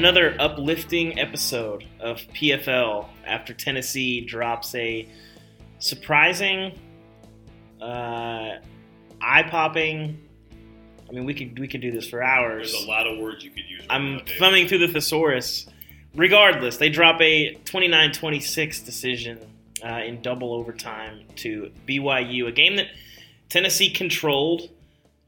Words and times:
another 0.00 0.34
uplifting 0.38 1.20
episode 1.20 1.84
of 2.00 2.16
PFL 2.32 3.06
after 3.26 3.52
Tennessee 3.52 4.22
drops 4.22 4.74
a 4.74 5.06
surprising, 5.78 6.72
uh, 7.82 8.52
eye-popping. 9.20 10.18
I 11.06 11.12
mean, 11.12 11.26
we 11.26 11.34
could 11.34 11.58
we 11.58 11.68
could 11.68 11.82
do 11.82 11.92
this 11.92 12.08
for 12.08 12.22
hours. 12.22 12.72
There's 12.72 12.84
a 12.86 12.88
lot 12.88 13.06
of 13.06 13.18
words 13.18 13.44
you 13.44 13.50
could 13.50 13.68
use. 13.68 13.80
Right 13.80 13.90
I'm 13.90 14.16
now, 14.16 14.22
thumbing 14.38 14.68
through 14.68 14.78
the 14.78 14.88
thesaurus. 14.88 15.66
Regardless, 16.14 16.78
they 16.78 16.88
drop 16.88 17.20
a 17.20 17.56
29-26 17.66 18.82
decision 18.82 19.38
uh, 19.84 20.00
in 20.02 20.22
double 20.22 20.54
overtime 20.54 21.26
to 21.36 21.70
BYU, 21.86 22.48
a 22.48 22.52
game 22.52 22.76
that 22.76 22.86
Tennessee 23.50 23.90
controlled 23.90 24.70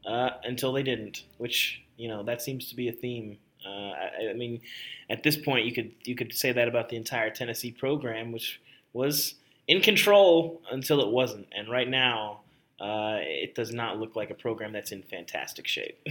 uh, 0.07 0.31
until 0.43 0.73
they 0.73 0.81
didn't, 0.81 1.25
which 1.37 1.83
you 1.95 2.07
know 2.07 2.23
that 2.23 2.41
seems 2.41 2.69
to 2.69 2.75
be 2.75 2.87
a 2.87 2.91
theme. 2.91 3.37
Uh, 3.65 3.69
I, 3.69 4.29
I 4.31 4.33
mean, 4.33 4.61
at 5.09 5.23
this 5.23 5.37
point, 5.37 5.65
you 5.65 5.73
could 5.73 5.91
you 6.03 6.15
could 6.15 6.33
say 6.33 6.51
that 6.51 6.67
about 6.67 6.89
the 6.89 6.95
entire 6.95 7.29
Tennessee 7.29 7.71
program, 7.71 8.31
which 8.31 8.61
was 8.93 9.35
in 9.67 9.81
control 9.81 10.61
until 10.71 11.01
it 11.01 11.09
wasn't, 11.09 11.47
and 11.55 11.69
right 11.69 11.89
now. 11.89 12.39
Uh, 12.79 13.19
it 13.21 13.55
does 13.55 13.71
not 13.71 13.97
look 13.97 14.13
like 14.17 14.29
a 14.29 14.33
program 14.33 14.73
that's 14.73 14.91
in 14.91 15.01
fantastic 15.03 15.67
shape. 15.67 16.05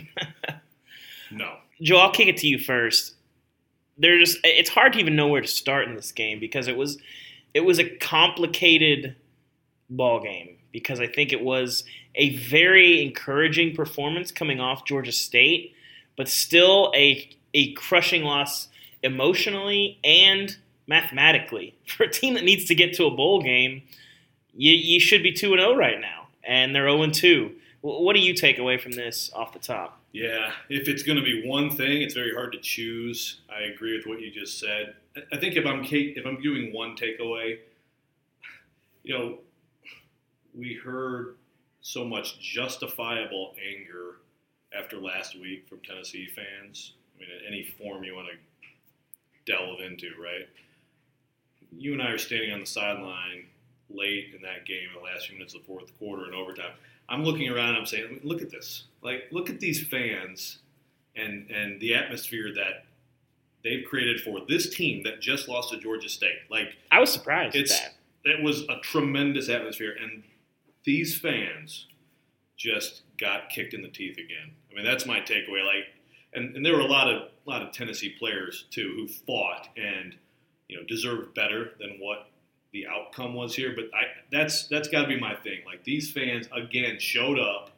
no. 1.31 1.57
Joe, 1.83 1.99
I'll 1.99 2.13
kick 2.13 2.29
it 2.29 2.39
to 2.39 2.47
you 2.47 2.59
first. 2.59 3.15
There 3.99 4.19
just 4.19 4.39
it's 4.43 4.71
hard 4.71 4.95
to 4.95 4.99
even 4.99 5.15
know 5.15 5.29
where 5.29 5.43
to 5.43 5.47
start 5.47 5.87
in 5.87 5.95
this 5.95 6.13
game 6.13 6.41
because 6.41 6.69
it 6.69 6.77
was 6.77 6.97
it 7.53 7.61
was 7.61 7.79
a 7.79 7.89
complicated 7.97 9.17
ball 9.91 10.21
game 10.23 10.57
because 10.73 11.01
I 11.01 11.07
think 11.07 11.33
it 11.33 11.43
was 11.43 11.85
a 12.15 12.37
very 12.37 13.03
encouraging 13.03 13.75
performance 13.75 14.33
coming 14.33 14.61
off 14.61 14.85
Georgia 14.85 15.13
State, 15.13 15.75
but 16.17 16.29
still 16.29 16.93
a 16.95 17.29
a 17.55 17.73
crushing 17.75 18.23
loss 18.23 18.69
emotionally 19.03 19.99
and 20.05 20.57
mathematically 20.87 21.75
for 21.87 22.05
a 22.05 22.11
team 22.11 22.35
that 22.35 22.45
needs 22.45 22.65
to 22.67 22.75
get 22.75 22.95
to 22.95 23.07
a 23.07 23.11
bowl 23.11 23.43
game. 23.43 23.83
You, 24.55 24.73
you 24.73 25.01
should 25.01 25.23
be 25.23 25.33
two 25.33 25.53
and 25.53 25.61
zero 25.61 25.75
right 25.75 26.01
now, 26.01 26.29
and 26.45 26.75
they're 26.75 26.89
zero 26.89 27.03
and 27.03 27.15
two. 27.15 27.53
What 27.81 28.15
do 28.15 28.21
you 28.21 28.35
take 28.35 28.59
away 28.59 28.79
from 28.79 28.93
this 28.93 29.31
off 29.35 29.53
the 29.53 29.59
top? 29.59 29.99
Yeah, 30.13 30.53
if 30.69 30.89
it's 30.89 31.03
going 31.03 31.17
to 31.17 31.25
be 31.25 31.49
one 31.49 31.71
thing, 31.71 32.03
it's 32.03 32.15
very 32.15 32.35
hard 32.35 32.53
to 32.53 32.61
choose. 32.61 33.41
I 33.51 33.63
agree 33.63 33.97
with 33.97 34.07
what 34.07 34.21
you 34.21 34.31
just 34.31 34.61
said. 34.61 34.95
I 35.33 35.39
think 35.39 35.57
if 35.57 35.67
I'm 35.67 35.85
if 35.85 36.27
I'm 36.27 36.41
doing 36.41 36.73
one 36.73 36.97
takeaway, 36.97 37.59
you 39.03 39.19
know, 39.19 39.39
we 40.55 40.75
heard 40.75 41.37
so 41.81 42.05
much 42.05 42.39
justifiable 42.41 43.55
anger 43.59 44.19
after 44.79 44.99
last 44.99 45.39
week 45.41 45.67
from 45.69 45.81
Tennessee 45.81 46.27
fans. 46.27 46.93
I 47.23 47.29
mean, 47.29 47.39
in 47.41 47.53
any 47.53 47.65
form 47.65 48.05
you 48.05 48.15
want 48.15 48.29
to 48.29 49.53
delve 49.53 49.81
into, 49.81 50.11
right? 50.21 50.49
You 51.71 51.93
and 51.93 52.03
I 52.03 52.11
are 52.11 52.19
standing 52.19 52.53
on 52.53 52.61
the 52.61 52.67
sideline 52.67 53.47
late 53.91 54.33
in 54.35 54.43
that 54.43 54.67
game, 54.67 54.89
in 54.95 55.01
the 55.01 55.05
last 55.05 55.27
few 55.27 55.37
minutes 55.37 55.55
of 55.55 55.63
the 55.63 55.67
fourth 55.67 55.97
quarter 55.99 56.25
and 56.25 56.35
overtime. 56.35 56.73
I'm 57.09 57.25
looking 57.25 57.49
around 57.49 57.71
and 57.71 57.79
I'm 57.79 57.87
saying, 57.87 58.21
look 58.23 58.43
at 58.43 58.51
this. 58.51 58.85
Like, 59.03 59.25
look 59.31 59.51
at 59.51 59.61
these 59.61 59.87
fans 59.87 60.59
and 61.15 61.51
and 61.51 61.81
the 61.81 61.95
atmosphere 61.95 62.55
that 62.55 62.87
they've 63.63 63.85
created 63.89 64.21
for 64.21 64.41
this 64.49 64.75
team 64.75 65.03
that 65.05 65.21
just 65.21 65.49
lost 65.49 65.71
to 65.71 65.79
Georgia 65.79 66.09
State. 66.09 66.39
Like, 66.51 66.75
I 66.91 67.01
was 67.01 67.13
surprised 67.13 67.55
it's 67.55 67.79
at 67.79 67.95
it 68.25 68.43
was 68.43 68.63
a 68.69 68.79
tremendous 68.83 69.49
atmosphere, 69.49 69.95
and 70.01 70.23
these 70.85 71.19
fans 71.19 71.87
just 72.57 73.03
got 73.19 73.51
kicked 73.51 73.75
in 73.75 73.83
the 73.83 73.89
teeth 73.89 74.19
again. 74.19 74.53
I 74.71 74.75
mean, 74.75 74.85
that's 74.85 75.07
my 75.07 75.21
takeaway. 75.21 75.65
Like, 75.65 75.87
and, 76.35 76.57
and 76.57 76.65
there 76.65 76.75
were 76.75 76.81
a 76.81 76.87
lot 76.87 77.09
of 77.13 77.23
a 77.47 77.51
lot 77.51 77.63
of 77.63 77.73
Tennessee 77.73 78.15
players 78.19 78.67
too 78.71 78.93
who 78.97 79.09
fought 79.09 79.69
and 79.77 80.15
you 80.69 80.77
know 80.77 80.83
deserved 80.85 81.35
better 81.35 81.73
than 81.81 81.99
what 81.99 82.29
the 82.73 82.87
outcome 82.87 83.35
was 83.35 83.55
here. 83.55 83.73
But 83.75 83.85
I 83.95 84.05
that's 84.31 84.67
that's 84.69 84.89
got 84.89 85.03
to 85.03 85.09
be 85.09 85.19
my 85.21 85.35
thing. 85.35 85.61
Like 85.67 85.85
these 85.85 86.11
fans 86.11 86.49
again 86.53 86.99
showed 86.99 87.39
up, 87.39 87.71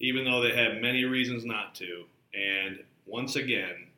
even 0.00 0.24
though 0.24 0.40
they 0.42 0.54
had 0.54 0.80
many 0.80 1.04
reasons 1.04 1.44
not 1.44 1.74
to, 1.76 2.04
and 2.32 2.78
once 3.06 3.36
again, 3.36 3.88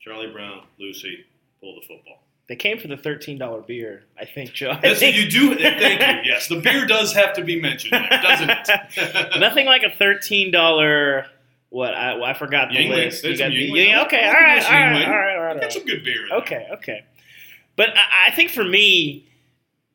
Charlie 0.00 0.32
Brown, 0.32 0.62
Lucy 0.78 1.24
pull 1.60 1.74
the 1.74 1.80
football. 1.86 2.22
They 2.48 2.56
came 2.56 2.78
for 2.78 2.88
the 2.88 2.96
thirteen 2.96 3.38
dollar 3.38 3.60
beer, 3.60 4.02
I 4.18 4.24
think, 4.24 4.52
Joe. 4.52 4.70
I 4.70 4.80
Yes, 4.82 4.98
think- 4.98 5.16
you 5.16 5.30
do. 5.30 5.54
Thank 5.58 6.00
you. 6.24 6.32
Yes, 6.32 6.48
the 6.48 6.60
beer 6.60 6.84
does 6.86 7.12
have 7.12 7.34
to 7.34 7.44
be 7.44 7.60
mentioned, 7.60 7.92
there, 8.10 8.20
doesn't 8.22 8.50
it? 8.50 9.30
Nothing 9.40 9.66
like 9.66 9.82
a 9.84 9.90
thirteen 9.90 10.50
dollar. 10.50 11.26
What 11.70 11.94
I, 11.94 12.14
well, 12.14 12.24
I 12.24 12.34
forgot 12.34 12.68
the 12.70 12.76
Yuengling. 12.76 12.88
list. 13.06 13.22
There's 13.22 13.38
got 13.38 13.46
some 13.46 13.54
the- 13.54 13.70
Yuengling. 13.70 13.88
yeah, 13.88 14.02
okay, 14.04 14.24
all 14.26 14.32
right, 14.32 14.64
all 14.64 14.70
you 14.72 14.76
right, 14.78 15.06
all 15.08 15.14
right, 15.16 15.36
all 15.36 15.42
right, 15.42 15.60
Got 15.60 15.72
some 15.72 15.84
good 15.84 16.04
beer. 16.04 16.26
there. 16.28 16.38
Okay, 16.38 16.66
okay. 16.74 17.04
But 17.76 17.90
I, 17.96 18.28
I 18.28 18.30
think 18.32 18.50
for 18.50 18.64
me, 18.64 19.26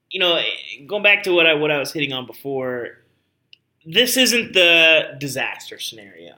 you 0.10 0.20
know, 0.20 0.42
going 0.88 1.04
back 1.04 1.24
to 1.24 1.34
what 1.34 1.46
I 1.46 1.54
what 1.54 1.72
I 1.72 1.78
was 1.80 1.92
hitting 1.92 2.14
on 2.14 2.26
before, 2.26 3.00
this 3.86 4.16
isn't 4.18 4.54
the 4.54 5.16
disaster 5.20 5.78
scenario. 5.80 6.36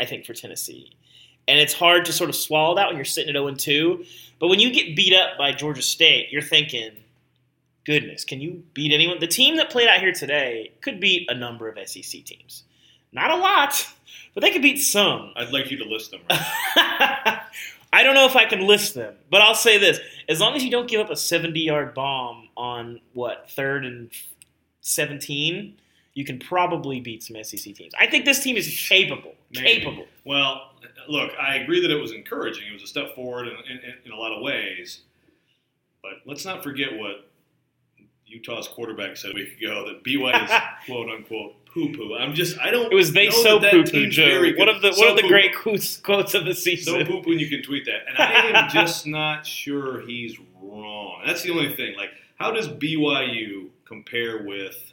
I 0.00 0.04
think 0.04 0.24
for 0.26 0.34
Tennessee, 0.34 0.90
and 1.46 1.58
it's 1.60 1.72
hard 1.74 2.04
to 2.06 2.12
sort 2.12 2.28
of 2.30 2.34
swallow 2.36 2.74
that 2.76 2.88
when 2.88 2.96
you're 2.96 3.04
sitting 3.04 3.28
at 3.30 3.34
zero 3.38 3.46
and 3.46 3.58
two. 3.58 4.04
But 4.40 4.48
when 4.48 4.58
you 4.58 4.72
get 4.72 4.96
beat 4.96 5.14
up 5.14 5.38
by 5.38 5.52
Georgia 5.52 5.82
State, 5.82 6.28
you're 6.32 6.42
thinking, 6.42 6.90
"Goodness, 7.84 8.24
can 8.24 8.40
you 8.40 8.64
beat 8.74 8.92
anyone?" 8.92 9.20
The 9.20 9.26
team 9.28 9.56
that 9.58 9.70
played 9.70 9.88
out 9.88 10.00
here 10.00 10.12
today 10.12 10.72
could 10.80 10.98
beat 10.98 11.30
a 11.30 11.34
number 11.34 11.68
of 11.68 11.78
SEC 11.88 12.24
teams. 12.24 12.64
Not 13.12 13.30
a 13.30 13.36
lot, 13.36 13.86
but 14.34 14.42
they 14.42 14.50
could 14.50 14.62
beat 14.62 14.78
some. 14.78 15.32
I'd 15.36 15.52
like 15.52 15.70
you 15.70 15.78
to 15.78 15.84
list 15.84 16.10
them. 16.10 16.20
Right? 16.28 16.40
I 17.92 18.04
don't 18.04 18.14
know 18.14 18.26
if 18.26 18.36
I 18.36 18.44
can 18.44 18.66
list 18.66 18.94
them, 18.94 19.14
but 19.30 19.40
I'll 19.42 19.54
say 19.54 19.78
this: 19.78 19.98
as 20.28 20.40
long 20.40 20.54
as 20.54 20.62
you 20.62 20.70
don't 20.70 20.88
give 20.88 21.00
up 21.00 21.10
a 21.10 21.16
seventy-yard 21.16 21.94
bomb 21.94 22.48
on 22.56 23.00
what 23.14 23.50
third 23.50 23.84
and 23.84 24.10
seventeen, 24.80 25.76
you 26.14 26.24
can 26.24 26.38
probably 26.38 27.00
beat 27.00 27.22
some 27.22 27.42
SEC 27.42 27.74
teams. 27.74 27.92
I 27.98 28.06
think 28.06 28.24
this 28.24 28.42
team 28.42 28.56
is 28.56 28.86
capable. 28.88 29.34
Maybe. 29.52 29.80
Capable. 29.80 30.06
Well, 30.24 30.72
look, 31.08 31.32
I 31.40 31.56
agree 31.56 31.80
that 31.80 31.90
it 31.90 32.00
was 32.00 32.12
encouraging. 32.12 32.68
It 32.68 32.72
was 32.72 32.84
a 32.84 32.86
step 32.86 33.14
forward 33.14 33.48
in, 33.48 33.54
in, 33.68 33.80
in 34.04 34.12
a 34.12 34.16
lot 34.16 34.32
of 34.32 34.42
ways. 34.42 35.00
But 36.02 36.12
let's 36.24 36.44
not 36.44 36.62
forget 36.62 36.96
what 36.96 37.28
Utah's 38.26 38.68
quarterback 38.68 39.16
said 39.16 39.32
a 39.32 39.34
week 39.34 39.60
ago 39.60 39.86
that 39.86 40.04
BYU 40.04 40.44
is 40.44 40.50
quote 40.86 41.10
unquote 41.10 41.54
poo 41.72 41.92
poo. 41.94 42.14
I'm 42.14 42.34
just 42.34 42.58
I 42.58 42.70
don't. 42.70 42.92
It 42.92 42.94
was 42.94 43.12
they 43.12 43.30
so 43.30 43.58
poo 43.60 43.84
poo, 43.84 44.08
Joe. 44.08 44.42
One 44.56 44.68
of 44.68 44.82
the 44.82 44.92
So 44.92 45.00
one 45.00 45.10
of 45.10 45.16
the 45.16 45.22
poo-poo. 45.22 45.28
great 45.28 45.54
quotes, 45.56 45.96
quotes 45.98 46.34
of 46.34 46.44
the 46.44 46.54
season. 46.54 46.94
So 46.94 47.04
poop 47.04 47.26
when 47.26 47.38
you 47.38 47.48
can 47.48 47.62
tweet 47.62 47.84
that. 47.86 48.00
And 48.08 48.18
I 48.18 48.60
am 48.64 48.70
just 48.72 49.06
not 49.06 49.46
sure 49.46 50.00
he's 50.06 50.36
wrong. 50.62 51.22
That's 51.26 51.42
the 51.42 51.50
only 51.50 51.74
thing. 51.74 51.96
Like, 51.96 52.10
how 52.38 52.50
does 52.52 52.68
BYU 52.68 53.68
compare 53.84 54.42
with, 54.44 54.92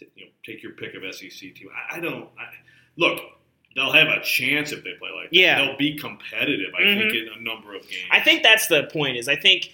you 0.00 0.24
know, 0.26 0.30
take 0.44 0.62
your 0.62 0.72
pick 0.72 0.94
of 0.94 1.02
SEC 1.14 1.30
team? 1.54 1.68
I, 1.90 1.96
I 1.96 2.00
don't. 2.00 2.28
I, 2.38 2.44
look, 2.96 3.20
they'll 3.74 3.92
have 3.92 4.08
a 4.08 4.20
chance 4.22 4.72
if 4.72 4.84
they 4.84 4.92
play 4.98 5.10
like 5.14 5.30
that. 5.30 5.36
Yeah. 5.36 5.64
They'll 5.64 5.76
be 5.76 5.96
competitive, 5.98 6.72
I 6.78 6.82
Mhm. 6.82 6.98
think, 7.00 7.14
in 7.14 7.28
a 7.38 7.42
number 7.42 7.74
of 7.74 7.82
games. 7.88 8.04
I 8.10 8.20
think 8.20 8.42
that's 8.42 8.66
the 8.68 8.84
point. 8.84 9.16
Is 9.16 9.28
I 9.28 9.36
think 9.36 9.72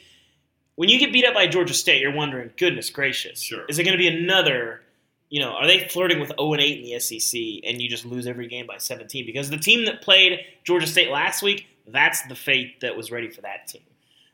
when 0.77 0.89
you 0.89 0.99
get 0.99 1.13
beat 1.13 1.25
up 1.27 1.35
by 1.35 1.47
Georgia 1.47 1.75
State, 1.75 2.01
you're 2.01 2.15
wondering, 2.15 2.51
goodness 2.57 2.89
gracious, 2.91 3.43
Sure. 3.43 3.65
is 3.69 3.79
it 3.79 3.85
going 3.85 3.93
to 3.93 3.99
be 3.99 4.09
another? 4.09 4.83
You 5.31 5.41
know, 5.41 5.53
are 5.53 5.67
they 5.67 5.89
flirting 5.89 6.21
with 6.21 6.33
0 6.39 6.53
and 6.53 6.61
8 6.61 6.79
in 6.79 6.85
the 6.85 7.01
SEC, 7.01 7.41
and 7.65 7.81
you 7.81 7.89
just 7.89 8.05
lose 8.05 8.27
every 8.27 8.49
game 8.49 8.67
by 8.67 8.77
17? 8.79 9.25
Because 9.25 9.49
the 9.49 9.57
team 9.57 9.87
that 9.87 10.03
played 10.03 10.41
Georgia 10.65 10.87
State 10.87 11.11
last 11.11 11.43
week, 11.43 11.67
that's 11.87 12.23
the 12.23 12.35
fate 12.35 12.81
that 12.81 12.97
was 12.97 13.11
ready 13.11 13.31
for 13.31 13.41
that 13.43 13.69
team. 13.69 13.83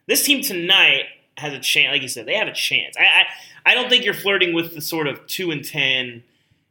This 0.06 0.24
team 0.24 0.42
tonight 0.42 1.04
has 1.36 1.52
a 1.52 1.60
chance. 1.60 1.92
Like 1.92 2.02
you 2.02 2.08
said, 2.08 2.26
they 2.26 2.34
have 2.34 2.48
a 2.48 2.52
chance. 2.52 2.96
I, 2.96 3.02
I, 3.02 3.72
I 3.72 3.74
don't 3.74 3.88
think 3.90 4.04
you're 4.04 4.14
flirting 4.14 4.54
with 4.54 4.74
the 4.74 4.80
sort 4.80 5.06
of 5.06 5.26
two 5.26 5.50
and 5.50 5.64
ten, 5.64 6.22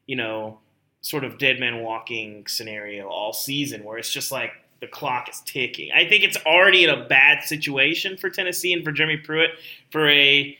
you 0.07 0.15
know, 0.15 0.59
sort 1.01 1.23
of 1.23 1.37
dead 1.37 1.59
man 1.59 1.83
walking 1.83 2.47
scenario 2.47 3.07
all 3.07 3.31
season, 3.31 3.83
where 3.83 3.97
it's 3.97 4.11
just 4.11 4.31
like 4.31 4.51
the 4.79 4.87
clock 4.87 5.29
is 5.29 5.41
ticking. 5.45 5.91
I 5.91 6.07
think 6.07 6.23
it's 6.23 6.37
already 6.45 6.83
in 6.83 6.89
a 6.89 7.05
bad 7.05 7.43
situation 7.43 8.17
for 8.17 8.29
Tennessee 8.29 8.73
and 8.73 8.83
for 8.83 8.91
Jeremy 8.91 9.17
Pruitt 9.17 9.51
for 9.91 10.09
a 10.09 10.57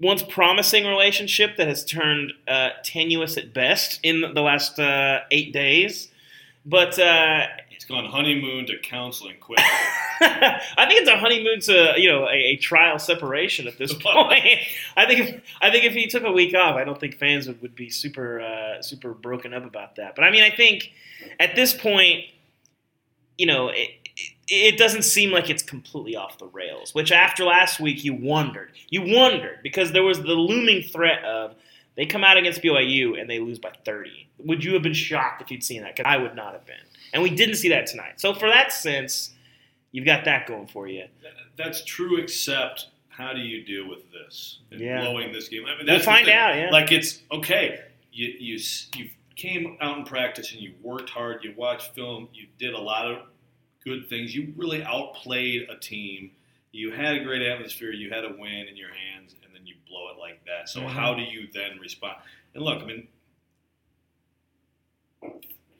once 0.00 0.22
promising 0.22 0.86
relationship 0.86 1.56
that 1.56 1.68
has 1.68 1.84
turned 1.84 2.32
uh, 2.46 2.70
tenuous 2.84 3.36
at 3.36 3.54
best 3.54 4.00
in 4.02 4.20
the 4.20 4.42
last 4.42 4.78
uh, 4.78 5.20
eight 5.30 5.52
days. 5.52 6.08
But 6.64 6.98
uh, 6.98 7.46
it's 7.70 7.84
gone 7.84 8.04
honeymoon 8.06 8.66
to 8.66 8.78
counseling 8.78 9.36
quick. 9.40 9.60
I 10.20 10.86
think 10.88 11.02
it's 11.02 11.10
a 11.10 11.16
honeymoon 11.16 11.60
to 11.60 11.94
you 11.96 12.10
know 12.10 12.24
a, 12.24 12.34
a 12.34 12.56
trial 12.56 12.98
separation 12.98 13.68
at 13.68 13.78
this 13.78 13.92
point. 14.00 14.58
I 14.96 15.06
think 15.06 15.20
if 15.20 15.42
I 15.60 15.70
think 15.70 15.84
if 15.84 15.92
he 15.92 16.06
took 16.06 16.24
a 16.24 16.32
week 16.32 16.54
off, 16.54 16.76
I 16.76 16.84
don't 16.84 16.98
think 16.98 17.16
fans 17.16 17.46
would, 17.46 17.62
would 17.62 17.74
be 17.74 17.90
super 17.90 18.40
uh, 18.40 18.82
super 18.82 19.14
broken 19.14 19.54
up 19.54 19.64
about 19.64 19.96
that. 19.96 20.16
But 20.16 20.24
I 20.24 20.30
mean, 20.30 20.42
I 20.42 20.50
think 20.50 20.90
at 21.38 21.54
this 21.54 21.72
point, 21.72 22.24
you 23.38 23.46
know, 23.46 23.68
it, 23.68 23.90
it, 24.48 24.78
doesn't 24.78 25.02
seem 25.02 25.30
like 25.30 25.50
it's 25.50 25.62
completely 25.62 26.16
off 26.16 26.38
the 26.38 26.46
rails. 26.46 26.94
Which 26.94 27.10
after 27.12 27.44
last 27.44 27.80
week, 27.80 28.04
you 28.04 28.14
wondered, 28.14 28.72
you 28.90 29.02
wondered 29.02 29.58
because 29.62 29.92
there 29.92 30.02
was 30.04 30.18
the 30.20 30.34
looming 30.34 30.82
threat 30.82 31.24
of 31.24 31.54
they 31.96 32.06
come 32.06 32.22
out 32.24 32.36
against 32.36 32.62
BYU 32.62 33.20
and 33.20 33.28
they 33.28 33.38
lose 33.40 33.58
by 33.58 33.72
thirty. 33.84 34.28
Would 34.38 34.62
you 34.62 34.74
have 34.74 34.82
been 34.82 34.92
shocked 34.94 35.42
if 35.42 35.50
you'd 35.50 35.64
seen 35.64 35.82
that? 35.82 35.96
Because 35.96 36.10
I 36.10 36.16
would 36.18 36.34
not 36.36 36.52
have 36.52 36.66
been. 36.66 36.76
and 37.12 37.22
we 37.22 37.30
didn't 37.30 37.54
see 37.56 37.70
that 37.70 37.86
tonight. 37.86 38.20
So 38.20 38.34
for 38.34 38.48
that 38.48 38.72
sense, 38.72 39.32
you've 39.92 40.04
got 40.04 40.24
that 40.26 40.46
going 40.46 40.66
for 40.66 40.86
you. 40.86 41.04
That's 41.56 41.82
true, 41.84 42.18
except 42.18 42.88
how 43.08 43.32
do 43.32 43.40
you 43.40 43.64
deal 43.64 43.88
with 43.88 44.10
this? 44.12 44.58
And 44.70 44.78
Yeah. 44.80 45.00
blowing 45.00 45.32
this 45.32 45.48
game. 45.48 45.64
I 45.64 45.70
mean, 45.70 45.78
We'll 45.78 45.86
that's 45.86 46.04
the 46.04 46.10
find 46.10 46.28
out. 46.28 46.54
Yeah. 46.56 46.68
Like 46.70 46.92
it's 46.92 47.22
okay. 47.32 47.80
You 48.12 48.34
you 48.38 48.58
you 48.96 49.10
came 49.36 49.76
out 49.80 49.96
in 49.98 50.04
practice 50.04 50.52
and 50.52 50.60
you 50.60 50.74
worked 50.82 51.08
hard. 51.10 51.42
You 51.44 51.54
watched 51.56 51.94
film. 51.94 52.28
You 52.34 52.46
did 52.58 52.74
a 52.74 52.78
lot 52.80 53.06
of 53.10 53.18
good 53.86 54.08
things. 54.10 54.34
You 54.34 54.52
really 54.56 54.82
outplayed 54.82 55.68
a 55.70 55.76
team. 55.78 56.32
You 56.72 56.90
had 56.90 57.14
a 57.14 57.24
great 57.24 57.40
atmosphere. 57.40 57.92
You 57.92 58.10
had 58.10 58.24
a 58.24 58.34
win 58.38 58.66
in 58.68 58.76
your 58.76 58.90
hands, 58.90 59.34
and 59.44 59.54
then 59.54 59.64
you 59.66 59.76
blow 59.88 60.08
it 60.10 60.18
like 60.18 60.44
that. 60.44 60.68
So 60.68 60.80
Mhm. 60.80 60.88
how 60.88 61.14
do 61.14 61.22
you 61.22 61.46
then 61.54 61.78
respond? 61.78 62.16
And 62.54 62.64
look, 62.64 62.82
I 62.82 62.84
mean, 62.84 63.08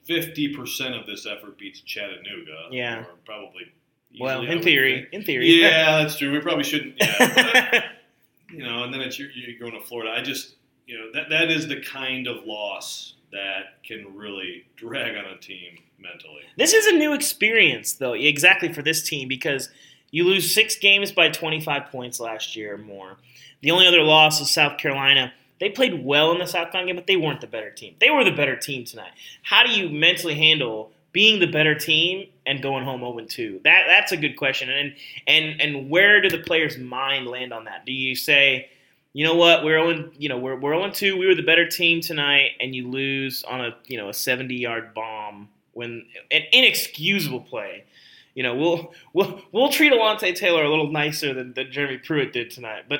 fifty 0.05 0.55
percent 0.55 0.95
of 0.95 1.05
this 1.05 1.25
effort 1.27 1.57
beats 1.57 1.81
Chattanooga. 1.81 2.69
Yeah. 2.71 3.01
or 3.01 3.07
probably. 3.25 3.71
well, 4.19 4.41
easily, 4.41 4.57
in 4.57 4.63
theory, 4.63 5.01
think. 5.01 5.13
in 5.13 5.23
theory. 5.23 5.47
Yeah, 5.61 5.97
that's 6.01 6.17
true. 6.17 6.31
We 6.31 6.39
probably 6.39 6.63
shouldn't. 6.63 6.95
Yeah, 6.99 7.61
but, 7.73 7.83
you 8.57 8.63
know, 8.63 8.83
and 8.83 8.93
then 8.93 9.01
it's 9.01 9.19
you're, 9.19 9.29
you're 9.31 9.59
going 9.59 9.79
to 9.79 9.85
Florida. 9.85 10.11
I 10.17 10.21
just, 10.23 10.55
you 10.87 10.97
know, 10.97 11.11
that 11.13 11.29
that 11.29 11.51
is 11.51 11.67
the 11.67 11.81
kind 11.81 12.25
of 12.27 12.45
loss 12.45 13.15
that 13.31 13.83
can 13.83 14.15
really 14.15 14.65
drag 14.75 15.15
on 15.15 15.25
a 15.25 15.37
team 15.37 15.79
mentally. 15.99 16.41
This 16.57 16.73
is 16.73 16.85
a 16.87 16.93
new 16.93 17.13
experience, 17.13 17.93
though, 17.93 18.13
exactly 18.13 18.71
for 18.71 18.81
this 18.81 19.03
team 19.03 19.27
because 19.27 19.69
you 20.11 20.23
lose 20.23 20.53
six 20.53 20.77
games 20.77 21.11
by 21.11 21.29
25 21.29 21.87
points 21.91 22.19
last 22.19 22.55
year 22.55 22.75
or 22.75 22.77
more. 22.77 23.17
The 23.61 23.71
only 23.71 23.87
other 23.87 24.03
loss 24.03 24.39
is 24.39 24.49
South 24.51 24.77
Carolina. 24.77 25.33
They 25.59 25.69
played 25.69 26.05
well 26.05 26.31
in 26.31 26.39
the 26.39 26.45
South 26.45 26.71
Carolina 26.71 26.87
game, 26.87 26.95
but 26.95 27.07
they 27.07 27.15
weren't 27.15 27.41
the 27.41 27.47
better 27.47 27.71
team. 27.71 27.95
They 27.99 28.09
were 28.09 28.23
the 28.23 28.31
better 28.31 28.55
team 28.55 28.85
tonight. 28.85 29.11
How 29.41 29.63
do 29.63 29.71
you 29.71 29.89
mentally 29.89 30.35
handle 30.35 30.91
being 31.11 31.39
the 31.39 31.47
better 31.47 31.73
team 31.73 32.29
and 32.45 32.61
going 32.61 32.85
home 32.85 33.01
0 33.01 33.25
2? 33.27 33.61
That 33.63 33.83
that's 33.87 34.11
a 34.11 34.17
good 34.17 34.37
question. 34.37 34.69
And 34.69 34.93
and 35.25 35.59
and 35.59 35.89
where 35.89 36.21
do 36.21 36.29
the 36.29 36.37
players' 36.37 36.77
mind 36.77 37.27
land 37.27 37.51
on 37.51 37.65
that? 37.65 37.85
Do 37.85 37.91
you 37.91 38.15
say, 38.15 38.69
you 39.17 39.23
know 39.23 39.33
what, 39.33 39.63
we're 39.63 39.83
0, 39.83 40.11
you 40.19 40.29
know, 40.29 40.37
we're 40.37 40.55
we're 40.55 40.75
0 40.75 40.91
2, 40.91 41.17
we 41.17 41.25
were 41.25 41.33
the 41.33 41.41
better 41.41 41.67
team 41.67 42.01
tonight, 42.01 42.51
and 42.59 42.75
you 42.75 42.87
lose 42.87 43.43
on 43.45 43.61
a 43.61 43.75
you 43.87 43.97
know 43.97 44.09
a 44.09 44.13
70 44.13 44.53
yard 44.53 44.93
bomb 44.93 45.49
when 45.73 46.05
an 46.29 46.43
inexcusable 46.51 47.41
play. 47.41 47.83
You 48.35 48.43
know, 48.43 48.53
we'll 48.53 48.93
we'll 49.13 49.41
we'll 49.51 49.69
treat 49.69 49.91
Alontae 49.91 50.35
Taylor 50.35 50.63
a 50.63 50.69
little 50.69 50.91
nicer 50.91 51.33
than, 51.33 51.53
than 51.53 51.71
Jeremy 51.71 51.97
Pruitt 51.97 52.31
did 52.31 52.51
tonight, 52.51 52.83
but 52.87 52.99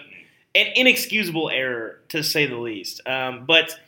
an 0.55 0.65
inexcusable 0.75 1.51
error 1.51 1.99
to 2.09 2.23
say 2.23 2.47
the 2.47 2.57
least. 2.57 2.99
Um, 3.07 3.45
but 3.45 3.79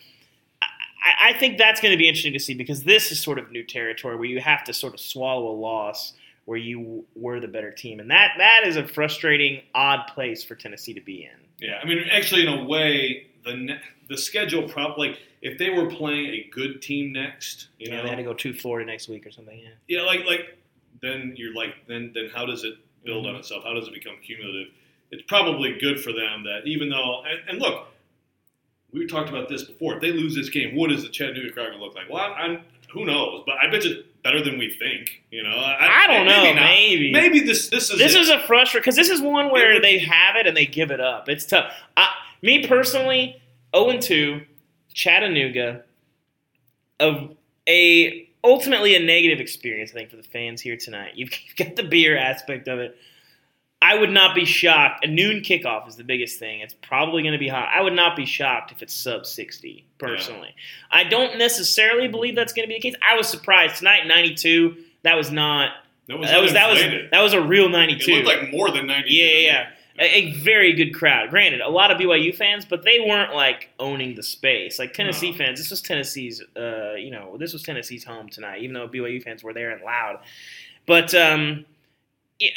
I, 0.61 1.29
I 1.29 1.39
think 1.39 1.57
that's 1.57 1.81
going 1.81 1.93
to 1.93 1.97
be 1.97 2.07
interesting 2.07 2.33
to 2.33 2.39
see 2.39 2.53
because 2.53 2.83
this 2.83 3.11
is 3.11 3.19
sort 3.19 3.39
of 3.39 3.51
new 3.51 3.63
territory 3.63 4.15
where 4.17 4.25
you 4.25 4.39
have 4.39 4.63
to 4.65 4.73
sort 4.73 4.93
of 4.93 4.99
swallow 4.99 5.47
a 5.47 5.57
loss 5.57 6.13
where 6.49 6.57
you 6.57 7.05
were 7.15 7.39
the 7.39 7.47
better 7.47 7.69
team, 7.71 7.99
and 7.99 8.09
that 8.09 8.31
that 8.39 8.63
is 8.65 8.75
a 8.75 8.87
frustrating, 8.87 9.61
odd 9.75 10.07
place 10.15 10.43
for 10.43 10.55
Tennessee 10.55 10.95
to 10.95 11.01
be 11.01 11.23
in. 11.23 11.39
Yeah, 11.59 11.79
I 11.79 11.85
mean, 11.85 11.99
actually, 12.11 12.41
in 12.41 12.47
a 12.51 12.63
way, 12.65 13.27
the 13.45 13.53
ne- 13.53 13.79
the 14.09 14.17
schedule 14.17 14.67
probably 14.67 15.15
if 15.43 15.59
they 15.59 15.69
were 15.69 15.85
playing 15.91 16.25
a 16.25 16.49
good 16.51 16.81
team 16.81 17.13
next, 17.13 17.67
you 17.77 17.91
You 17.91 17.97
know, 17.97 18.01
they 18.03 18.09
had 18.09 18.15
to 18.15 18.23
go 18.23 18.33
to 18.33 18.51
Florida 18.53 18.89
next 18.89 19.07
week 19.07 19.27
or 19.27 19.31
something. 19.31 19.59
Yeah. 19.59 19.69
yeah, 19.87 20.01
like 20.01 20.25
like 20.25 20.57
then 21.03 21.35
you're 21.37 21.53
like 21.53 21.75
then 21.87 22.11
then 22.15 22.29
how 22.33 22.47
does 22.47 22.63
it 22.63 22.73
build 23.05 23.25
Mhm. 23.25 23.29
on 23.29 23.35
itself? 23.35 23.63
How 23.63 23.75
does 23.75 23.87
it 23.87 23.93
become 23.93 24.15
cumulative? 24.25 24.73
It's 25.11 25.21
probably 25.27 25.77
good 25.79 25.99
for 26.01 26.11
them 26.13 26.43
that 26.45 26.61
even 26.65 26.89
though 26.89 27.21
and, 27.29 27.47
and 27.47 27.59
look, 27.59 27.89
we 28.91 29.05
talked 29.05 29.29
about 29.29 29.49
this 29.49 29.63
before. 29.65 29.93
If 29.95 30.01
they 30.01 30.11
lose 30.11 30.33
this 30.35 30.49
game, 30.49 30.75
what 30.75 30.89
does 30.89 31.03
the 31.03 31.09
Chattanooga 31.09 31.51
crowd 31.53 31.75
look 31.79 31.93
like? 31.93 32.09
Well, 32.09 32.33
I'm 32.35 32.61
who 32.91 33.05
knows, 33.05 33.43
but 33.45 33.55
I 33.61 33.69
bet 33.69 33.83
you 33.85 34.03
better 34.23 34.43
than 34.43 34.57
we 34.57 34.69
think. 34.71 35.23
You 35.31 35.43
know, 35.43 35.49
I, 35.57 36.03
I 36.03 36.07
don't 36.07 36.25
know, 36.25 36.43
maybe 36.43 36.55
not. 36.55 36.63
maybe. 36.65 37.11
Maybe 37.11 37.39
this 37.41 37.69
this 37.69 37.89
is 37.89 37.97
This 37.99 38.15
it. 38.15 38.21
is 38.21 38.29
a 38.29 38.39
frustrating 38.39 38.81
because 38.83 38.95
this 38.95 39.09
is 39.09 39.21
one 39.21 39.51
where 39.51 39.73
Yeah. 39.73 39.79
they 39.81 39.99
have 39.99 40.35
it 40.35 40.47
and 40.47 40.55
they 40.55 40.65
give 40.65 40.91
it 40.91 40.99
up. 40.99 41.29
It's 41.29 41.45
tough. 41.45 41.71
I, 41.97 42.09
me 42.41 42.67
personally, 42.67 43.41
zero 43.75 43.89
and 43.89 44.01
two, 44.01 44.41
Chattanooga, 44.93 45.83
a, 46.99 47.29
a 47.67 48.29
ultimately 48.43 48.95
a 48.95 48.99
negative 48.99 49.39
experience. 49.39 49.91
I 49.91 49.95
think 49.95 50.09
for 50.09 50.17
the 50.17 50.23
fans 50.23 50.61
here 50.61 50.77
tonight. 50.77 51.13
You've 51.15 51.31
got 51.57 51.75
the 51.75 51.83
beer 51.83 52.17
aspect 52.17 52.67
of 52.67 52.79
it. 52.79 52.97
I 53.81 53.95
would 53.97 54.09
not 54.11 54.35
be 54.35 54.43
shocked. 54.43 55.05
A 55.05 55.07
noon 55.07 55.41
kickoff 55.41 55.87
is 55.87 55.95
the 55.95 56.03
biggest 56.03 56.37
thing. 56.37 56.59
It's 56.59 56.73
probably 56.81 57.21
going 57.23 57.31
to 57.33 57.39
be 57.39 57.47
hot. 57.47 57.69
I 57.73 57.81
would 57.81 57.93
not 57.93 58.15
be 58.17 58.25
shocked 58.25 58.71
if 58.73 58.81
it's 58.81 58.93
sub 58.93 59.25
60, 59.25 59.85
personally. 59.97 60.53
I 60.91 61.05
don't 61.05 61.37
necessarily 61.37 62.09
believe 62.09 62.35
that's 62.35 62.51
going 62.51 62.67
to 62.67 62.67
be 62.67 62.73
the 62.75 62.81
case. 62.81 62.95
I 63.01 63.15
was 63.15 63.29
surprised. 63.29 63.77
Tonight, 63.77 64.05
92, 64.05 64.75
that 65.03 65.15
was 65.15 65.31
not. 65.31 65.71
that 66.09 66.19
was 66.19 66.29
That 66.29 66.41
was 66.41 66.53
that 66.53 66.69
was 66.69 66.81
that 67.11 67.21
was 67.21 67.31
a 67.33 67.41
real 67.41 67.67
It 67.67 67.71
92. 67.71 68.11
looked 68.15 68.27
like 68.27 68.51
more 68.51 68.69
than 68.69 68.85
ninety. 68.87 69.13
Yeah, 69.13 69.25
yeah, 69.25 69.39
yeah. 69.39 69.69
A, 70.01 70.03
a 70.17 70.31
very 70.33 70.73
good 70.73 70.93
crowd. 70.93 71.29
Granted, 71.29 71.61
a 71.61 71.69
lot 71.69 71.89
of 71.91 71.97
BYU 71.97 72.33
fans, 72.35 72.65
but 72.65 72.83
they 72.83 72.99
weren't 72.99 73.33
like 73.33 73.69
owning 73.79 74.15
the 74.15 74.23
space. 74.23 74.77
Like 74.79 74.93
Tennessee 74.93 75.31
No. 75.31 75.37
fans, 75.37 75.57
this 75.59 75.69
was 75.71 75.81
Tennessee's. 75.81 76.41
Uh, 76.55 76.95
you 76.95 77.11
know, 77.11 77.37
this 77.37 77.53
was 77.53 77.63
Tennessee's 77.63 78.03
home 78.03 78.27
tonight. 78.29 78.61
Even 78.61 78.73
though 78.73 78.87
BYU 78.89 79.21
fans 79.23 79.41
were 79.43 79.53
there 79.53 79.71
and 79.71 79.81
loud, 79.83 80.19
but 80.85 81.13
um, 81.15 81.65
yeah, 82.39 82.49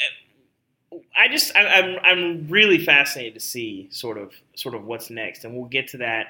I 1.17 1.27
just 1.27 1.55
I, 1.55 1.65
I'm 1.65 1.97
I'm 2.03 2.47
really 2.47 2.77
fascinated 2.83 3.33
to 3.35 3.39
see 3.39 3.87
sort 3.91 4.17
of 4.17 4.33
sort 4.55 4.75
of 4.75 4.85
what's 4.85 5.09
next, 5.09 5.43
and 5.45 5.55
we'll 5.55 5.69
get 5.69 5.87
to 5.89 5.97
that. 5.97 6.27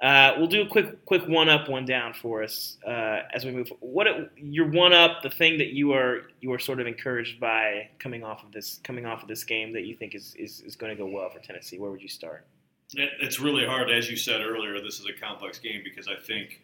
Uh, 0.00 0.34
we'll 0.38 0.46
do 0.46 0.62
a 0.62 0.66
quick 0.66 1.04
quick 1.06 1.26
one 1.26 1.48
up, 1.48 1.68
one 1.68 1.84
down 1.84 2.12
for 2.14 2.42
us 2.44 2.76
uh, 2.86 3.22
as 3.34 3.44
we 3.44 3.50
move. 3.50 3.72
What 3.80 4.06
your 4.36 4.68
one 4.70 4.92
up, 4.92 5.22
the 5.22 5.30
thing 5.30 5.58
that 5.58 5.68
you 5.72 5.92
are 5.92 6.22
you 6.40 6.52
are 6.52 6.58
sort 6.60 6.80
of 6.80 6.86
encouraged 6.86 7.40
by 7.40 7.88
coming 7.98 8.22
off 8.22 8.44
of 8.44 8.52
this 8.52 8.80
coming 8.84 9.06
off 9.06 9.22
of 9.22 9.28
this 9.28 9.42
game 9.42 9.72
that 9.72 9.82
you 9.86 9.96
think 9.96 10.14
is 10.14 10.34
is, 10.38 10.60
is 10.60 10.76
going 10.76 10.96
to 10.96 11.02
go 11.02 11.08
well 11.08 11.28
for 11.30 11.40
Tennessee. 11.40 11.78
Where 11.78 11.90
would 11.90 12.02
you 12.02 12.08
start? 12.08 12.46
It- 12.94 13.10
It's 13.20 13.40
really 13.40 13.66
hard, 13.66 13.90
as 13.90 14.08
you 14.08 14.16
said 14.16 14.40
earlier. 14.40 14.80
This 14.80 15.00
is 15.00 15.06
a 15.06 15.12
complex 15.20 15.58
game 15.58 15.80
because 15.82 16.06
I 16.06 16.14
think 16.14 16.60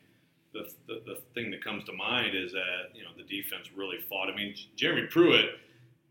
the, 0.52 0.70
the 0.86 1.02
the 1.04 1.18
thing 1.34 1.50
that 1.50 1.64
comes 1.64 1.82
to 1.84 1.92
mind 1.92 2.36
is 2.36 2.52
that 2.52 2.90
you 2.94 3.02
know 3.02 3.10
the 3.16 3.24
defense 3.24 3.68
really 3.74 3.98
fought. 3.98 4.30
I 4.30 4.36
mean, 4.36 4.54
Jeremy 4.76 5.08
Pruitt 5.08 5.58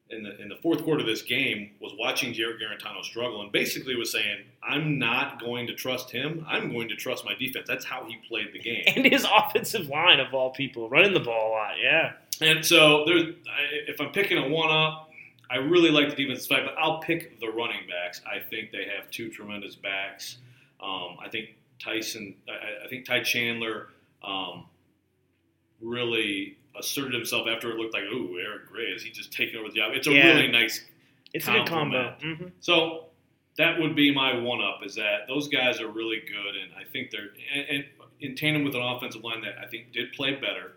in 0.10 0.22
the 0.24 0.40
in 0.42 0.50
the 0.50 0.57
fourth 0.57 0.83
quarter 0.83 1.00
of 1.02 1.07
this 1.07 1.22
game 1.22 1.72
was 1.80 1.94
watching 1.98 2.33
Jarrett 2.33 2.57
Guarantano 2.62 3.04
struggle 3.04 3.42
and 3.42 3.52
basically 3.52 3.95
was 3.95 4.12
saying, 4.12 4.40
"I'm 4.62 5.00
not 5.00 5.40
going 5.40 5.66
to 5.68 5.74
trust 5.74 6.12
him. 6.12 6.45
I'm 6.48 6.72
going 6.72 6.90
to 6.90 6.95
trust 6.95 7.26
my 7.26 7.33
defense." 7.36 7.66
That's 7.68 7.86
how 7.86 8.06
he 8.06 8.18
played 8.28 8.52
the 8.54 8.60
game. 8.60 8.83
And 8.88 9.06
his 9.06 9.26
offensive 9.26 9.88
line 9.88 10.19
of 10.19 10.33
all 10.33 10.52
people 10.52 10.90
running 10.90 11.14
the 11.14 11.19
ball 11.19 11.50
a 11.50 11.52
lot. 11.52 11.74
Yeah, 11.81 12.12
And 12.42 12.64
so 12.66 13.06
there's, 13.06 13.24
I- 13.48 13.90
if 13.90 14.00
I'm 14.02 14.12
picking 14.12 14.38
a 14.38 14.48
one 14.48 14.69
up, 14.69 15.10
I 15.50 15.56
really 15.57 15.90
like 15.90 16.10
the 16.10 16.16
defensive 16.16 16.45
side, 16.45 16.64
but 16.66 16.76
I'll 16.78 17.00
pick 17.00 17.40
the 17.40 17.48
running 17.50 17.88
backs. 17.88 18.22
I 18.26 18.40
think 18.40 18.72
they 18.72 18.86
have 18.95 19.10
two 19.10 19.30
tremendous 19.30 19.76
backs. 19.76 20.38
Um, 20.81 21.18
I 21.24 21.30
think 21.30 21.50
Tyson, 21.80 22.36
I, 22.50 22.86
I 22.86 22.88
think 22.90 23.06
Ty 23.06 23.22
Chandler 23.24 23.88
um, 24.24 24.66
really 25.81 26.57
asserted 26.77 27.13
himself 27.13 27.47
after 27.47 27.71
it 27.71 27.77
looked 27.77 27.94
like, 27.94 28.03
ooh, 28.03 28.37
Eric 28.39 28.68
Gray, 28.71 28.85
is 28.85 29.03
he 29.03 29.11
just 29.11 29.31
taking 29.31 29.57
over 29.59 29.69
the 29.69 29.75
job? 29.75 29.92
It's 29.94 30.07
a 30.07 30.11
Yeah. 30.11 30.33
really 30.33 30.47
nice. 30.47 30.85
it's 31.33 31.47
a 31.47 31.51
good 31.51 31.68
combo. 31.68 32.09
Compliment. 32.11 32.39
hmm 32.39 32.47
So 32.59 33.07
that 33.57 33.80
would 33.80 33.95
be 33.95 34.13
my 34.13 34.35
one 34.37 34.61
up 34.61 34.81
is 34.85 34.95
that 34.95 35.27
those 35.27 35.47
guys 35.47 35.80
are 35.81 35.87
really 35.87 36.19
good, 36.21 36.56
and 36.56 36.71
I 36.80 36.83
think 36.83 37.11
they're 37.11 37.30
and, 37.53 37.65
and 37.69 37.85
in 38.19 38.35
tandem 38.35 38.63
with 38.63 38.75
an 38.75 38.81
offensive 38.81 39.23
line 39.23 39.42
that 39.42 39.56
I 39.61 39.68
think 39.68 39.92
did 39.92 40.11
play 40.13 40.33
better. 40.35 40.73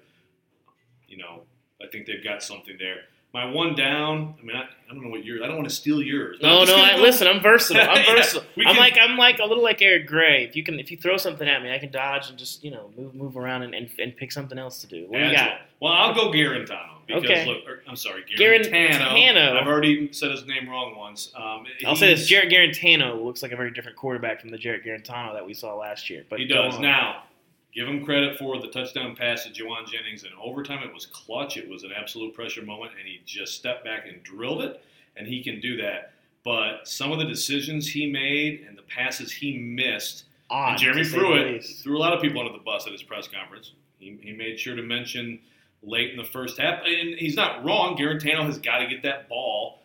You 1.09 1.19
know, 1.19 1.43
I 1.83 1.87
think 1.87 2.07
they've 2.07 2.23
got 2.25 2.43
something 2.43 2.77
there. 2.79 3.03
My 3.35 3.45
one 3.45 3.75
down. 3.75 4.35
I 4.41 4.45
mean, 4.45 4.57
I, 4.57 4.63
I 4.63 4.95
don't 4.95 5.03
know 5.03 5.11
what 5.11 5.23
yours. 5.25 5.43
I 5.45 5.47
don't 5.47 5.57
want 5.57 5.69
to 5.69 5.75
steal 5.75 6.01
yours. 6.01 6.39
No, 6.41 6.65
no. 6.65 6.75
I, 6.75 6.97
listen, 6.97 7.27
I'm 7.27 7.41
versatile. 7.43 7.83
I'm 7.83 7.97
Yeah, 8.07 8.15
versatile. 8.17 8.49
I'm 8.59 8.65
can- 8.65 8.77
like 8.77 8.97
I'm 8.99 9.19
like 9.19 9.39
a 9.41 9.45
little 9.45 9.63
like 9.63 9.83
Eric 9.83 10.07
Gray. 10.07 10.45
If 10.45 10.57
you 10.57 10.63
can, 10.65 10.81
if 10.81 10.91
you 10.91 10.97
throw 10.97 11.19
something 11.19 11.47
at 11.47 11.63
me, 11.63 11.71
I 11.75 11.79
can 11.79 11.91
dodge 11.91 12.31
and 12.31 12.39
just 12.39 12.65
you 12.65 12.71
know 12.71 12.91
move 12.97 13.15
move 13.15 13.37
around 13.37 13.63
and, 13.63 13.75
and, 13.75 13.91
and 13.99 14.17
pick 14.17 14.33
something 14.33 14.59
else 14.59 14.81
to 14.81 14.87
do. 14.87 15.07
What 15.09 15.19
do 15.19 15.27
you 15.27 15.33
got? 15.35 15.61
Well, 15.81 15.93
I'll 15.93 16.15
go 16.15 16.31
Garantano 16.31 16.93
because 17.07 17.25
Okay. 17.25 17.45
look, 17.47 17.59
or, 17.69 17.83
I'm 17.87 17.97
sorry, 17.97 18.23
Garantano. 18.39 18.91
Garantano. 18.91 19.61
I've 19.61 19.67
already 19.67 20.11
said 20.13 20.31
his 20.31 20.47
name 20.47 20.67
wrong 20.69 20.97
once. 20.97 21.31
Um, 21.37 21.67
I'll 21.87 21.95
say 21.97 22.15
this: 22.15 22.27
Jarrett 22.27 22.51
Guarantano 22.51 23.23
looks 23.23 23.43
like 23.43 23.53
a 23.53 23.57
very 23.57 23.71
different 23.73 23.99
quarterback 23.99 24.41
from 24.41 24.49
the 24.49 24.57
Jarrett 24.59 24.83
Guarantano 24.85 25.35
that 25.35 25.45
we 25.45 25.53
saw 25.53 25.75
last 25.77 26.09
year. 26.09 26.25
But 26.31 26.39
He 26.39 26.47
does. 26.47 26.79
Now, 26.79 27.25
give 27.77 27.87
him 27.87 28.05
credit 28.05 28.39
for 28.39 28.59
the 28.59 28.69
touchdown 28.69 29.15
pass 29.15 29.45
to 29.45 29.51
Jauan 29.51 29.87
Jennings 29.87 30.25
in 30.25 30.31
overtime. 30.43 30.83
It 30.83 30.95
was 30.95 31.07
clutch. 31.07 31.59
It 31.59 31.69
was 31.69 31.85
an 31.85 31.91
absolute 31.97 32.35
pressure 32.35 32.63
moment, 32.63 32.93
and 32.99 33.07
he 33.07 33.21
just 33.27 33.55
stepped 33.55 33.85
back 33.85 34.07
and 34.09 34.23
drilled 34.23 34.63
it, 34.63 34.83
and 35.17 35.29
he 35.29 35.45
can 35.45 35.61
do 35.61 35.77
that. 35.77 36.13
But 36.43 36.89
some 36.89 37.13
of 37.13 37.19
the 37.19 37.27
decisions 37.27 37.89
he 37.89 38.11
made 38.11 38.65
and 38.67 38.79
the 38.79 38.83
passes 38.83 39.31
he 39.31 39.59
missed, 39.59 40.25
Odd, 40.49 40.71
and 40.71 40.79
Jeremy 40.79 41.03
to 41.03 41.09
say 41.09 41.17
the 41.17 41.23
Pruitt 41.23 41.65
threw 41.83 41.99
a 41.99 42.01
lot 42.01 42.15
of 42.15 42.23
people 42.23 42.41
under 42.41 42.53
the 42.53 42.65
bus 42.65 42.87
at 42.87 42.93
his 42.93 43.03
press 43.03 43.29
conference. 43.29 43.73
He, 43.99 44.19
he 44.23 44.33
made 44.33 44.59
sure 44.59 44.75
to 44.75 44.83
mention 44.83 45.41
late 45.83 46.11
in 46.11 46.17
the 46.17 46.25
first 46.25 46.59
half, 46.59 46.81
and 46.87 47.19
he's 47.19 47.37
not 47.37 47.65
wrong. 47.65 47.97
Guarantano 47.97 48.45
has 48.45 48.59
got 48.59 48.79
to 48.79 48.87
get 48.87 49.03
that 49.03 49.29
ball 49.29 49.83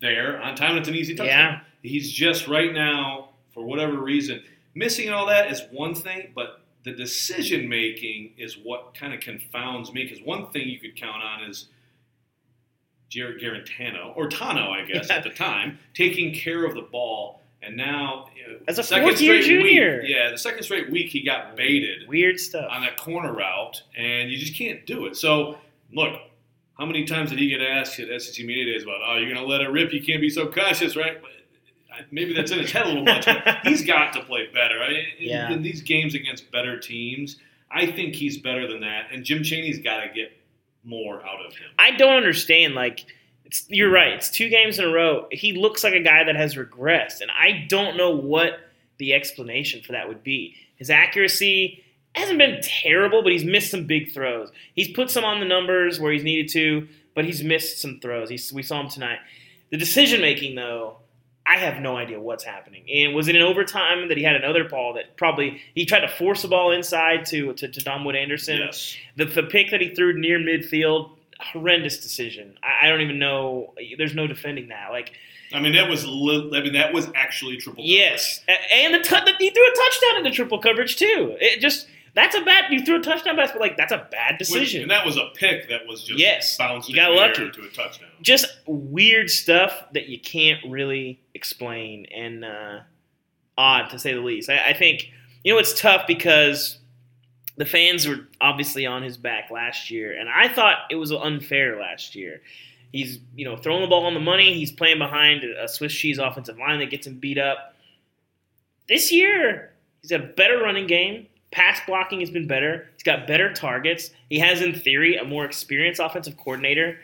there 0.00 0.40
on 0.42 0.56
time. 0.56 0.76
It's 0.76 0.88
an 0.88 0.94
easy 0.94 1.14
touchdown. 1.14 1.52
Yeah, 1.54 1.60
He's 1.82 2.10
just 2.10 2.48
right 2.48 2.72
now, 2.72 3.30
for 3.52 3.64
whatever 3.64 4.00
reason, 4.00 4.42
missing 4.74 5.10
all 5.10 5.26
that 5.26 5.50
is 5.52 5.62
one 5.70 5.94
thing, 5.94 6.32
but 6.34 6.62
the 6.84 6.92
decision 6.92 7.68
making 7.68 8.32
is 8.38 8.56
what 8.62 8.94
kind 8.94 9.12
of 9.12 9.20
confounds 9.20 9.92
me 9.92 10.04
because 10.04 10.22
one 10.24 10.50
thing 10.50 10.68
you 10.68 10.78
could 10.78 10.96
count 10.96 11.22
on 11.22 11.42
is 11.48 11.66
Jarrett 13.08 13.40
Guarantano 13.42 14.12
or 14.16 14.28
Tano, 14.28 14.68
I 14.70 14.84
guess, 14.84 15.08
Yeah. 15.08 15.16
at 15.16 15.24
the 15.24 15.30
time, 15.30 15.78
taking 15.94 16.32
care 16.34 16.64
of 16.64 16.74
the 16.74 16.82
ball. 16.82 17.42
And 17.62 17.76
now, 17.76 18.30
you 18.36 18.46
know, 18.52 18.58
As 18.68 18.78
a 18.78 18.82
second 18.84 19.08
fourth-year 19.08 19.42
straight 19.42 19.60
junior. 19.62 20.00
week, 20.02 20.10
yeah, 20.14 20.30
the 20.30 20.38
second 20.38 20.62
straight 20.62 20.90
week 20.90 21.08
he 21.08 21.22
got 21.22 21.56
baited 21.56 22.06
Weird 22.06 22.38
stuff. 22.38 22.70
on 22.70 22.82
that 22.82 22.96
corner 22.96 23.32
route, 23.32 23.82
and 23.96 24.30
you 24.30 24.38
just 24.38 24.54
can't 24.56 24.86
do 24.86 25.06
it. 25.06 25.16
So, 25.16 25.58
look, 25.92 26.20
how 26.78 26.86
many 26.86 27.04
times 27.04 27.30
did 27.30 27.40
he 27.40 27.48
get 27.48 27.60
asked 27.60 27.98
at 27.98 28.22
SEC 28.22 28.44
Media 28.46 28.64
Days 28.72 28.84
about, 28.84 29.00
oh, 29.04 29.16
you're 29.16 29.24
going 29.28 29.44
to 29.44 29.44
let 29.50 29.60
it 29.60 29.70
rip? 29.70 29.92
You 29.92 30.00
can't 30.02 30.20
be 30.20 30.30
so 30.30 30.46
cautious, 30.46 30.94
right? 30.94 31.20
Maybe 32.10 32.32
that's 32.34 32.50
in 32.50 32.58
his 32.58 32.70
head 32.72 32.86
a 32.86 32.88
little 32.88 33.04
much. 33.04 33.26
He's 33.64 33.84
got 33.84 34.12
to 34.14 34.20
play 34.24 34.46
better. 34.52 34.80
I, 34.82 34.88
in, 34.90 35.04
Yeah. 35.18 35.50
in 35.52 35.62
these 35.62 35.82
games 35.82 36.14
against 36.14 36.50
better 36.50 36.78
teams, 36.78 37.36
I 37.70 37.86
think 37.86 38.14
he's 38.14 38.38
better 38.38 38.66
than 38.66 38.80
that. 38.80 39.08
And 39.12 39.24
Jim 39.24 39.42
Chaney's 39.42 39.78
got 39.78 40.00
to 40.02 40.08
get 40.14 40.32
more 40.84 41.16
out 41.24 41.44
of 41.44 41.52
him. 41.54 41.68
I 41.78 41.90
don't 41.92 42.16
understand. 42.16 42.74
Like, 42.74 43.04
it's, 43.44 43.64
you're 43.68 43.90
right. 43.90 44.14
It's 44.14 44.30
two 44.30 44.48
games 44.48 44.78
in 44.78 44.84
a 44.86 44.88
row. 44.88 45.26
He 45.30 45.52
looks 45.52 45.84
like 45.84 45.92
a 45.94 46.02
guy 46.02 46.24
that 46.24 46.36
has 46.36 46.54
regressed, 46.54 47.20
and 47.20 47.30
I 47.30 47.66
don't 47.68 47.96
know 47.96 48.10
what 48.10 48.58
the 48.98 49.12
explanation 49.14 49.82
for 49.82 49.92
that 49.92 50.08
would 50.08 50.22
be. 50.22 50.54
His 50.76 50.90
accuracy 50.90 51.84
hasn't 52.14 52.38
been 52.38 52.60
terrible, 52.62 53.22
but 53.22 53.32
he's 53.32 53.44
missed 53.44 53.70
some 53.70 53.84
big 53.84 54.12
throws. 54.12 54.50
He's 54.74 54.88
put 54.88 55.10
some 55.10 55.24
on 55.24 55.40
the 55.40 55.46
numbers 55.46 56.00
where 56.00 56.10
he's 56.12 56.24
needed 56.24 56.48
to, 56.52 56.88
but 57.14 57.24
he's 57.24 57.42
missed 57.42 57.80
some 57.80 58.00
throws. 58.00 58.28
He's, 58.30 58.52
we 58.52 58.62
saw 58.62 58.80
him 58.80 58.88
tonight. 58.88 59.18
The 59.70 59.76
decision 59.76 60.20
making, 60.20 60.54
though, 60.54 60.98
I 61.48 61.56
have 61.58 61.80
no 61.80 61.96
idea 61.96 62.20
what's 62.20 62.44
happening. 62.44 62.84
And 62.92 63.14
was 63.14 63.28
it 63.28 63.34
in 63.34 63.42
overtime 63.42 64.08
that 64.08 64.16
he 64.18 64.22
had 64.22 64.36
another 64.36 64.64
ball 64.64 64.94
that 64.94 65.16
probably 65.16 65.62
he 65.74 65.86
tried 65.86 66.00
to 66.00 66.08
force 66.08 66.44
a 66.44 66.48
ball 66.48 66.72
inside 66.72 67.24
to 67.26 67.54
to, 67.54 67.68
to 67.68 67.80
Domwood 67.80 68.16
Anderson? 68.16 68.58
Yes. 68.58 68.96
The, 69.16 69.24
the 69.24 69.42
pick 69.44 69.70
that 69.70 69.80
he 69.80 69.94
threw 69.94 70.12
near 70.18 70.38
midfield, 70.38 71.10
horrendous 71.40 71.98
decision. 71.98 72.58
I, 72.62 72.86
I 72.86 72.90
don't 72.90 73.00
even 73.00 73.18
know. 73.18 73.72
There's 73.96 74.14
no 74.14 74.26
defending 74.26 74.68
that. 74.68 74.90
Like, 74.90 75.12
I 75.54 75.60
mean, 75.60 75.72
that 75.72 75.88
was 75.88 76.06
li- 76.06 76.50
I 76.54 76.60
mean, 76.60 76.74
that 76.74 76.92
was 76.92 77.08
actually 77.14 77.56
triple. 77.56 77.82
yes, 77.82 78.42
and 78.48 78.92
the 78.92 78.98
t- 78.98 79.16
he 79.38 79.50
threw 79.50 79.66
a 79.66 79.74
touchdown 79.74 80.16
into 80.18 80.30
triple 80.30 80.58
coverage 80.58 80.96
too. 80.96 81.36
It 81.40 81.60
just 81.60 81.88
that's 82.18 82.34
a 82.36 82.40
bad. 82.42 82.72
You 82.72 82.84
threw 82.84 82.96
a 82.96 83.02
touchdown 83.02 83.36
pass, 83.36 83.52
but 83.52 83.60
like 83.60 83.76
that's 83.76 83.92
a 83.92 84.06
bad 84.10 84.32
Which- 84.38 84.48
decision. 84.48 84.82
and 84.82 84.90
that 84.90 85.06
was 85.06 85.16
a 85.16 85.28
pick 85.34 85.68
that 85.68 85.86
was 85.86 86.02
just 86.04 86.18
Yes, 86.18 86.56
bounced 86.56 86.88
you 86.88 86.96
got 86.96 87.12
lucky. 87.12 87.50
to 87.50 87.62
a 87.62 87.68
touchdown. 87.68 88.08
just 88.22 88.46
weird 88.66 89.30
stuff 89.30 89.84
that 89.94 90.08
you 90.08 90.18
can't 90.18 90.58
really 90.68 91.20
explain 91.34 92.06
and 92.14 92.44
uh, 92.44 92.80
odd 93.56 93.90
to 93.90 93.98
say 93.98 94.12
the 94.14 94.20
least. 94.20 94.50
I, 94.50 94.70
I 94.70 94.72
think 94.74 95.10
you 95.44 95.52
know 95.52 95.58
it's 95.60 95.80
tough 95.80 96.06
because 96.08 96.78
the 97.56 97.66
fans 97.66 98.06
were 98.06 98.26
obviously 98.40 98.84
on 98.86 99.02
his 99.02 99.16
back 99.16 99.50
last 99.50 99.90
year, 99.90 100.12
and 100.18 100.28
I 100.28 100.48
thought 100.48 100.78
it 100.90 100.96
was 100.96 101.12
unfair 101.12 101.78
last 101.80 102.14
year. 102.16 102.40
He's 102.90 103.18
you 103.36 103.44
know 103.44 103.56
throwing 103.56 103.82
the 103.82 103.86
ball 103.88 104.06
on 104.06 104.14
the 104.14 104.20
money. 104.20 104.54
He's 104.54 104.72
playing 104.72 104.98
behind 104.98 105.44
a 105.44 105.68
Swiss 105.68 105.92
cheese 105.92 106.18
offensive 106.18 106.58
line 106.58 106.78
that 106.80 106.90
gets 106.90 107.06
him 107.06 107.14
beat 107.18 107.38
up. 107.38 107.74
This 108.88 109.12
year, 109.12 109.72
he's 110.02 110.10
got 110.10 110.20
a 110.20 110.24
better 110.26 110.58
running 110.58 110.86
game. 110.88 111.26
Pass 111.50 111.80
blocking 111.86 112.20
has 112.20 112.30
been 112.30 112.46
better. 112.46 112.88
He's 112.94 113.02
got 113.02 113.26
better 113.26 113.52
targets. 113.52 114.10
He 114.28 114.38
has, 114.38 114.60
in 114.60 114.74
theory, 114.74 115.16
a 115.16 115.24
more 115.24 115.44
experienced 115.44 116.00
offensive 116.00 116.36
coordinator 116.36 116.98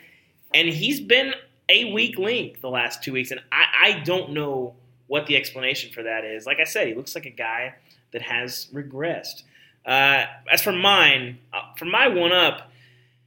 and 0.55 0.69
he's 0.69 1.01
been 1.01 1.33
a 1.67 1.91
weak 1.91 2.17
link 2.17 2.61
the 2.61 2.69
last 2.69 3.03
two 3.03 3.11
weeks, 3.11 3.31
and 3.31 3.41
I, 3.51 3.65
I 3.83 3.99
don't 4.05 4.31
know 4.31 4.73
what 5.07 5.27
the 5.27 5.35
explanation 5.35 5.91
for 5.91 6.03
that 6.03 6.23
is. 6.23 6.45
Like 6.45 6.59
I 6.59 6.63
said, 6.63 6.87
he 6.87 6.95
looks 6.95 7.13
like 7.13 7.25
a 7.25 7.31
guy 7.31 7.75
that 8.11 8.21
has 8.21 8.67
regressed. 8.73 9.43
Uh, 9.85 10.25
as 10.51 10.61
for 10.61 10.71
mine, 10.71 11.39
uh, 11.53 11.61
for 11.77 11.85
my 11.85 12.07
one 12.07 12.31
up, 12.31 12.71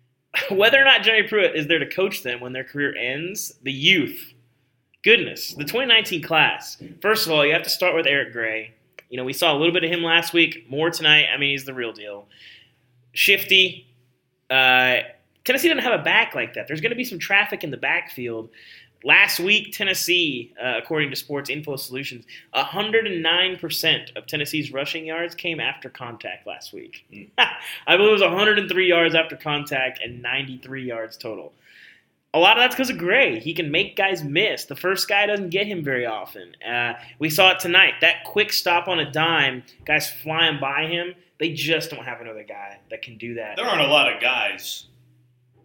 whether 0.51 0.81
or 0.81 0.85
not 0.85 1.03
Jerry 1.03 1.29
Pruitt 1.29 1.55
is 1.55 1.67
there 1.67 1.79
to 1.79 1.89
coach 1.89 2.23
them 2.23 2.41
when 2.41 2.55
their 2.55 2.65
career 2.65 2.97
ends, 2.97 3.55
the 3.63 3.73
youth, 3.73 4.33
goodness, 5.05 5.53
the 5.53 5.65
2019 5.65 6.23
class. 6.23 6.83
First 7.03 7.27
of 7.27 7.33
all, 7.33 7.45
you 7.45 7.53
have 7.53 7.63
to 7.65 7.71
start 7.71 7.95
with 7.95 8.07
Eric 8.07 8.33
Gray. 8.33 8.73
You 9.09 9.17
know, 9.17 9.25
we 9.25 9.33
saw 9.33 9.55
a 9.55 9.59
little 9.59 9.73
bit 9.73 9.85
of 9.85 9.91
him 9.91 10.03
last 10.03 10.33
week, 10.33 10.67
more 10.69 10.91
tonight. 10.91 11.27
I 11.33 11.39
mean, 11.39 11.51
he's 11.51 11.65
the 11.65 11.75
real 11.75 11.93
deal. 11.93 12.27
Shifty. 13.13 13.87
Uh, 14.51 14.99
Tennessee 15.45 15.69
doesn't 15.69 15.83
have 15.83 15.99
a 15.99 16.03
back 16.03 16.35
like 16.35 16.55
that. 16.55 16.67
There's 16.67 16.81
going 16.81 16.91
to 16.91 16.97
be 16.97 17.05
some 17.05 17.19
traffic 17.19 17.65
in 17.65 17.71
the 17.71 17.77
backfield. 17.79 18.51
Last 19.05 19.39
week, 19.39 19.73
Tennessee, 19.73 20.53
uh, 20.63 20.75
according 20.77 21.11
to 21.11 21.17
Sports 21.17 21.49
Info 21.51 21.77
Solutions, 21.77 22.27
109% 22.55 24.17
of 24.17 24.27
Tennessee's 24.27 24.73
rushing 24.73 25.07
yards 25.07 25.37
came 25.37 25.61
after 25.61 25.89
contact 25.89 26.47
last 26.47 26.73
week. 26.73 27.07
I 27.39 27.97
believe 27.97 28.09
it 28.09 28.13
was 28.13 28.23
103 28.23 28.89
yards 28.89 29.15
after 29.15 29.37
contact 29.37 30.01
and 30.03 30.21
93 30.21 30.85
yards 30.85 31.17
total. 31.17 31.53
A 32.35 32.39
lot 32.39 32.59
of 32.59 32.63
that's 32.63 32.75
because 32.75 32.91
of 32.91 32.99
Gray. 32.99 33.41
He 33.41 33.55
can 33.55 33.71
make 33.71 33.97
guys 33.97 34.23
miss. 34.23 34.67
The 34.67 34.77
first 34.77 35.09
guy 35.09 35.27
doesn't 35.27 35.49
get 35.49 35.67
him 35.67 35.83
very 35.83 36.05
often. 36.05 36.53
Uh, 36.63 36.95
we 37.19 37.31
saw 37.31 37.53
it 37.53 37.59
tonight. 37.59 37.95
That 38.03 38.25
quick 38.25 38.53
stop 38.53 38.87
on 38.87 38.99
a 39.01 39.11
dime, 39.11 39.63
guys 39.87 40.11
flying 40.11 40.61
by 40.61 40.87
him. 40.87 41.15
They 41.41 41.53
just 41.55 41.91
don't 41.91 42.05
have 42.05 42.21
another 42.21 42.43
guy 42.43 42.81
that 42.91 43.01
can 43.03 43.17
do 43.17 43.35
that. 43.35 43.57
There 43.57 43.65
aren't 43.65 43.81
a 43.81 43.87
lot 43.87 44.13
of 44.13 44.21
guys 44.21 44.87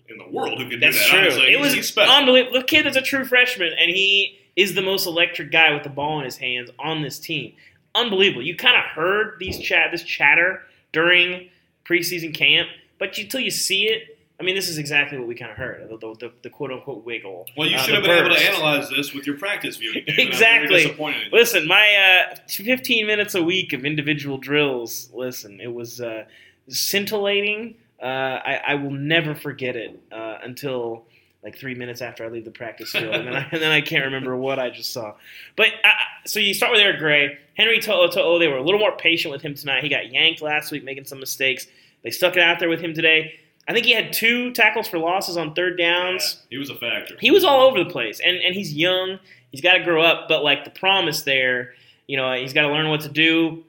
in 0.08 0.18
the 0.18 0.28
world 0.30 0.60
who 0.62 0.70
can 0.70 0.80
That's 0.80 0.96
do 0.98 1.02
that. 1.04 1.10
true. 1.10 1.20
honestly. 1.20 1.54
It 1.54 1.60
was 1.60 1.74
he's 1.74 1.88
special. 1.90 2.14
unbelievable. 2.14 2.60
The 2.60 2.66
kid 2.66 2.88
is 2.88 2.96
a 2.96 3.02
true 3.02 3.26
freshman, 3.26 3.74
and 3.78 3.90
he 3.90 4.40
is 4.56 4.74
the 4.76 4.82
most 4.82 5.06
electric 5.06 5.52
guy 5.52 5.74
with 5.74 5.84
the 5.84 5.90
ball 5.90 6.20
in 6.20 6.26
his 6.26 6.38
hands 6.38 6.70
on 6.80 7.02
this 7.02 7.20
team. 7.20 7.54
Unbelievable. 7.96 8.42
You 8.44 8.56
kind 8.56 8.78
of 8.78 8.84
heard 8.84 9.36
these 9.40 9.60
chat, 9.60 9.92
this 9.92 10.04
chatter 10.04 10.62
during 10.94 11.50
preseason 11.86 12.34
camp, 12.34 12.70
but 13.00 13.18
until 13.18 13.40
you 13.42 13.52
see 13.52 13.86
it, 13.88 14.13
I 14.44 14.46
mean, 14.46 14.56
this 14.56 14.68
is 14.68 14.78
exactly 14.78 15.18
what 15.18 15.26
we 15.26 15.36
kind 15.36 15.52
of 15.52 15.58
heard 15.58 15.88
the, 15.90 15.98
the, 16.20 16.32
the, 16.42 16.50
quote 16.50 16.70
unquote 16.70 17.06
wiggle. 17.06 17.46
Well, 17.56 17.70
you 17.70 17.78
uh, 17.78 17.80
should 17.80 17.96
have 17.96 18.04
been 18.04 18.26
able 18.26 18.36
to 18.36 18.42
analyze 18.42 18.90
this 18.90 19.14
with 19.14 19.26
your 19.26 19.38
practice 19.38 19.78
viewing. 19.78 20.04
Dave, 20.06 20.10
I'm 20.10 20.16
very 20.16 20.28
Exactly. 20.28 20.84
disappointed 20.84 21.18
in 21.20 21.32
you. 21.32 21.38
Listen, 21.38 21.66
my 21.66 22.28
uh, 22.34 22.36
15 22.50 23.08
minutes 23.08 23.36
a 23.36 23.42
week 23.42 23.72
of 23.72 23.86
individual 23.86 24.38
drills. 24.38 25.10
Listen, 25.14 25.62
it 25.62 25.74
was 25.74 26.02
uh, 26.02 26.26
scintillating. 26.68 27.76
Uh, 28.02 28.06
I, 28.06 28.62
I 28.68 28.76
will 28.76 28.92
never 28.92 29.34
forget 29.34 29.78
it 29.78 29.98
uh, 30.12 30.40
until 30.44 31.06
like 31.42 31.58
three 31.58 31.74
minutes 31.76 32.02
after 32.02 32.26
I 32.26 32.28
leave 32.28 32.44
the 32.44 32.52
practice 32.52 32.92
field, 32.92 33.16
and 33.16 33.26
then 33.26 33.36
I, 33.38 33.48
and 33.50 33.62
then 33.62 33.72
I 33.72 33.80
can't 33.80 34.04
remember 34.04 34.36
what 34.36 34.60
I 34.60 34.72
just 34.72 34.92
saw. 34.92 35.14
But 35.56 35.68
uh, 35.86 35.90
so 36.26 36.42
you 36.42 36.54
start 36.54 36.74
with 36.74 36.82
Eric 36.82 37.00
Gray, 37.00 37.38
Henry 37.56 37.80
To'o 37.80 38.10
To'o. 38.10 38.40
They 38.40 38.50
were 38.50 38.58
a 38.58 38.62
little 38.64 38.80
more 38.82 38.98
patient 38.98 39.32
with 39.32 39.42
him 39.42 39.54
tonight. 39.54 39.84
He 39.84 39.90
got 39.90 40.12
yanked 40.12 40.42
last 40.42 40.70
week, 40.70 40.84
making 40.84 41.06
some 41.06 41.22
mistakes. 41.22 41.66
They 42.04 42.12
stuck 42.12 42.36
it 42.36 42.44
out 42.44 42.60
there 42.60 42.68
with 42.68 42.82
him 42.82 42.94
today. 42.94 43.40
I 43.68 43.74
think 43.74 43.86
he 43.86 43.94
had 43.94 44.12
two 44.12 44.52
tackles 44.52 44.88
for 44.88 44.98
losses 44.98 45.38
on 45.38 45.54
third 45.54 45.78
downs. 45.78 46.38
Yeah, 46.50 46.56
he 46.56 46.58
was 46.58 46.70
a 46.70 46.76
factor. 46.76 47.16
he 47.20 47.32
was 47.32 47.44
all 47.44 47.62
over 47.62 47.84
the 47.84 47.90
place 47.90 48.20
and 48.20 48.38
and 48.38 48.54
he's 48.56 48.74
young. 48.74 49.20
He's 49.52 49.62
got 49.62 49.74
to 49.74 49.84
grow 49.84 50.02
up 50.02 50.28
but 50.28 50.44
like 50.44 50.64
the 50.66 50.72
promise 50.72 51.22
there 51.24 51.74
you 52.08 52.18
know 52.18 52.34
he's 52.34 52.54
got 52.54 52.64
to 52.64 52.70
learn 52.70 52.90
what 52.90 53.02
to 53.02 53.10
do 53.10 53.64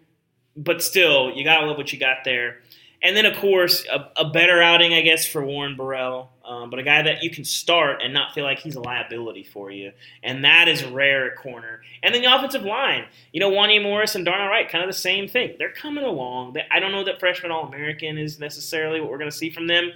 but 0.57 0.83
still 0.83 1.31
you 1.33 1.45
got 1.45 1.61
to 1.61 1.67
love 1.67 1.77
what 1.77 1.93
you 1.93 1.99
got 2.01 2.25
there. 2.25 2.59
And 3.03 3.17
then 3.17 3.27
of 3.27 3.37
course 3.37 3.85
a, 3.93 4.11
a 4.17 4.25
better 4.31 4.63
outing 4.63 4.95
i 4.95 5.03
guess 5.03 5.27
for 5.27 5.45
warren 5.45 5.77
burrell 5.77 6.31
um, 6.45 6.71
but 6.71 6.79
a 6.79 6.83
guy 6.83 7.03
that 7.03 7.23
you 7.23 7.31
can 7.31 7.45
start 7.45 8.03
and 8.03 8.13
not 8.13 8.35
feel 8.35 8.45
like 8.45 8.59
he's 8.59 8.77
a 8.77 8.81
liability 8.81 9.43
for 9.45 9.71
you 9.71 9.93
and 10.23 10.45
that 10.45 10.69
is 10.69 10.85
rare 10.85 11.31
at 11.31 11.37
corner 11.37 11.81
and 12.03 12.15
then 12.15 12.23
the 12.23 12.35
offensive 12.35 12.63
line 12.63 13.05
you 13.33 13.41
know 13.41 13.51
Wanya 13.51 13.83
morris 13.83 14.15
and 14.15 14.25
darnell 14.25 14.49
wright 14.49 14.69
kind 14.69 14.83
of 14.83 14.89
the 14.89 14.99
same 14.99 15.29
thing 15.29 15.55
they're 15.59 15.73
coming 15.73 16.05
along 16.05 16.57
i 16.71 16.81
don't 16.81 16.93
know 16.93 17.05
that 17.05 17.21
freshman 17.21 17.51
all-american 17.51 18.19
is 18.19 18.39
necessarily 18.39 19.01
what 19.01 19.11
we're 19.11 19.19
going 19.19 19.31
to 19.31 19.37
see 19.37 19.51
from 19.51 19.67
them 19.67 19.93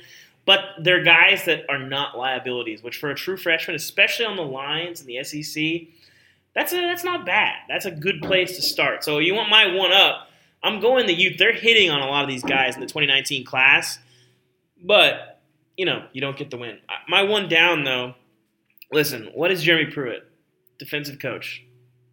but 0.48 0.76
they're 0.80 1.04
guys 1.04 1.44
that 1.44 1.66
are 1.68 1.78
not 1.78 2.16
liabilities, 2.16 2.82
which 2.82 2.96
for 2.96 3.10
a 3.10 3.14
true 3.14 3.36
freshman, 3.36 3.76
especially 3.76 4.24
on 4.24 4.36
the 4.36 4.42
lines 4.42 5.02
in 5.02 5.06
the 5.06 5.22
SEC, 5.22 5.88
that's 6.54 6.72
a, 6.72 6.76
that's 6.76 7.04
not 7.04 7.26
bad. 7.26 7.54
That's 7.68 7.84
a 7.84 7.90
good 7.90 8.22
place 8.22 8.56
to 8.56 8.62
start. 8.62 9.04
So 9.04 9.18
you 9.18 9.34
want 9.34 9.50
my 9.50 9.66
one 9.74 9.92
up? 9.92 10.30
I'm 10.62 10.80
going 10.80 11.06
the 11.06 11.12
youth. 11.12 11.36
They're 11.36 11.52
hitting 11.52 11.90
on 11.90 12.00
a 12.00 12.06
lot 12.06 12.24
of 12.24 12.30
these 12.30 12.42
guys 12.42 12.76
in 12.76 12.80
the 12.80 12.86
2019 12.86 13.44
class, 13.44 13.98
but 14.82 15.27
you 15.78 15.86
know 15.86 16.04
you 16.12 16.20
don't 16.20 16.36
get 16.36 16.50
the 16.50 16.58
win. 16.58 16.78
My 17.08 17.22
one 17.22 17.48
down 17.48 17.84
though. 17.84 18.14
Listen, 18.92 19.30
what 19.32 19.50
is 19.50 19.62
Jeremy 19.62 19.90
Pruitt? 19.90 20.30
Defensive 20.78 21.18
coach, 21.18 21.64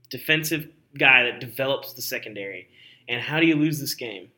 defensive 0.10 0.70
guy 0.98 1.24
that 1.24 1.40
develops 1.42 1.94
the 1.94 2.02
secondary. 2.02 2.70
And 3.10 3.22
how 3.22 3.40
do 3.40 3.46
you 3.46 3.56
lose 3.56 3.80
this 3.80 3.94
game? 3.94 4.30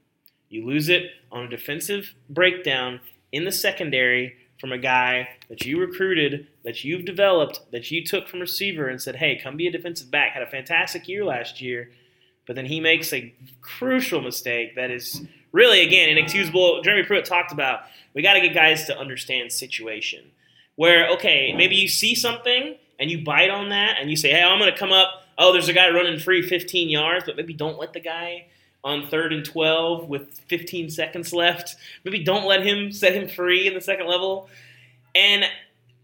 You 0.49 0.65
lose 0.65 0.89
it 0.89 1.11
on 1.31 1.43
a 1.43 1.49
defensive 1.49 2.13
breakdown 2.29 2.99
in 3.31 3.45
the 3.45 3.51
secondary 3.51 4.35
from 4.59 4.71
a 4.71 4.77
guy 4.77 5.29
that 5.49 5.65
you 5.65 5.79
recruited, 5.79 6.47
that 6.63 6.83
you've 6.83 7.05
developed, 7.05 7.61
that 7.71 7.91
you 7.91 8.03
took 8.03 8.27
from 8.27 8.39
receiver 8.39 8.87
and 8.87 9.01
said, 9.01 9.17
hey, 9.17 9.39
come 9.41 9.55
be 9.55 9.67
a 9.67 9.71
defensive 9.71 10.09
back. 10.09 10.31
Had 10.31 10.41
a 10.41 10.49
fantastic 10.49 11.07
year 11.07 11.23
last 11.23 11.61
year, 11.61 11.91
but 12.45 12.55
then 12.55 12.65
he 12.65 12.79
makes 12.79 13.13
a 13.13 13.33
crucial 13.61 14.21
mistake 14.21 14.75
that 14.75 14.89
is 14.89 15.21
really, 15.51 15.81
again, 15.81 16.09
inexcusable. 16.09 16.81
Jeremy 16.81 17.03
Pruitt 17.03 17.25
talked 17.25 17.51
about 17.51 17.81
we 18.13 18.21
got 18.21 18.33
to 18.33 18.41
get 18.41 18.53
guys 18.53 18.85
to 18.85 18.97
understand 18.97 19.51
situation. 19.51 20.31
Where, 20.75 21.09
okay, 21.09 21.53
maybe 21.55 21.75
you 21.75 21.87
see 21.87 22.15
something 22.15 22.75
and 22.99 23.11
you 23.11 23.23
bite 23.23 23.49
on 23.49 23.69
that 23.69 23.97
and 23.99 24.09
you 24.09 24.15
say, 24.15 24.31
hey, 24.31 24.43
I'm 24.43 24.59
going 24.59 24.71
to 24.71 24.77
come 24.77 24.91
up. 24.91 25.23
Oh, 25.37 25.53
there's 25.53 25.69
a 25.69 25.73
guy 25.73 25.89
running 25.89 26.19
free 26.19 26.41
15 26.41 26.89
yards, 26.89 27.25
but 27.25 27.35
maybe 27.35 27.53
don't 27.53 27.79
let 27.79 27.93
the 27.93 27.99
guy 27.99 28.47
on 28.83 29.07
third 29.07 29.33
and 29.33 29.43
12 29.43 30.07
with 30.07 30.39
15 30.47 30.89
seconds 30.89 31.33
left. 31.33 31.75
Maybe 32.03 32.23
don't 32.23 32.45
let 32.45 32.65
him 32.65 32.91
set 32.91 33.13
him 33.13 33.27
free 33.27 33.67
in 33.67 33.73
the 33.73 33.81
second 33.81 34.07
level. 34.07 34.49
And 35.13 35.45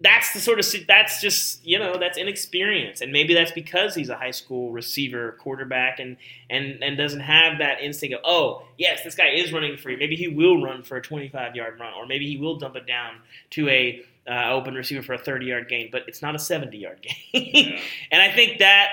that's 0.03 0.33
the 0.33 0.39
sort 0.39 0.59
of 0.59 0.65
that's 0.87 1.21
just 1.21 1.65
you 1.65 1.79
know 1.79 1.97
that's 1.97 2.17
inexperience. 2.17 3.01
And 3.01 3.11
maybe 3.11 3.33
that's 3.33 3.51
because 3.51 3.95
he's 3.95 4.09
a 4.09 4.15
high 4.15 4.31
school 4.31 4.71
receiver 4.71 5.37
quarterback 5.39 5.99
and 5.99 6.17
and 6.49 6.83
and 6.83 6.97
doesn't 6.97 7.21
have 7.21 7.57
that 7.59 7.81
instinct 7.81 8.15
of 8.15 8.21
oh 8.25 8.63
yes 8.77 9.03
this 9.03 9.15
guy 9.15 9.29
is 9.29 9.53
running 9.53 9.77
free. 9.77 9.95
Maybe 9.95 10.15
he 10.15 10.27
will 10.27 10.61
run 10.61 10.83
for 10.83 10.97
a 10.97 11.01
25 11.01 11.55
yard 11.55 11.79
run 11.79 11.93
or 11.93 12.05
maybe 12.05 12.27
he 12.27 12.37
will 12.37 12.57
dump 12.59 12.75
it 12.75 12.85
down 12.85 13.15
to 13.51 13.69
a 13.69 14.03
uh, 14.29 14.51
open 14.51 14.73
receiver 14.73 15.01
for 15.01 15.13
a 15.13 15.17
30 15.17 15.45
yard 15.45 15.67
gain 15.67 15.89
but 15.91 16.03
it's 16.07 16.21
not 16.21 16.35
a 16.35 16.39
70 16.39 16.77
yard 16.77 16.99
gain. 17.01 17.15
Yeah. 17.53 17.79
and 18.11 18.21
I 18.21 18.31
think 18.31 18.59
that 18.59 18.89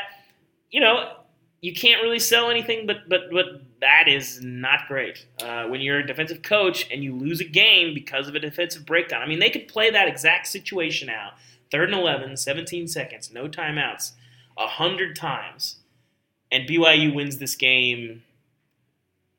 you 0.70 0.80
know 0.80 1.16
you 1.60 1.74
can't 1.74 2.02
really 2.02 2.18
sell 2.18 2.50
anything, 2.50 2.86
but 2.86 3.08
but 3.08 3.30
but 3.30 3.62
that 3.80 4.08
is 4.08 4.42
not 4.42 4.80
great 4.88 5.26
uh, 5.42 5.64
when 5.66 5.80
you're 5.80 5.98
a 6.00 6.06
defensive 6.06 6.42
coach 6.42 6.86
and 6.92 7.02
you 7.02 7.14
lose 7.14 7.40
a 7.40 7.44
game 7.44 7.94
because 7.94 8.28
of 8.28 8.34
a 8.34 8.38
defensive 8.40 8.84
breakdown. 8.84 9.22
I 9.22 9.26
mean, 9.26 9.38
they 9.38 9.50
could 9.50 9.68
play 9.68 9.90
that 9.90 10.06
exact 10.08 10.46
situation 10.48 11.08
out, 11.08 11.32
third 11.70 11.90
and 11.90 11.98
11, 11.98 12.36
17 12.36 12.88
seconds, 12.88 13.32
no 13.32 13.48
timeouts, 13.48 14.12
a 14.58 14.66
hundred 14.66 15.16
times, 15.16 15.76
and 16.52 16.68
BYU 16.68 17.14
wins 17.14 17.38
this 17.38 17.54
game 17.54 18.22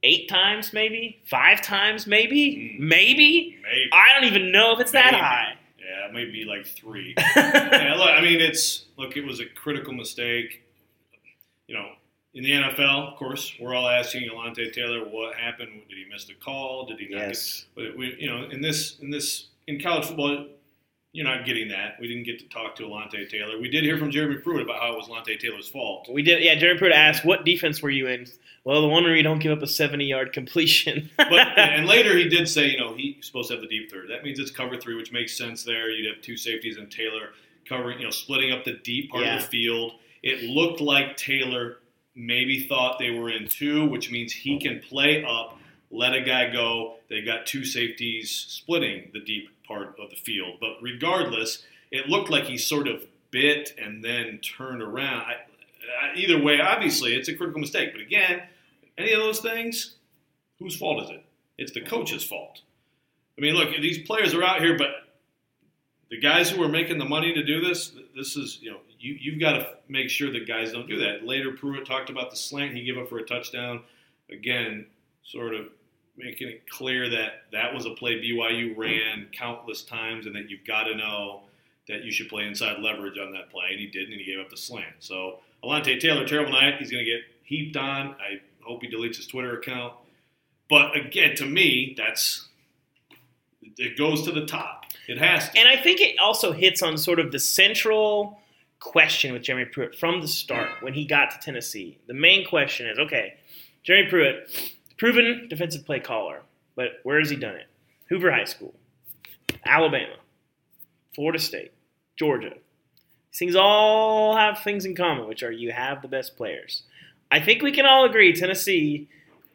eight 0.03 0.27
times, 0.27 0.73
maybe 0.73 1.19
five 1.25 1.61
times, 1.61 2.07
maybe, 2.07 2.75
Hmm. 2.77 2.87
maybe. 2.87 3.57
Maybe. 3.61 3.89
I 3.93 4.13
don't 4.13 4.23
even 4.25 4.51
know 4.51 4.73
if 4.73 4.79
it's 4.79 4.91
that 4.93 5.13
high. 5.13 5.53
Yeah, 5.77 6.07
it 6.07 6.13
might 6.13 6.31
be 6.31 6.45
like 6.45 6.65
three. 6.65 7.13
yeah, 7.35 7.93
look, 7.97 8.09
I 8.09 8.21
mean, 8.21 8.39
it's 8.41 8.85
look, 8.97 9.15
it 9.17 9.25
was 9.25 9.39
a 9.39 9.45
critical 9.45 9.93
mistake. 9.93 10.63
You 11.67 11.75
know, 11.75 11.89
in 12.33 12.43
the 12.43 12.51
NFL, 12.51 13.11
of 13.11 13.17
course, 13.17 13.53
we're 13.59 13.75
all 13.75 13.87
asking 13.89 14.29
Alontae 14.29 14.71
Taylor 14.73 14.99
what 15.05 15.35
happened. 15.35 15.81
Did 15.89 15.97
he 15.97 16.05
miss 16.11 16.25
the 16.25 16.33
call? 16.35 16.85
Did 16.85 16.99
he 16.99 17.09
not? 17.09 17.27
yes. 17.27 17.65
Get, 17.75 17.89
but 17.89 17.97
we, 17.97 18.15
you 18.19 18.29
know, 18.29 18.43
in 18.49 18.61
this, 18.61 18.99
in 18.99 19.09
this, 19.09 19.47
in 19.67 19.79
college 19.81 20.05
football, 20.05 20.45
you're 21.13 21.25
not 21.27 21.45
getting 21.45 21.67
that. 21.67 21.95
We 21.99 22.07
didn't 22.07 22.23
get 22.23 22.39
to 22.39 22.47
talk 22.47 22.73
to 22.77 22.83
Alontae 22.83 23.29
Taylor. 23.29 23.59
We 23.59 23.69
did 23.69 23.83
hear 23.83 23.97
from 23.97 24.11
Jeremy 24.11 24.37
Pruitt 24.37 24.61
about 24.61 24.79
how 24.79 24.93
it 24.93 24.97
was 24.97 25.09
Alontae 25.09 25.37
Taylor's 25.37 25.67
fault. 25.67 26.07
We 26.09 26.21
did, 26.23 26.41
yeah. 26.41 26.55
Jeremy 26.55 26.79
Pruitt 26.79 26.93
asked, 26.93 27.25
"What 27.25 27.43
defense 27.43 27.81
were 27.81 27.89
you 27.89 28.07
in?" 28.07 28.27
Well, 28.63 28.81
the 28.81 28.87
one 28.87 29.03
where 29.03 29.13
you 29.15 29.23
don't 29.23 29.39
give 29.39 29.51
up 29.51 29.61
a 29.61 29.67
seventy-yard 29.67 30.31
completion. 30.31 31.09
But 31.17 31.33
and 31.59 31.85
later 31.95 32.15
he 32.17 32.29
did 32.29 32.47
say, 32.47 32.69
you 32.69 32.77
know, 32.77 32.93
he's 32.95 33.25
supposed 33.25 33.49
to 33.49 33.55
have 33.55 33.61
the 33.61 33.67
deep 33.67 33.91
third. 33.91 34.09
That 34.09 34.23
means 34.23 34.39
it's 34.39 34.51
cover 34.51 34.77
three, 34.77 34.95
which 34.95 35.11
makes 35.11 35.37
sense 35.37 35.65
there. 35.65 35.89
You'd 35.89 36.13
have 36.13 36.23
two 36.23 36.37
safeties 36.37 36.77
and 36.77 36.89
Taylor 36.89 37.31
covering, 37.67 37.97
you 37.99 38.05
know, 38.05 38.11
splitting 38.11 38.53
up 38.53 38.63
the 38.63 38.73
deep 38.83 39.11
part 39.11 39.25
Yeah. 39.25 39.35
of 39.35 39.41
the 39.41 39.47
field. 39.49 39.95
It 40.23 40.43
looked 40.43 40.79
like 40.79 41.17
Taylor 41.17 41.79
maybe 42.15 42.67
thought 42.67 42.99
they 42.99 43.11
were 43.11 43.29
in 43.29 43.47
two, 43.47 43.85
which 43.87 44.11
means 44.11 44.33
he 44.33 44.59
can 44.59 44.79
play 44.79 45.23
up, 45.23 45.57
let 45.89 46.13
a 46.13 46.21
guy 46.21 46.49
go. 46.49 46.95
They 47.09 47.21
got 47.21 47.45
two 47.45 47.65
safeties 47.65 48.31
splitting 48.31 49.09
the 49.13 49.19
deep 49.19 49.49
part 49.67 49.95
of 49.99 50.09
the 50.09 50.15
field. 50.15 50.57
But 50.59 50.77
regardless, 50.81 51.63
it 51.91 52.07
looked 52.07 52.29
like 52.29 52.45
he 52.45 52.57
sort 52.57 52.87
of 52.87 53.05
bit 53.31 53.73
and 53.77 54.03
then 54.03 54.39
turned 54.39 54.81
around. 54.81 55.21
I, 55.21 55.33
I, 56.03 56.15
either 56.15 56.41
way, 56.41 56.59
obviously, 56.59 57.13
it's 57.13 57.29
a 57.29 57.35
critical 57.35 57.61
mistake. 57.61 57.91
But 57.93 58.01
again, 58.01 58.43
any 58.97 59.13
of 59.13 59.21
those 59.21 59.39
things, 59.39 59.95
whose 60.59 60.75
fault 60.75 61.03
is 61.03 61.09
it? 61.09 61.25
It's 61.57 61.71
the 61.71 61.81
coach's 61.81 62.23
fault. 62.23 62.61
I 63.37 63.41
mean, 63.41 63.55
look, 63.55 63.69
these 63.81 64.05
players 64.05 64.33
are 64.33 64.43
out 64.43 64.61
here, 64.61 64.77
but 64.77 64.89
the 66.09 66.19
guys 66.19 66.49
who 66.49 66.61
are 66.61 66.69
making 66.69 66.97
the 66.97 67.05
money 67.05 67.33
to 67.33 67.43
do 67.43 67.61
this, 67.61 67.93
this 68.15 68.35
is, 68.35 68.59
you 68.61 68.71
know, 68.71 68.77
you, 69.01 69.17
you've 69.19 69.39
got 69.39 69.53
to 69.53 69.67
make 69.89 70.09
sure 70.09 70.31
that 70.31 70.47
guys 70.47 70.71
don't 70.71 70.87
do 70.87 70.99
that. 70.99 71.25
Later, 71.25 71.51
Pruitt 71.51 71.85
talked 71.85 72.09
about 72.09 72.29
the 72.29 72.37
slant 72.37 72.75
he 72.75 72.83
gave 72.83 72.97
up 72.97 73.09
for 73.09 73.17
a 73.17 73.25
touchdown. 73.25 73.81
Again, 74.31 74.85
sort 75.23 75.55
of 75.55 75.67
making 76.15 76.47
it 76.47 76.69
clear 76.69 77.09
that 77.09 77.43
that 77.51 77.73
was 77.73 77.85
a 77.85 77.91
play 77.91 78.21
BYU 78.21 78.77
ran 78.77 79.27
countless 79.31 79.81
times 79.81 80.27
and 80.27 80.35
that 80.35 80.49
you've 80.49 80.65
got 80.65 80.83
to 80.83 80.95
know 80.95 81.41
that 81.87 82.03
you 82.03 82.11
should 82.11 82.29
play 82.29 82.45
inside 82.45 82.79
leverage 82.79 83.17
on 83.17 83.31
that 83.33 83.49
play. 83.49 83.65
And 83.71 83.79
he 83.79 83.87
didn't, 83.87 84.13
and 84.13 84.21
he 84.21 84.31
gave 84.31 84.39
up 84.39 84.49
the 84.49 84.57
slant. 84.57 84.95
So, 84.99 85.39
Alontae 85.63 85.99
Taylor, 85.99 86.27
terrible 86.27 86.51
night. 86.51 86.75
He's 86.77 86.91
going 86.91 87.03
to 87.03 87.09
get 87.09 87.21
heaped 87.43 87.75
on. 87.75 88.15
I 88.19 88.39
hope 88.63 88.81
he 88.83 88.89
deletes 88.89 89.17
his 89.17 89.27
Twitter 89.27 89.57
account. 89.57 89.93
But 90.69 90.95
again, 90.95 91.35
to 91.37 91.45
me, 91.45 91.95
that's 91.97 92.47
it 93.77 93.97
goes 93.97 94.23
to 94.23 94.31
the 94.31 94.45
top. 94.45 94.85
It 95.07 95.17
has 95.17 95.49
to. 95.49 95.59
And 95.59 95.67
I 95.67 95.81
think 95.81 95.99
it 96.01 96.17
also 96.19 96.51
hits 96.51 96.81
on 96.81 96.97
sort 96.97 97.19
of 97.19 97.31
the 97.31 97.39
central 97.39 98.39
question 98.81 99.31
with 99.31 99.43
Jeremy 99.43 99.65
Pruitt 99.65 99.95
from 99.95 100.19
the 100.19 100.27
start 100.27 100.69
when 100.81 100.93
he 100.93 101.05
got 101.05 101.31
to 101.31 101.39
Tennessee. 101.39 101.99
The 102.07 102.13
main 102.13 102.45
question 102.45 102.87
is 102.87 102.99
okay, 102.99 103.35
Jeremy 103.83 104.09
Pruitt, 104.09 104.73
proven 104.97 105.47
defensive 105.49 105.85
play 105.85 106.01
caller, 106.01 106.41
but 106.75 106.99
where 107.03 107.19
has 107.19 107.29
he 107.29 107.37
done 107.37 107.55
it? 107.55 107.67
Hoover 108.09 108.31
High 108.31 108.43
School, 108.43 108.73
Alabama, 109.65 110.15
Florida 111.15 111.39
State, 111.39 111.71
Georgia. 112.17 112.55
These 113.31 113.39
things 113.39 113.55
all 113.55 114.35
have 114.35 114.59
things 114.59 114.83
in 114.83 114.95
common, 114.95 115.29
which 115.29 115.43
are 115.43 115.51
you 115.51 115.71
have 115.71 116.01
the 116.01 116.09
best 116.09 116.35
players. 116.35 116.83
I 117.31 117.39
think 117.39 117.61
we 117.61 117.71
can 117.71 117.85
all 117.85 118.03
agree 118.03 118.33
Tennessee, 118.33 119.07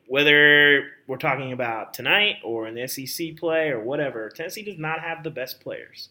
whether 0.07 0.87
we're 1.07 1.19
talking 1.19 1.53
about 1.53 1.93
tonight 1.93 2.37
or 2.43 2.67
in 2.67 2.75
the 2.75 2.87
SEC 2.87 3.37
play 3.37 3.69
or 3.69 3.81
whatever, 3.81 4.31
Tennessee 4.31 4.63
does 4.63 4.79
not 4.79 5.01
have 5.01 5.23
the 5.23 5.31
best 5.31 5.61
players. 5.61 6.09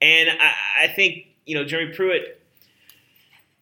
And 0.00 0.30
I, 0.30 0.84
I 0.84 0.88
think, 0.88 1.26
you 1.46 1.54
know, 1.54 1.64
Jeremy 1.64 1.94
Pruitt 1.94 2.40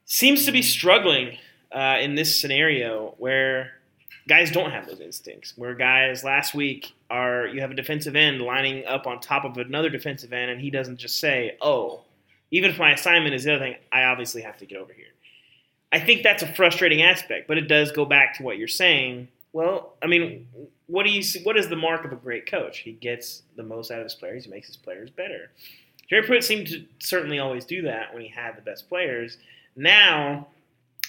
seems 0.05 0.45
to 0.47 0.53
be 0.53 0.63
struggling 0.63 1.39
uh, 1.73 1.99
in 2.01 2.15
this 2.15 2.41
scenario 2.41 3.15
where 3.19 3.73
guys 4.29 4.51
don't 4.51 4.71
have 4.71 4.87
those 4.87 5.01
instincts. 5.01 5.55
Where 5.57 5.75
guys 5.75 6.25
last 6.25 6.55
week 6.55 6.93
are, 7.11 7.47
you 7.47 7.61
have 7.61 7.71
a 7.71 7.75
defensive 7.75 8.17
end 8.17 8.41
lining 8.43 8.85
up 8.87 9.07
on 9.07 9.21
top 9.21 9.45
of 9.45 9.57
another 9.57 9.89
defensive 9.89 10.33
end, 10.33 10.51
and 10.51 10.61
he 10.61 10.71
doesn't 10.71 10.99
just 10.99 11.21
say, 11.21 11.57
oh, 11.61 12.03
even 12.51 12.71
if 12.71 12.79
my 12.79 12.93
assignment 12.93 13.35
is 13.35 13.45
the 13.45 13.55
other 13.55 13.65
thing, 13.65 13.77
I 13.93 14.05
obviously 14.05 14.43
have 14.43 14.57
to 14.59 14.67
get 14.67 14.79
over 14.79 14.93
here. 14.93 15.07
I 15.93 16.01
think 16.01 16.23
that's 16.23 16.43
a 16.43 16.53
frustrating 16.55 17.03
aspect, 17.03 17.49
but 17.49 17.59
it 17.59 17.69
does 17.69 17.91
go 17.93 18.05
back 18.05 18.37
to 18.37 18.43
what 18.43 18.59
you're 18.59 18.69
saying. 18.69 19.29
Well, 19.53 19.95
I 20.03 20.07
mean, 20.07 20.47
what 20.87 21.05
do 21.05 21.11
you 21.11 21.23
see, 21.23 21.43
what 21.43 21.57
is 21.57 21.69
the 21.69 21.77
mark 21.77 22.05
of 22.05 22.13
a 22.13 22.17
great 22.17 22.47
coach? 22.47 22.79
He 22.79 22.93
gets 22.93 23.43
the 23.57 23.63
most 23.63 23.91
out 23.91 23.99
of 23.99 24.05
his 24.05 24.15
players. 24.15 24.45
He 24.45 24.51
makes 24.51 24.69
his 24.69 24.77
players 24.77 25.11
better. 25.11 25.51
Jerry 26.11 26.27
Pruitt 26.27 26.45
seemed 26.45 26.67
to 26.67 26.85
certainly 26.99 27.39
always 27.39 27.65
do 27.65 27.83
that 27.83 28.13
when 28.13 28.23
he 28.23 28.29
had 28.29 28.57
the 28.57 28.63
best 28.63 28.89
players. 28.89 29.39
Now, 29.77 30.49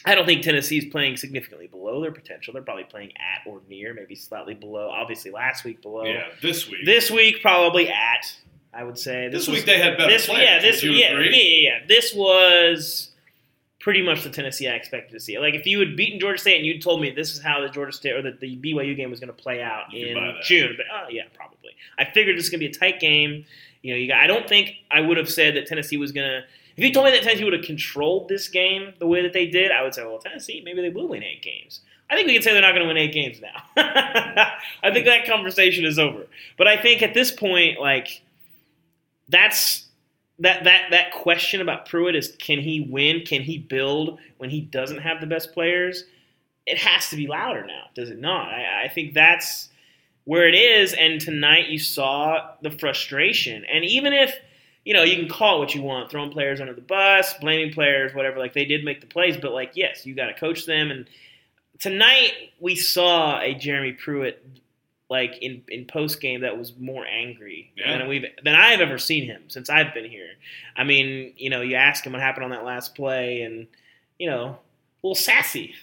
I 0.05 0.15
don't 0.15 0.25
think 0.25 0.43
Tennessee's 0.43 0.85
playing 0.85 1.17
significantly 1.17 1.67
below 1.67 2.01
their 2.01 2.11
potential. 2.11 2.53
They're 2.53 2.61
probably 2.61 2.83
playing 2.85 3.11
at 3.17 3.47
or 3.49 3.61
near, 3.67 3.93
maybe 3.93 4.15
slightly 4.15 4.53
below. 4.53 4.89
Obviously, 4.89 5.31
last 5.31 5.63
week 5.63 5.81
below. 5.81 6.05
yeah, 6.05 6.25
this 6.41 6.67
week. 6.69 6.85
This 6.85 7.09
week 7.11 7.41
probably 7.41 7.89
at. 7.89 8.35
I 8.73 8.83
would 8.85 8.97
say 8.97 9.27
This 9.27 9.47
was- 9.49 9.57
week 9.57 9.65
they 9.65 9.79
had 9.79 9.97
better 9.97 10.09
this, 10.13 10.27
players. 10.27 10.43
Yeah, 10.43 10.59
this 10.61 10.81
Would 10.83 10.93
yeah, 10.93 11.11
yeah, 11.19 11.29
yeah, 11.29 11.69
yeah. 11.79 11.79
This 11.87 12.13
was 12.15 13.11
pretty 13.79 14.01
much 14.01 14.23
the 14.23 14.29
Tennessee 14.29 14.67
I 14.69 14.73
expected 14.75 15.11
to 15.13 15.19
see. 15.19 15.37
Like 15.39 15.55
if 15.55 15.65
you 15.65 15.79
had 15.79 15.97
beaten 15.97 16.19
Georgia 16.21 16.37
State 16.39 16.57
and 16.57 16.65
you'd 16.65 16.81
told 16.81 17.01
me 17.01 17.09
this 17.09 17.33
is 17.35 17.41
how 17.41 17.59
the 17.61 17.67
Georgia 17.67 17.91
State 17.91 18.13
or 18.13 18.21
the, 18.21 18.31
the 18.39 18.55
BYU 18.57 18.95
game 18.95 19.09
was 19.09 19.19
going 19.19 19.27
to 19.27 19.33
play 19.33 19.61
out 19.61 19.91
You 19.91 20.15
in. 20.15 20.35
June, 20.43 20.75
but 20.77 20.85
oh 20.93 21.07
yeah, 21.09 21.23
probably. 21.33 21.71
I 21.97 22.05
figured 22.05 22.37
this 22.37 22.43
was 22.45 22.49
going 22.49 22.61
to 22.61 22.67
be 22.69 22.71
a 22.71 22.79
tight 22.79 22.99
game. 23.01 23.43
You 23.81 23.93
know, 23.93 23.97
you 23.97 24.07
got, 24.07 24.19
I 24.19 24.27
don't 24.27 24.47
think 24.47 24.73
I 24.91 25.01
would 25.01 25.17
have 25.17 25.29
said 25.29 25.55
that 25.55 25.67
Tennessee 25.67 25.97
was 25.97 26.11
going 26.11 26.27
to. 26.27 26.41
If 26.77 26.85
you 26.85 26.93
told 26.93 27.05
me 27.05 27.11
that 27.11 27.23
Tennessee 27.23 27.43
would 27.43 27.53
have 27.53 27.65
controlled 27.65 28.29
this 28.29 28.47
game 28.47 28.93
the 28.99 29.07
way 29.07 29.21
that 29.23 29.33
they 29.33 29.47
did, 29.47 29.71
I 29.71 29.83
would 29.83 29.93
say, 29.93 30.03
well, 30.03 30.19
Tennessee 30.19 30.61
maybe 30.63 30.81
they 30.81 30.89
will 30.89 31.07
win 31.07 31.23
eight 31.23 31.41
games. 31.41 31.81
I 32.09 32.15
think 32.15 32.27
we 32.27 32.33
can 32.33 32.41
say 32.41 32.51
they're 32.51 32.61
not 32.61 32.73
going 32.73 32.81
to 32.81 32.87
win 32.87 32.97
eight 32.97 33.13
games 33.13 33.39
now. 33.39 33.63
I 34.83 34.91
think 34.91 35.05
that 35.05 35.25
conversation 35.25 35.85
is 35.85 35.97
over. 35.97 36.27
But 36.57 36.67
I 36.67 36.81
think 36.81 37.01
at 37.01 37.13
this 37.13 37.31
point, 37.31 37.79
like 37.79 38.21
that's 39.29 39.85
that 40.39 40.65
that 40.65 40.91
that 40.91 41.11
question 41.11 41.61
about 41.61 41.87
Pruitt 41.87 42.15
is 42.15 42.35
can 42.37 42.59
he 42.59 42.81
win? 42.81 43.21
Can 43.25 43.41
he 43.41 43.57
build 43.57 44.19
when 44.37 44.49
he 44.49 44.59
doesn't 44.59 44.99
have 44.99 45.21
the 45.21 45.27
best 45.27 45.53
players? 45.53 46.03
It 46.65 46.77
has 46.77 47.09
to 47.09 47.15
be 47.15 47.27
louder 47.27 47.65
now, 47.65 47.85
does 47.95 48.09
it 48.09 48.19
not? 48.19 48.49
I, 48.49 48.85
I 48.85 48.87
think 48.89 49.13
that's 49.13 49.69
where 50.25 50.47
it 50.47 50.55
is. 50.55 50.93
And 50.93 51.19
tonight 51.19 51.67
you 51.69 51.79
saw 51.79 52.51
the 52.61 52.71
frustration. 52.71 53.65
And 53.65 53.83
even 53.85 54.13
if 54.13 54.33
you 54.85 54.93
know 54.93 55.03
you 55.03 55.15
can 55.17 55.29
call 55.29 55.57
it 55.57 55.59
what 55.59 55.75
you 55.75 55.81
want, 55.81 56.09
throwing 56.09 56.31
players 56.31 56.59
under 56.61 56.73
the 56.73 56.81
bus, 56.81 57.33
blaming 57.41 57.73
players, 57.73 58.13
whatever. 58.13 58.39
Like 58.39 58.53
they 58.53 58.65
did 58.65 58.83
make 58.83 59.01
the 59.01 59.07
plays, 59.07 59.37
but 59.37 59.51
like 59.51 59.71
yes, 59.75 60.05
you 60.05 60.15
got 60.15 60.27
to 60.27 60.33
coach 60.33 60.65
them. 60.65 60.91
And 60.91 61.07
tonight 61.79 62.31
we 62.59 62.75
saw 62.75 63.39
a 63.39 63.53
Jeremy 63.53 63.93
Pruitt 63.93 64.43
like 65.09 65.37
in, 65.41 65.61
in 65.67 65.85
post 65.85 66.21
game 66.21 66.41
that 66.41 66.57
was 66.57 66.73
more 66.79 67.05
angry 67.05 67.71
Yeah. 67.75 67.97
than 67.97 68.07
we've 68.07 68.25
than 68.43 68.55
I've 68.55 68.79
ever 68.79 68.97
seen 68.97 69.25
him 69.25 69.43
since 69.49 69.69
I've 69.69 69.93
been 69.93 70.05
here. 70.09 70.29
I 70.77 70.83
mean, 70.85 71.33
you 71.35 71.49
know, 71.49 71.61
you 71.61 71.75
ask 71.75 72.05
him 72.05 72.13
what 72.13 72.21
happened 72.21 72.45
on 72.45 72.51
that 72.51 72.63
last 72.63 72.95
play, 72.95 73.41
and 73.41 73.67
you 74.17 74.29
know, 74.29 74.45
a 74.45 74.57
little 75.07 75.15
sassy, 75.15 75.73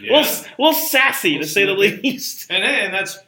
Yeah. 0.00 0.12
a 0.12 0.20
little, 0.20 0.32
a 0.32 0.62
little 0.62 0.80
sassy 0.80 1.30
to 1.32 1.38
Little 1.40 1.48
say 1.52 1.64
the 1.66 1.72
least. 1.72 2.46
and 2.50 2.62
and 2.62 2.94
that's 2.94 3.18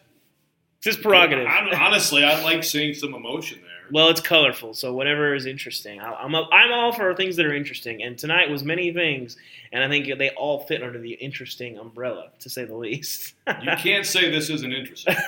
It's 0.78 0.86
his 0.86 0.96
prerogative. 0.96 1.46
Hon- 1.48 1.74
Honestly, 1.74 2.24
I 2.24 2.40
like 2.42 2.62
seeing 2.64 2.94
some 2.94 3.14
emotion 3.14 3.58
there. 3.62 3.70
Well, 3.90 4.08
it's 4.10 4.20
colorful, 4.20 4.74
so 4.74 4.92
whatever 4.92 5.34
is 5.34 5.46
interesting. 5.46 5.98
I, 6.00 6.12
I'm 6.12 6.34
a, 6.34 6.46
I'm 6.52 6.72
all 6.72 6.92
for 6.92 7.14
things 7.14 7.36
that 7.36 7.46
are 7.46 7.54
interesting, 7.54 8.02
and 8.02 8.16
tonight 8.18 8.48
was 8.50 8.62
many 8.62 8.92
things, 8.92 9.36
and 9.72 9.82
I 9.82 9.88
think 9.88 10.06
they 10.18 10.30
all 10.30 10.60
fit 10.60 10.82
under 10.82 10.98
the 11.00 11.12
interesting 11.14 11.78
umbrella, 11.78 12.30
to 12.40 12.50
say 12.50 12.64
the 12.64 12.76
least. 12.76 13.34
You 13.62 13.72
can't 13.78 14.04
say 14.06 14.30
this 14.30 14.50
isn't 14.50 14.72
interesting. 14.72 15.14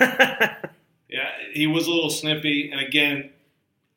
Yeah, 1.09 1.27
he 1.51 1.67
was 1.67 1.87
a 1.87 1.91
little 1.91 2.09
snippy, 2.09 2.71
and 2.71 2.79
again, 2.79 3.31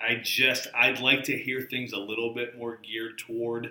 I 0.01 0.17
just 0.21 0.67
I'd 0.75 0.99
like 0.99 1.23
to 1.25 1.39
hear 1.39 1.61
things 1.61 1.93
a 1.93 1.99
little 1.99 2.35
bit 2.35 2.59
more 2.59 2.77
geared 2.83 3.19
toward 3.19 3.71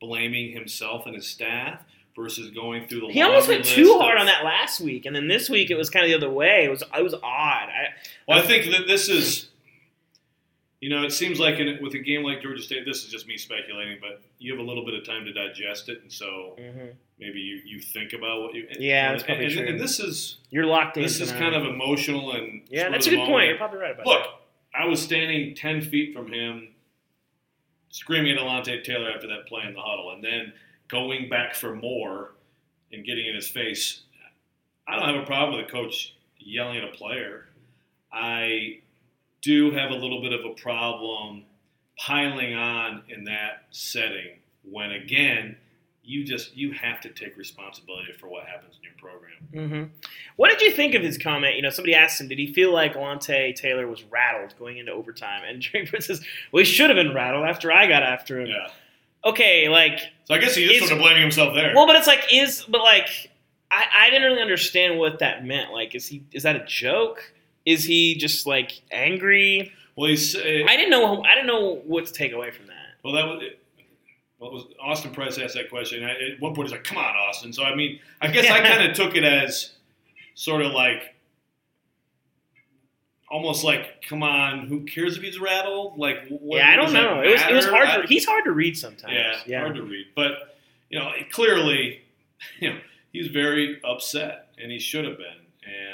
blaming 0.00 0.52
himself 0.52 1.04
and 1.06 1.16
his 1.16 1.26
staff 1.26 1.82
versus 2.16 2.50
going 2.50 2.88
through 2.88 3.00
the. 3.00 3.08
he 3.08 3.22
almost 3.22 3.46
went 3.48 3.64
too 3.64 3.98
hard 3.98 4.16
of- 4.16 4.20
on 4.20 4.26
that 4.26 4.42
last 4.44 4.80
week, 4.80 5.04
and 5.06 5.14
then 5.14 5.28
this 5.28 5.48
week 5.50 5.70
it 5.70 5.76
was 5.76 5.90
kind 5.90 6.04
of 6.04 6.08
the 6.10 6.16
other 6.16 6.32
way. 6.32 6.64
It 6.64 6.70
was 6.70 6.82
it 6.82 7.02
was 7.02 7.14
odd. 7.14 7.22
I, 7.68 7.88
Well, 8.26 8.38
I 8.38 8.42
think 8.42 8.64
that 8.72 8.86
this 8.86 9.08
is, 9.08 9.48
you 10.80 10.88
know, 10.88 11.04
it 11.04 11.12
seems 11.12 11.38
like 11.38 11.58
in, 11.58 11.78
with 11.82 11.94
a 11.94 11.98
game 11.98 12.22
like 12.22 12.40
Georgia 12.42 12.62
State, 12.62 12.84
this 12.86 13.04
is 13.04 13.10
just 13.10 13.26
me 13.28 13.36
speculating, 13.36 13.98
but 14.00 14.22
you 14.38 14.52
have 14.52 14.60
a 14.64 14.66
little 14.66 14.84
bit 14.84 14.94
of 14.94 15.04
time 15.06 15.24
to 15.26 15.32
digest 15.32 15.88
it, 15.90 16.00
and 16.02 16.10
so 16.12 16.56
Mhm. 16.58 16.94
maybe 17.18 17.38
you, 17.40 17.60
you 17.66 17.80
think 17.80 18.12
about 18.14 18.42
what 18.42 18.54
you. 18.54 18.66
Yeah, 18.78 19.06
and, 19.10 19.14
that's 19.14 19.24
probably 19.26 19.44
and, 19.44 19.54
true. 19.54 19.66
And 19.66 19.78
this 19.80 20.00
is 20.00 20.38
You're 20.50 20.66
locked 20.66 20.96
in. 20.96 21.02
this 21.02 21.20
is 21.20 21.32
kind 21.32 21.54
of 21.54 21.64
emotional 21.66 22.32
and 22.32 22.62
yeah. 22.68 22.88
That's 22.88 23.06
a 23.06 23.10
good 23.10 23.26
point. 23.26 23.48
You're 23.48 23.58
probably 23.58 23.78
right 23.78 23.92
about 23.94 24.06
Look, 24.06 24.26
I 24.74 24.86
was 24.86 25.00
standing 25.02 25.54
10 25.54 25.80
feet 25.82 26.14
from 26.14 26.32
him, 26.32 26.68
screaming 27.90 28.32
at 28.32 28.38
Alontae 28.38 28.82
Taylor 28.84 29.10
after 29.10 29.26
that 29.28 29.46
play 29.46 29.62
in 29.66 29.72
the 29.74 29.80
huddle, 29.80 30.12
and 30.12 30.22
then 30.22 30.52
going 30.88 31.28
back 31.28 31.54
for 31.54 31.74
more 31.74 32.32
and 32.92 33.04
getting 33.04 33.26
in 33.26 33.34
his 33.34 33.48
face. 33.48 34.02
I 34.88 34.96
don't 34.96 35.08
have 35.08 35.22
a 35.22 35.26
problem 35.26 35.58
with 35.58 35.66
a 35.66 35.70
coach 35.70 36.14
yelling 36.38 36.78
at 36.78 36.84
a 36.84 36.92
player. 36.92 37.46
I 38.12 38.80
do 39.42 39.70
have 39.72 39.90
a 39.90 39.94
little 39.94 40.22
bit 40.22 40.32
of 40.32 40.44
a 40.44 40.54
problem 40.54 41.44
piling 41.98 42.54
on 42.54 43.02
in 43.08 43.24
that 43.24 43.64
setting 43.70 44.38
when, 44.62 44.92
again, 44.92 45.56
you 46.02 46.24
just 46.24 46.56
you 46.56 46.72
have 46.72 47.00
to 47.00 47.08
take 47.08 47.36
responsibility 47.36 48.12
for 48.12 48.28
what 48.28 48.46
happens 48.46 48.76
in 48.78 48.84
your 48.84 48.94
program. 48.96 49.90
hmm 49.90 49.92
What 50.36 50.50
did 50.50 50.60
you 50.60 50.70
think 50.70 50.94
of 50.94 51.02
his 51.02 51.18
comment? 51.18 51.56
You 51.56 51.62
know, 51.62 51.70
somebody 51.70 51.94
asked 51.94 52.20
him, 52.20 52.28
did 52.28 52.38
he 52.38 52.52
feel 52.52 52.72
like 52.72 52.94
Lante 52.94 53.52
Taylor 53.54 53.88
was 53.88 54.04
rattled 54.04 54.54
going 54.56 54.78
into 54.78 54.92
overtime? 54.92 55.42
And 55.44 55.60
Drake 55.62 55.90
Prince 55.90 56.06
says, 56.06 56.24
well, 56.52 56.62
he 56.62 56.64
should 56.64 56.90
have 56.90 56.96
been 56.96 57.12
rattled 57.12 57.44
after 57.44 57.72
I 57.72 57.88
got 57.88 58.04
after 58.04 58.40
him. 58.40 58.46
Yeah. 58.48 58.68
Okay, 59.26 59.68
like, 59.68 60.00
So 60.24 60.34
I 60.34 60.38
guess 60.38 60.54
he 60.54 60.64
is 60.64 60.82
Is- 60.82 60.88
sort 60.88 60.92
of 60.92 60.98
blaming 60.98 61.22
himself 61.22 61.54
there. 61.54 61.72
well, 61.74 61.86
but 61.86 61.96
it's 61.96 62.06
like, 62.06 62.24
is, 62.32 62.64
but 62.68 62.80
like, 62.82 63.30
I, 63.70 63.84
I 63.94 64.10
didn't 64.10 64.30
really 64.30 64.42
understand 64.42 64.98
what 64.98 65.18
that 65.18 65.44
meant. 65.44 65.72
Like, 65.72 65.94
is 65.94 66.06
he, 66.06 66.22
is 66.32 66.44
that 66.44 66.56
a 66.56 66.64
joke? 66.64 67.32
Is 67.64 67.82
he 67.84 68.14
just 68.14 68.46
like 68.46 68.80
angry? 68.92 69.72
Well, 69.96 70.08
he's. 70.10 70.36
Uh, 70.36 70.40
I 70.68 70.76
didn't 70.76 70.90
know, 70.90 71.22
I 71.24 71.34
didn't 71.34 71.48
know 71.48 71.82
what 71.86 72.06
to 72.06 72.12
take 72.12 72.32
away 72.32 72.50
from 72.52 72.66
that. 72.68 72.74
well, 73.02 73.12
that 73.14 73.24
was. 73.26 73.42
Well, 74.38 74.52
was 74.52 74.64
Austin 74.80 75.12
Price 75.12 75.38
asked 75.38 75.54
that 75.54 75.70
question. 75.70 76.04
I, 76.04 76.10
at 76.10 76.40
one 76.40 76.54
point, 76.54 76.68
he's 76.68 76.72
like, 76.72 76.84
"Come 76.84 76.98
on, 76.98 77.16
Austin." 77.16 77.52
So 77.54 77.64
I 77.64 77.74
mean, 77.74 77.98
I 78.20 78.28
guess 78.30 78.48
I 78.50 78.60
kind 78.68 78.88
of 78.88 78.94
took 78.94 79.16
it 79.16 79.24
as 79.24 79.72
sort 80.34 80.60
of 80.60 80.72
like, 80.72 81.15
almost 83.30 83.64
like, 83.64 84.02
"Come 84.08 84.22
on, 84.22 84.66
who 84.66 84.84
cares 84.84 85.16
if 85.16 85.22
he's 85.22 85.38
rattled?" 85.38 85.98
Like, 85.98 86.26
what, 86.28 86.58
yeah, 86.58 86.70
I 86.70 86.76
don't 86.76 86.92
know. 86.92 87.20
It 87.22 87.30
was, 87.32 87.42
it 87.42 87.54
was 87.54 87.66
hard. 87.66 87.88
I- 87.88 88.02
To, 88.02 88.06
he's 88.06 88.24
hard 88.24 88.44
to 88.44 88.52
read 88.52 88.76
sometimes. 88.76 89.12
yeah, 89.14 89.38
yeah. 89.46 89.60
hard 89.60 89.74
to 89.76 89.82
read. 89.82 90.06
But 90.14 90.56
you 90.90 90.98
know, 90.98 91.10
clearly, 91.32 92.02
you 92.60 92.70
know, 92.70 92.78
he's 93.12 93.28
very 93.28 93.80
upset, 93.84 94.48
and 94.60 94.70
he 94.70 94.78
should 94.78 95.04
have 95.04 95.18
been. 95.18 95.26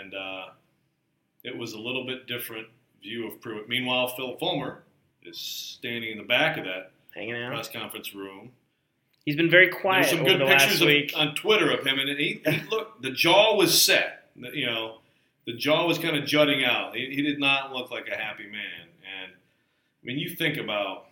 And 0.01 0.15
uh, 0.15 0.45
it 1.45 1.57
was 1.57 1.73
a 1.73 1.79
little 1.79 2.05
bit 2.07 2.27
different 2.27 2.67
view 3.03 3.27
of 3.27 3.41
Pruitt. 3.41 3.69
Meanwhile, 3.69 4.09
Phil 4.17 4.37
Fulmer 4.39 4.83
is 5.25 5.39
standing 5.39 6.13
in 6.13 6.19
the 6.19 6.25
back 6.25 6.59
of 6.59 6.65
that 6.65 6.91
hanging 7.15 7.35
out. 7.37 7.53
press 7.53 7.69
conference 7.69 8.15
room. 8.15 8.51
He's 9.25 9.37
been 9.37 9.51
very 9.51 9.69
quiet 9.69 10.03
There's 10.07 10.17
some 10.17 10.25
good 10.27 10.41
the 10.41 10.47
pictures 10.47 10.83
of, 10.83 10.89
on 11.21 11.35
Twitter 11.37 11.71
of 11.71 11.87
him, 11.87 11.99
and 11.99 12.09
he, 12.19 12.43
he 12.45 12.61
looked. 12.69 13.03
The 13.03 13.11
jaw 13.13 13.55
was 13.57 13.81
set. 13.81 14.31
You 14.35 14.67
know, 14.67 14.99
the 15.47 15.55
jaw 15.55 15.87
was 15.87 15.99
kind 15.99 16.17
of 16.17 16.25
jutting 16.25 16.65
out. 16.65 16.95
He, 16.95 17.07
he 17.15 17.23
did 17.23 17.39
not 17.41 17.73
look 17.73 17.91
like 17.91 18.09
a 18.09 18.17
happy 18.17 18.47
man. 18.47 18.89
And 19.23 19.33
I 19.33 20.05
mean, 20.05 20.19
you 20.19 20.31
think 20.31 20.57
about 20.57 21.07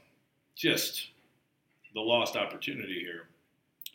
just 0.57 1.09
the 1.95 2.01
lost 2.01 2.37
opportunity 2.37 3.01
here 3.01 3.27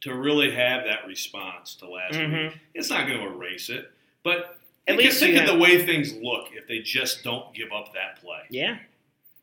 to 0.02 0.14
really 0.14 0.52
have 0.52 0.84
that 0.86 1.08
response 1.08 1.76
to 1.76 1.90
last 1.90 2.14
week. 2.18 2.28
Mhm. 2.30 2.54
It's 2.74 2.90
not 2.90 3.08
going 3.08 3.20
to 3.20 3.26
erase 3.28 3.70
it, 3.70 3.90
but 4.24 4.58
At 4.88 4.98
think, 4.98 5.02
least 5.02 5.20
think 5.20 5.38
of 5.40 5.48
the 5.48 5.58
way 5.58 5.86
things 5.86 6.14
look 6.22 6.50
if 6.54 6.68
they 6.68 6.80
just 6.80 7.24
don't 7.24 7.54
give 7.56 7.72
up 7.72 7.94
that 7.94 8.22
play. 8.22 8.42
Yeah, 8.50 8.78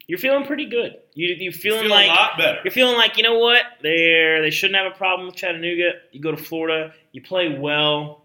you're 0.06 0.18
feeling 0.18 0.44
pretty 0.44 0.66
good. 0.66 0.98
You 1.14 1.28
you 1.28 1.34
You 1.46 1.52
feeling 1.52 1.82
feel 1.82 1.90
like 1.90 2.06
a 2.10 2.12
lot 2.14 2.36
better. 2.38 2.60
you're 2.64 2.70
feeling 2.72 2.96
like 2.96 3.16
you 3.16 3.22
know 3.22 3.38
what 3.38 3.62
they 3.82 4.38
they 4.42 4.50
shouldn't 4.50 4.76
have 4.76 4.92
a 4.92 4.94
problem 4.96 5.26
with 5.26 5.36
Chattanooga. 5.36 5.94
You 6.12 6.20
go 6.20 6.30
to 6.30 6.36
Florida, 6.36 6.92
you 7.12 7.22
play 7.22 7.58
well, 7.58 8.24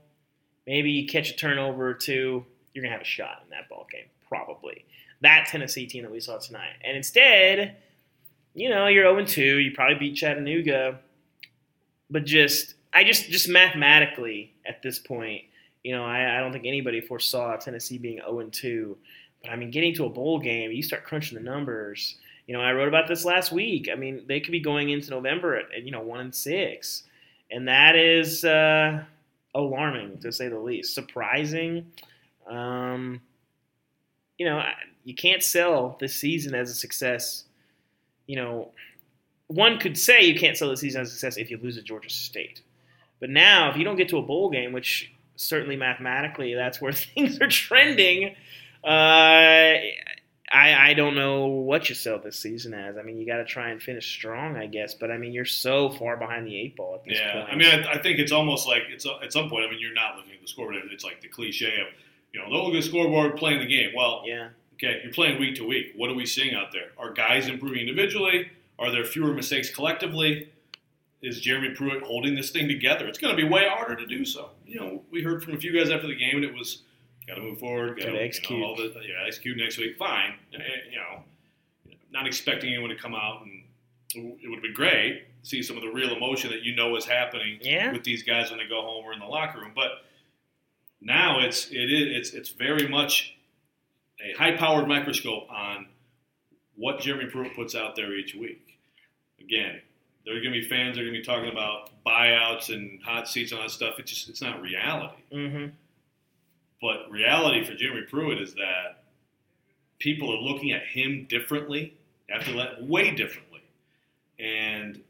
maybe 0.67 0.91
you 0.91 1.07
catch 1.07 1.31
a 1.31 1.35
turnover 1.35 1.87
or 1.89 1.93
two. 1.93 2.45
You're 2.77 2.83
gonna 2.83 2.93
have 2.93 3.01
a 3.01 3.05
shot 3.05 3.41
in 3.43 3.49
that 3.49 3.69
ball 3.69 3.87
game, 3.91 4.05
probably. 4.29 4.85
That 5.21 5.47
Tennessee 5.49 5.87
team 5.87 6.03
that 6.03 6.11
we 6.11 6.19
saw 6.19 6.37
tonight, 6.37 6.75
and 6.83 6.95
instead, 6.95 7.75
you 8.53 8.69
know, 8.69 8.85
you're 8.85 9.03
0 9.03 9.25
2. 9.25 9.57
You 9.57 9.71
probably 9.71 9.95
beat 9.95 10.15
Chattanooga, 10.15 10.99
but 12.11 12.23
just 12.23 12.75
I 12.93 13.03
just 13.03 13.31
just 13.31 13.49
mathematically 13.49 14.53
at 14.63 14.83
this 14.83 14.99
point, 14.99 15.41
you 15.83 15.91
know, 15.91 16.05
I, 16.05 16.37
I 16.37 16.39
don't 16.39 16.51
think 16.51 16.67
anybody 16.67 17.01
foresaw 17.01 17.55
Tennessee 17.55 17.97
being 17.97 18.19
0 18.19 18.47
2. 18.51 18.95
But 19.41 19.49
I 19.49 19.55
mean, 19.55 19.71
getting 19.71 19.95
to 19.95 20.05
a 20.05 20.09
bowl 20.09 20.37
game, 20.37 20.71
you 20.71 20.83
start 20.83 21.03
crunching 21.03 21.35
the 21.35 21.43
numbers. 21.43 22.17
You 22.45 22.53
know, 22.53 22.61
I 22.61 22.73
wrote 22.73 22.89
about 22.89 23.07
this 23.07 23.25
last 23.25 23.51
week. 23.51 23.89
I 23.91 23.95
mean, 23.95 24.23
they 24.27 24.39
could 24.39 24.51
be 24.51 24.59
going 24.59 24.91
into 24.91 25.09
November 25.09 25.55
at, 25.55 25.65
at 25.75 25.83
you 25.83 25.89
know 25.89 26.01
one 26.01 26.19
and 26.19 26.35
six, 26.35 27.05
and 27.49 27.67
that 27.67 27.95
is 27.95 28.45
uh, 28.45 29.03
alarming 29.55 30.19
to 30.19 30.31
say 30.31 30.47
the 30.47 30.59
least. 30.59 30.93
Surprising. 30.93 31.91
Um, 32.49 33.21
you 34.37 34.45
know, 34.45 34.57
I- 34.59 34.73
you 35.03 35.15
can't 35.15 35.41
sell 35.41 35.95
this 36.01 36.13
season 36.15 36.53
as 36.53 36.69
a 36.69 36.73
success. 36.75 37.45
You 38.25 38.35
know, 38.35 38.71
one 39.47 39.79
could 39.79 39.97
say 39.97 40.21
you 40.23 40.37
can't 40.37 40.57
sell 40.57 40.69
the 40.69 40.75
season 40.77 41.01
as 41.01 41.07
a 41.07 41.11
success 41.11 41.37
if 41.37 41.49
you 41.49 41.57
lose 41.57 41.77
at 41.77 41.85
Georgia 41.85 42.09
State. 42.09 42.61
But 43.21 43.29
now, 43.29 43.71
if 43.71 43.77
you 43.77 43.83
don't 43.85 43.95
get 43.95 44.09
to 44.09 44.17
a 44.17 44.21
bowl 44.21 44.49
game, 44.49 44.73
which 44.73 45.11
certainly 45.37 45.75
mathematically 45.77 46.53
that's 46.55 46.81
where 46.81 46.91
things 47.15 47.39
are 47.39 47.47
trending, 47.47 48.35
uh, 48.83 48.87
I 50.49 50.89
I 50.89 50.93
don't 50.93 51.15
know 51.15 51.45
what 51.47 51.89
you 51.89 51.95
sell 51.95 52.19
this 52.19 52.37
season 52.39 52.73
as. 52.73 52.97
I 52.97 53.01
mean, 53.01 53.17
you 53.17 53.25
got 53.25 53.37
to 53.37 53.45
try 53.45 53.69
and 53.69 53.81
finish 53.81 54.09
strong, 54.11 54.55
I 54.57 54.65
guess. 54.67 54.93
But 54.93 55.11
I 55.11 55.17
mean, 55.17 55.31
you're 55.33 55.45
so 55.45 55.89
far 55.89 56.15
behind 56.17 56.45
the 56.47 56.57
eight 56.57 56.75
ball 56.75 56.95
at 56.95 57.03
this 57.05 57.17
Yeah, 57.17 57.33
point. 57.33 57.49
I 57.51 57.55
mean, 57.55 57.67
I, 57.85 57.93
I 57.93 58.01
think 58.01 58.19
it's 58.19 58.31
almost 58.31 58.67
like 58.67 58.83
it's 58.89 59.05
at 59.05 59.33
some 59.33 59.49
point. 59.49 59.65
I 59.65 59.69
mean, 59.71 59.79
you're 59.79 59.93
not 59.93 60.15
looking 60.17 60.33
at 60.33 60.41
the 60.41 60.47
scoreboard. 60.47 60.83
It's 60.91 61.03
like 61.03 61.21
the 61.21 61.27
cliche 61.27 61.79
of, 61.81 61.87
you 62.33 62.39
know, 62.39 62.49
don't 62.49 62.65
look 62.65 62.73
at 62.75 62.81
the 62.83 62.87
scoreboard, 62.87 63.35
playing 63.37 63.59
the 63.59 63.65
game. 63.67 63.91
Well, 63.95 64.23
yeah, 64.25 64.49
okay, 64.75 64.99
you're 65.03 65.13
playing 65.13 65.39
week 65.39 65.55
to 65.55 65.67
week. 65.67 65.93
What 65.95 66.09
are 66.09 66.13
we 66.15 66.25
seeing 66.25 66.53
out 66.55 66.71
there? 66.71 66.89
Are 66.97 67.11
guys 67.13 67.47
improving 67.47 67.79
individually? 67.87 68.49
Are 68.79 68.91
there 68.91 69.03
fewer 69.05 69.33
mistakes 69.33 69.69
collectively? 69.69 70.49
Is 71.21 71.39
Jeremy 71.41 71.73
Pruitt 71.73 72.03
holding 72.03 72.35
this 72.35 72.51
thing 72.51 72.67
together? 72.67 73.07
It's 73.07 73.17
going 73.17 73.35
to 73.35 73.41
be 73.41 73.47
way 73.47 73.67
harder 73.67 73.95
to 73.95 74.05
do 74.05 74.23
so. 74.23 74.51
You 74.67 74.79
know, 74.79 75.01
we 75.09 75.23
heard 75.23 75.43
from 75.43 75.53
a 75.55 75.57
few 75.57 75.73
guys 75.73 75.89
after 75.89 76.05
the 76.07 76.15
game, 76.15 76.35
and 76.35 76.43
it 76.45 76.53
was 76.53 76.83
got 77.27 77.35
to 77.35 77.41
move 77.41 77.57
forward, 77.59 77.97
got 77.97 78.05
Gotta 78.07 78.21
execute. 78.21 78.51
You 78.59 78.63
know, 78.63 78.69
all 78.69 78.75
the, 78.75 78.93
yeah, 79.01 79.25
execute 79.25 79.57
next 79.57 79.77
week. 79.79 79.97
Fine. 79.97 80.35
Eh, 80.53 80.59
You 80.91 80.97
know, 80.97 81.23
not 82.11 82.27
expecting 82.27 82.71
anyone 82.71 82.89
to 82.91 82.95
come 82.95 83.15
out 83.15 83.41
and 83.43 83.63
it 84.15 84.47
would 84.47 84.55
have 84.55 84.63
been 84.63 84.73
great 84.73 85.25
to 85.43 85.49
see 85.49 85.61
some 85.61 85.75
of 85.75 85.83
the 85.83 85.89
real 85.89 86.15
emotion 86.15 86.49
that 86.51 86.61
you 86.63 86.73
know 86.75 86.95
is 86.95 87.03
happening 87.05 87.59
Yeah. 87.61 87.91
with 87.91 88.03
these 88.03 88.23
guys 88.23 88.49
when 88.49 88.59
they 88.59 88.65
go 88.67 88.81
home 88.81 89.03
or 89.03 89.11
in 89.11 89.19
the 89.19 89.25
locker 89.25 89.59
room. 89.59 89.71
But 89.75 90.05
now 91.01 91.39
it's 91.39 91.69
it 91.71 91.91
is 91.91 92.17
it's 92.17 92.33
it's 92.33 92.49
very 92.49 92.87
much 92.87 93.35
a 94.23 94.37
high 94.37 94.55
powered 94.55 94.87
microscope 94.87 95.49
on 95.51 95.87
what 96.75 96.99
Jeremy 96.99 97.29
Pruitt 97.29 97.55
puts 97.55 97.75
out 97.75 97.95
there 97.95 98.13
each 98.13 98.35
week. 98.35 98.77
Again, 99.39 99.81
there 100.25 100.35
are 100.35 100.41
going 100.41 100.53
to 100.53 100.59
be 100.59 100.67
fans 100.67 100.95
that 100.95 101.01
are 101.01 101.05
going 101.05 101.13
to 101.15 101.19
be 101.21 101.25
talking 101.25 101.49
about 101.49 101.89
buyouts 102.05 102.73
and 102.73 103.01
hot 103.03 103.27
seats 103.27 103.51
and 103.51 103.59
all 103.59 103.67
that 103.67 103.71
stuff. 103.71 103.95
It's 103.99 104.11
just 104.11 104.29
it's 104.29 104.41
not 104.41 104.61
reality. 104.61 105.21
mm-hmm. 105.31 105.67
But 106.81 107.09
reality 107.09 107.63
for 107.65 107.73
Jeremy 107.73 108.03
Pruitt 108.07 108.39
is 108.39 108.53
that 108.55 109.03
people 109.99 110.31
are 110.31 110.39
looking 110.39 110.71
at 110.71 110.83
him 110.83 111.25
differently 111.27 111.97
after 112.29 112.53
that, 112.53 112.83
way 112.83 113.11
differently, 113.11 113.61
and 114.39 115.01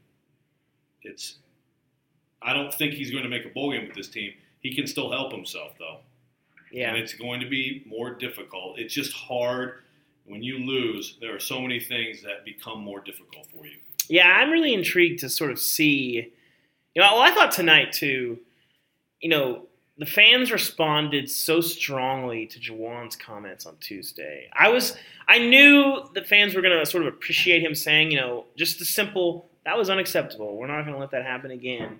it's. 1.02 1.36
I 2.40 2.52
don't 2.52 2.72
think 2.72 2.94
he's 2.94 3.10
going 3.10 3.24
to 3.24 3.28
make 3.28 3.44
a 3.44 3.48
bowl 3.48 3.72
game 3.72 3.88
with 3.88 3.96
this 3.96 4.08
team. 4.08 4.32
He 4.60 4.74
can 4.74 4.86
still 4.86 5.10
help 5.10 5.32
himself 5.32 5.72
though, 5.78 5.98
yeah. 6.72 6.90
and 6.90 6.98
it's 6.98 7.14
going 7.14 7.40
to 7.40 7.48
be 7.48 7.84
more 7.86 8.10
difficult. 8.14 8.78
It's 8.78 8.94
just 8.94 9.12
hard 9.12 9.82
when 10.26 10.42
you 10.42 10.58
lose. 10.58 11.16
There 11.20 11.34
are 11.34 11.40
so 11.40 11.60
many 11.60 11.80
things 11.80 12.22
that 12.22 12.44
become 12.44 12.80
more 12.80 13.00
difficult 13.00 13.46
for 13.46 13.66
you. 13.66 13.76
Yeah, 14.08 14.28
I'm 14.28 14.50
really 14.50 14.74
intrigued 14.74 15.20
to 15.20 15.28
sort 15.28 15.50
of 15.50 15.58
see. 15.58 16.32
You 16.94 17.02
know, 17.02 17.12
well, 17.12 17.22
I 17.22 17.32
thought 17.32 17.52
tonight 17.52 17.92
too. 17.92 18.38
You 19.20 19.30
know, 19.30 19.66
the 19.98 20.06
fans 20.06 20.52
responded 20.52 21.28
so 21.28 21.60
strongly 21.60 22.46
to 22.46 22.58
Jauan's 22.60 23.16
comments 23.16 23.66
on 23.66 23.76
Tuesday. 23.80 24.48
I 24.52 24.68
was 24.68 24.96
I 25.26 25.38
knew 25.38 26.08
the 26.14 26.22
fans 26.22 26.54
were 26.54 26.62
going 26.62 26.78
to 26.78 26.86
sort 26.86 27.02
of 27.06 27.12
appreciate 27.12 27.62
him 27.62 27.74
saying, 27.74 28.10
you 28.10 28.18
know, 28.18 28.44
just 28.56 28.78
the 28.78 28.84
simple 28.84 29.48
that 29.64 29.76
was 29.76 29.90
unacceptable. 29.90 30.56
We're 30.56 30.68
not 30.68 30.82
going 30.82 30.94
to 30.94 31.00
let 31.00 31.10
that 31.10 31.24
happen 31.24 31.50
again. 31.50 31.98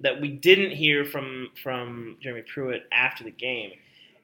That 0.00 0.20
we 0.20 0.28
didn't 0.28 0.72
hear 0.72 1.04
from 1.04 1.50
from 1.62 2.16
Jeremy 2.20 2.42
Pruitt 2.42 2.86
after 2.90 3.22
the 3.24 3.30
game. 3.30 3.72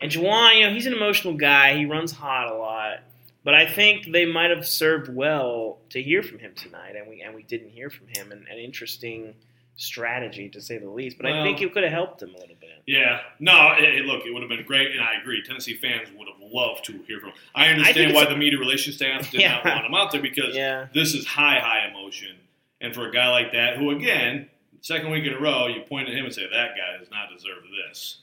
And 0.00 0.11
Jauan, 0.11 0.56
you 0.58 0.66
know, 0.66 0.72
he's 0.72 0.87
an 0.87 0.92
emotional 0.92 1.34
guy. 1.34 1.76
He 1.76 1.84
runs 1.87 2.12
hot 2.12 2.50
a 2.50 2.54
lot. 2.54 3.00
But 3.44 3.54
I 3.54 3.66
think 3.66 4.12
they 4.12 4.26
might 4.26 4.50
have 4.50 4.66
served 4.66 5.08
well 5.14 5.78
to 5.90 6.02
hear 6.02 6.22
from 6.22 6.38
him 6.38 6.52
tonight, 6.54 6.96
and 6.96 7.08
we 7.08 7.22
and 7.22 7.34
we 7.34 7.42
didn't 7.44 7.70
hear 7.70 7.88
from 7.90 8.08
him. 8.08 8.32
And 8.32 8.46
an 8.48 8.58
interesting 8.58 9.34
strategy 9.76 10.48
to 10.50 10.61
say 10.61 10.76
the 10.78 10.90
least. 10.90 11.16
But 11.18 11.26
Well- 11.26 11.40
I 11.40 11.44
think 11.44 11.62
it 11.62 11.72
could 11.72 11.84
have 11.84 11.92
helped 11.92 12.20
him 12.22 12.30
a 12.34 12.38
little 12.38 12.56
bit. 12.61 12.82
Yeah, 12.87 13.20
no, 13.38 13.72
it, 13.78 13.84
it- 13.84 14.04
look, 14.06 14.26
it 14.26 14.32
would 14.32 14.42
have 14.42 14.48
been 14.48 14.64
great, 14.64 14.90
and 14.92 15.00
I 15.00 15.14
agree. 15.20 15.42
Tennessee 15.42 15.74
fans 15.76 16.08
would 16.18 16.26
have 16.28 16.37
loved 16.40 16.84
to 16.87 16.92
hear 17.06 17.20
from. 17.20 17.30
Him. 17.30 17.37
I 17.54 17.68
understand 17.68 17.94
think 18.12 18.14
why 18.14 18.24
the 18.24 18.37
media 18.37 18.58
relations 18.58 18.96
staff 18.96 19.30
did 19.30 19.40
not 19.48 19.64
want 19.64 19.87
him 19.87 19.94
out 19.94 20.11
there 20.12 20.20
because 20.22 20.54
Yeah. 20.56 20.87
this 20.94 21.14
is 21.14 21.26
high, 21.26 21.58
high 21.61 21.88
emotion, 21.88 22.37
and 22.80 22.94
for 22.94 23.06
a 23.08 23.12
guy 23.12 23.28
like 23.30 23.52
that, 23.52 23.76
who 23.76 23.90
again, 23.90 24.48
second 24.81 25.11
week 25.11 25.25
in 25.25 25.33
a 25.35 25.41
row, 25.41 25.67
you 25.67 25.83
point 25.83 26.09
at 26.09 26.14
him 26.14 26.25
and 26.25 26.35
say 26.35 26.43
that 26.43 26.71
guy 26.77 26.99
does 26.99 27.11
not 27.11 27.29
deserve 27.35 27.62
this 27.87 28.19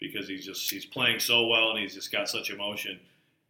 because 0.00 0.28
he's 0.28 0.44
just 0.44 0.70
he's 0.70 0.84
playing 0.84 1.20
so 1.20 1.46
well 1.46 1.70
and 1.70 1.78
he's 1.80 1.94
just 1.94 2.12
got 2.12 2.28
such 2.28 2.50
emotion. 2.50 2.98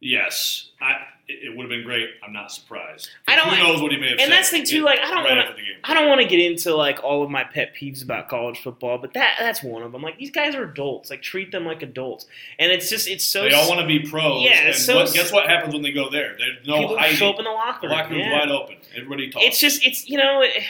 Yes, 0.01 0.69
I, 0.79 0.91
it, 1.27 1.47
it 1.49 1.57
would 1.57 1.63
have 1.63 1.69
been 1.69 1.83
great. 1.83 2.07
I'm 2.25 2.31
not 2.31 2.53
surprised. 2.53 3.09
I 3.27 3.35
don't- 3.35 3.49
Who 3.49 3.61
knows 3.61 3.81
what 3.81 3.91
he 3.91 3.97
may 3.97 4.05
have 4.11 4.19
and 4.19 4.21
said? 4.21 4.31
that's 4.31 4.49
the 4.49 4.57
thing, 4.59 4.65
too, 4.65 4.81
like, 4.83 4.97
I 4.97 5.09
don't 5.11 5.25
right 5.25 5.45
the 5.53 5.61
game. 5.61 5.75
I 5.83 5.93
don't 5.93 6.07
want 6.07 6.21
to 6.21 6.27
get 6.27 6.39
into 6.39 6.73
like 6.73 7.03
all 7.03 7.21
of 7.21 7.29
my 7.29 7.43
pet 7.43 7.73
peeves 7.75 8.01
about 8.01 8.29
college 8.29 8.61
football, 8.61 8.97
but 8.97 9.13
that 9.15 9.35
that's 9.41 9.61
one 9.61 9.83
of 9.83 9.91
them. 9.91 10.01
Like 10.01 10.17
these 10.17 10.31
guys 10.31 10.55
are 10.55 10.63
adults. 10.63 11.09
Like 11.09 11.21
treat 11.21 11.51
them 11.51 11.65
like 11.65 11.81
adults. 11.83 12.27
And 12.59 12.71
it's 12.71 12.89
just 12.89 13.09
it's 13.09 13.25
so 13.25 13.43
they 13.43 13.51
all 13.53 13.67
want 13.67 13.81
to 13.81 13.87
be 13.87 13.99
pros. 13.99 14.41
Yeah, 14.43 14.67
and 14.67 14.75
so- 14.75 14.95
what, 14.95 15.13
guess 15.13 15.33
what 15.33 15.49
happens 15.49 15.73
when 15.73 15.83
they 15.83 15.91
go 15.91 16.09
there? 16.09 16.37
There's 16.37 16.65
no 16.65 16.79
people 16.79 16.97
hiding. 16.97 17.17
show 17.17 17.29
up 17.31 17.39
in 17.39 17.43
the 17.43 17.51
locker 17.51 17.81
The 17.81 17.87
room. 17.89 17.97
locker 17.97 18.13
room's 18.13 18.25
yeah. 18.25 18.39
wide 18.39 18.51
open. 18.51 18.77
Everybody 18.95 19.29
talks. 19.29 19.45
It's 19.47 19.59
just 19.59 19.85
it's 19.85 20.07
you 20.07 20.17
know 20.17 20.41
it, 20.43 20.63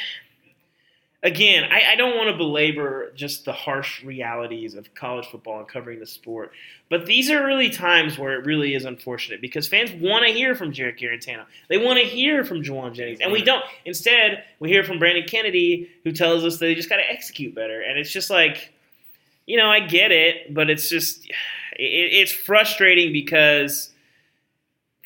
again 1.21 1.65
I, 1.69 1.93
I 1.93 1.95
don't 1.95 2.15
want 2.15 2.29
to 2.29 2.38
belabor 2.38 3.12
just 3.15 3.45
the 3.45 3.53
harsh 3.53 4.03
realities 4.03 4.75
of 4.75 4.93
college 4.95 5.25
football 5.27 5.60
and 5.60 5.67
covering 5.67 5.99
the 5.99 6.05
sport, 6.05 6.51
but 6.89 7.05
these 7.05 7.29
are 7.29 7.45
really 7.45 7.69
times 7.69 8.17
where 8.17 8.34
it 8.39 8.45
really 8.45 8.73
is 8.73 8.86
unfortunate 8.86 9.41
because 9.41 9.67
fans 9.67 9.91
want 9.91 10.25
to 10.25 10.34
hear 10.34 10.55
from 10.55 10.71
Jarrett 10.71 10.97
Guarantano. 10.97 11.45
They 11.67 11.77
want 11.77 11.99
to 11.99 12.05
hear 12.05 12.43
from 12.43 12.63
Jauan 12.63 12.93
Jennings, 12.93 13.19
and 13.21 13.32
we 13.32 13.43
don't. 13.43 13.63
Instead, 13.86 14.43
we 14.60 14.69
hear 14.69 14.84
from 14.84 14.99
Brandon 14.99 15.25
Kennedy 15.27 15.89
who 16.03 16.12
tells 16.12 16.43
us 16.43 16.58
that 16.58 16.65
they 16.65 16.75
just 16.75 16.89
got 16.89 16.97
to 16.97 17.10
execute 17.10 17.53
better, 17.55 17.82
and 17.82 17.97
it's 17.97 18.12
just 18.12 18.29
like. 18.29 18.73
You 19.45 19.58
know, 19.58 19.67
I 19.67 19.79
get 19.79 20.12
it, 20.12 20.53
but 20.53 20.69
it's 20.69 20.89
just 20.89 21.25
it, 21.75 22.13
it's 22.13 22.32
frustrating 22.32 23.12
because 23.12 23.91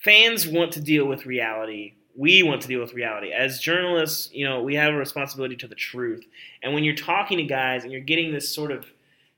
fans 0.04 0.47
want 0.47 0.73
to 0.73 0.82
deal 0.82 1.06
with 1.06 1.26
reality. 1.26 1.93
We 2.15 2.43
want 2.43 2.62
to 2.62 2.67
deal 2.67 2.80
with 2.80 2.93
reality. 2.93 3.32
As 3.32 3.60
journalists, 3.60 4.30
you 4.32 4.45
know, 4.45 4.62
we 4.62 4.76
have 4.76 4.93
a 4.93 4.97
responsibility 4.97 5.56
to 5.58 5.67
the 5.67 5.76
truth. 5.76 6.26
And 6.62 6.73
when 6.73 6.84
you're 6.84 6.95
talking 6.95 7.38
to 7.39 7.43
guys 7.43 7.84
and 7.84 7.91
you're 7.91 8.02
getting 8.02 8.32
this 8.32 8.54
sort 8.54 8.71
of 8.71 8.86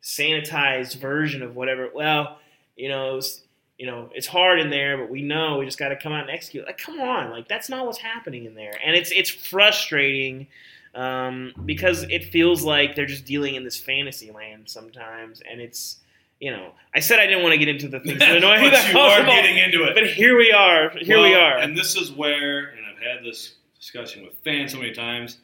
sanitized 0.04 0.96
version 0.98 1.42
of 1.42 1.56
whatever, 1.56 1.90
well, 1.94 2.40
you 2.76 2.90
know, 2.90 3.18
it's, 3.18 3.42
you 3.78 3.86
know, 3.86 4.10
it's 4.14 4.28
hard 4.28 4.60
in 4.60 4.70
there, 4.70 4.98
but 4.98 5.10
we 5.10 5.22
know 5.22 5.58
we 5.58 5.66
just 5.66 5.78
got 5.78 5.90
to 5.90 5.96
come 5.96 6.14
out 6.14 6.22
and 6.22 6.30
execute. 6.30 6.66
Like, 6.66 6.78
come 6.78 7.00
on, 7.00 7.32
like 7.32 7.48
that's 7.48 7.70
not 7.70 7.86
what's 7.86 7.98
happening 7.98 8.46
in 8.46 8.56
there, 8.56 8.74
and 8.86 8.96
it's 8.96 9.12
it's 9.12 9.30
frustrating 9.30 10.48
um, 10.94 11.54
because 11.66 12.04
it 12.04 12.26
feels 12.26 12.64
like 12.64 12.96
they're 12.96 13.06
just 13.06 13.26
dealing 13.26 13.56
in 13.56 13.64
this 13.64 13.78
fantasy 13.78 14.32
land 14.32 14.70
sometimes, 14.70 15.42
and 15.50 15.62
it's. 15.62 15.98
You 16.40 16.52
know, 16.52 16.72
I 16.94 17.00
said 17.00 17.20
I 17.20 17.28
didn't 17.28 17.44
want 17.44 17.54
to 17.54 17.58
get 17.58 17.70
into 17.70 17.88
the 17.88 18.00
things 18.02 18.20
that 18.20 18.36
annoy 18.38 18.58
me 18.62 18.70
but 18.70 18.74
about 18.80 18.94
you 18.94 19.00
are 19.00 19.18
football. 19.18 19.36
getting 19.36 19.58
into 19.58 19.84
it. 19.84 19.94
But 19.96 20.08
here 20.08 20.38
we 20.38 20.52
are. 20.52 20.90
Here 20.98 21.22
we 21.22 21.34
are. 21.34 21.58
And 21.58 21.78
this 21.78 21.96
is 21.96 22.12
where, 22.12 22.68
and 22.70 22.86
I've 22.86 23.02
had 23.02 23.24
this 23.24 23.56
discussion 23.80 24.24
with 24.24 24.34
fans 24.44 24.72
so 24.74 24.80
many 24.80 24.92
times. 24.94 25.38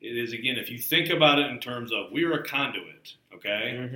It 0.00 0.18
is 0.18 0.32
again, 0.34 0.56
if 0.56 0.70
you 0.70 0.78
think 0.78 1.08
about 1.08 1.38
it 1.38 1.50
in 1.50 1.58
terms 1.60 1.92
of 1.92 2.12
we're 2.12 2.34
a 2.34 2.44
conduit, 2.44 3.14
okay. 3.34 3.88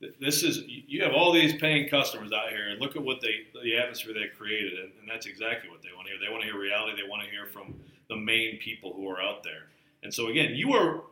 hmm 0.00 0.06
This 0.20 0.44
is 0.44 0.62
you 0.66 1.02
have 1.02 1.12
all 1.12 1.32
these 1.32 1.54
paying 1.56 1.88
customers 1.88 2.30
out 2.32 2.50
here, 2.50 2.68
and 2.68 2.80
look 2.80 2.94
at 2.94 3.02
what 3.02 3.20
they 3.20 3.46
the 3.64 3.76
atmosphere 3.76 4.14
they 4.14 4.28
created, 4.36 4.74
and, 4.78 4.92
and 5.00 5.08
that's 5.10 5.26
exactly 5.26 5.68
what 5.68 5.82
they 5.82 5.88
want 5.96 6.06
to 6.06 6.12
hear. 6.12 6.20
They 6.24 6.30
want 6.30 6.42
to 6.42 6.48
hear 6.48 6.60
reality. 6.60 7.00
They 7.02 7.08
want 7.08 7.24
to 7.24 7.28
hear 7.30 7.46
from 7.46 7.74
the 8.08 8.14
main 8.16 8.58
people 8.58 8.92
who 8.94 9.08
are 9.10 9.20
out 9.20 9.42
there. 9.42 9.64
And 10.04 10.14
so 10.14 10.28
again, 10.28 10.54
you 10.54 10.74
are, 10.74 11.02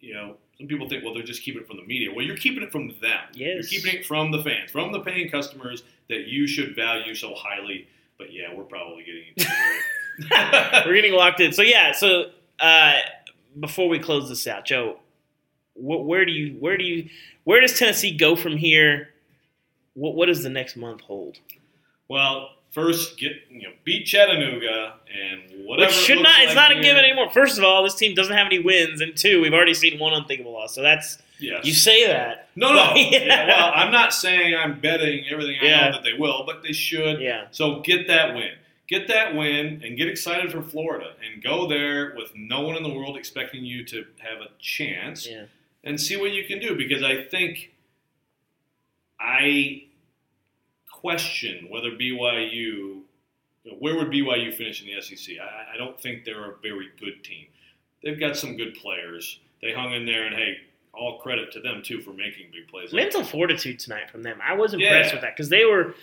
you 0.00 0.14
know, 0.14 0.36
some 0.58 0.66
people 0.66 0.88
think, 0.88 1.04
well, 1.04 1.14
they're 1.14 1.22
just 1.22 1.42
keeping 1.42 1.60
it 1.62 1.66
from 1.66 1.76
the 1.76 1.84
media. 1.84 2.10
Well, 2.14 2.24
you're 2.24 2.36
keeping 2.36 2.62
it 2.62 2.70
from 2.72 2.88
them. 3.00 3.20
You're 3.32 3.62
keeping 3.62 3.94
it 3.94 4.06
from 4.06 4.30
the 4.30 4.42
fans, 4.42 4.70
from 4.70 4.92
the 4.92 5.00
paying 5.00 5.30
customers 5.30 5.82
that 6.08 6.26
you 6.26 6.46
should 6.46 6.74
value 6.74 7.14
so 7.14 7.34
highly. 7.34 7.86
But 8.18 8.32
yeah, 8.32 8.54
we're 8.54 8.64
probably 8.64 9.04
getting. 9.04 9.52
We're 10.84 10.94
getting 10.94 11.14
locked 11.14 11.40
in. 11.40 11.52
So 11.52 11.62
yeah. 11.62 11.92
So 11.92 12.26
uh, 12.60 12.98
before 13.58 13.88
we 13.88 13.98
close 13.98 14.28
this 14.28 14.46
out, 14.46 14.66
Joe, 14.66 14.98
wh- 15.74 16.04
where 16.04 16.26
do 16.26 16.32
you 16.32 16.58
where 16.60 16.76
do 16.76 16.84
you 16.84 17.08
where 17.44 17.60
does 17.62 17.78
Tennessee 17.78 18.14
go 18.14 18.36
from 18.36 18.58
here? 18.58 19.08
What 19.94 20.14
what 20.14 20.26
does 20.26 20.42
the 20.42 20.50
next 20.50 20.76
month 20.76 21.00
hold? 21.00 21.38
well, 22.08 22.50
first 22.70 23.18
get 23.18 23.32
you 23.50 23.62
know 23.62 23.72
beat 23.84 24.04
Chattanooga 24.06 24.94
and 25.12 25.66
whatever. 25.66 25.88
Which 25.88 25.96
it 25.98 26.02
should 26.04 26.18
looks 26.18 26.28
not. 26.30 26.40
It's 26.42 26.54
like 26.54 26.70
not 26.70 26.78
a 26.78 26.80
given 26.82 27.04
anymore. 27.04 27.30
First 27.30 27.58
of 27.58 27.64
all, 27.64 27.82
this 27.82 27.94
team 27.94 28.14
doesn't 28.14 28.34
have 28.36 28.46
any 28.46 28.58
wins, 28.58 29.00
and 29.00 29.16
two, 29.16 29.40
we've 29.40 29.52
already 29.54 29.74
seen 29.74 29.98
one 29.98 30.12
unthinkable 30.14 30.52
loss. 30.52 30.74
So 30.74 30.82
that's 30.82 31.18
Yes. 31.38 31.64
you 31.64 31.72
say 31.72 32.06
that. 32.06 32.48
No, 32.54 32.74
no. 32.74 32.92
Yeah. 32.96 33.18
Yeah, 33.24 33.46
well, 33.48 33.72
I'm 33.74 33.90
not 33.90 34.12
saying 34.12 34.54
I'm 34.54 34.78
betting 34.78 35.24
everything 35.30 35.56
I 35.62 35.64
Yeah. 35.64 35.86
know 35.86 35.92
that 35.92 36.02
they 36.04 36.12
will, 36.12 36.44
but 36.44 36.62
they 36.62 36.72
should. 36.72 37.20
Yeah. 37.20 37.46
So 37.50 37.80
get 37.80 38.06
that 38.08 38.34
win. 38.34 38.52
Get 38.88 39.08
that 39.08 39.34
win 39.34 39.80
and 39.84 39.96
get 39.96 40.06
excited 40.08 40.52
for 40.52 40.60
Florida 40.62 41.12
and 41.24 41.42
go 41.42 41.66
there 41.66 42.12
with 42.14 42.32
no 42.34 42.60
one 42.60 42.76
in 42.76 42.82
the 42.82 42.92
world 42.92 43.16
expecting 43.16 43.64
you 43.64 43.84
to 43.86 44.04
have 44.18 44.40
a 44.42 44.48
chance 44.58 45.26
Yeah. 45.26 45.44
and 45.82 45.98
see 45.98 46.16
what 46.16 46.32
you 46.32 46.44
can 46.44 46.58
do 46.58 46.74
because 46.76 47.02
I 47.02 47.22
think 47.22 47.70
I 49.18 49.84
question 51.00 51.66
whether 51.68 51.90
BYU 51.90 53.02
you 53.62 53.72
know, 53.72 53.76
where 53.78 53.94
would 53.96 54.08
BYU 54.08 54.54
finish 54.54 54.82
in 54.82 54.88
the 54.94 55.00
SEC? 55.02 55.36
I, 55.38 55.74
I 55.74 55.76
don't 55.76 56.00
think 56.00 56.24
they're 56.24 56.50
a 56.52 56.56
very 56.62 56.88
good 56.98 57.22
team. 57.22 57.46
They've 58.02 58.18
got 58.18 58.36
some 58.36 58.56
good 58.56 58.74
players. 58.74 59.38
They 59.60 59.72
hung 59.72 59.92
in 59.92 60.06
there, 60.06 60.24
and 60.24 60.34
hey, 60.34 60.56
all 60.94 61.18
credit 61.18 61.52
to 61.52 61.60
them 61.60 61.82
too 61.82 62.00
for 62.00 62.10
making 62.12 62.46
big 62.52 62.68
plays. 62.68 62.92
mental 62.92 63.22
fortitude 63.22 63.78
tonight 63.78 64.10
from 64.10 64.22
them. 64.22 64.38
I 64.42 64.54
was 64.54 64.72
impressed 64.72 65.10
Yeah. 65.10 65.14
with 65.16 65.22
that 65.22 65.36
because 65.36 65.48
they 65.50 65.64
were. 65.64 65.94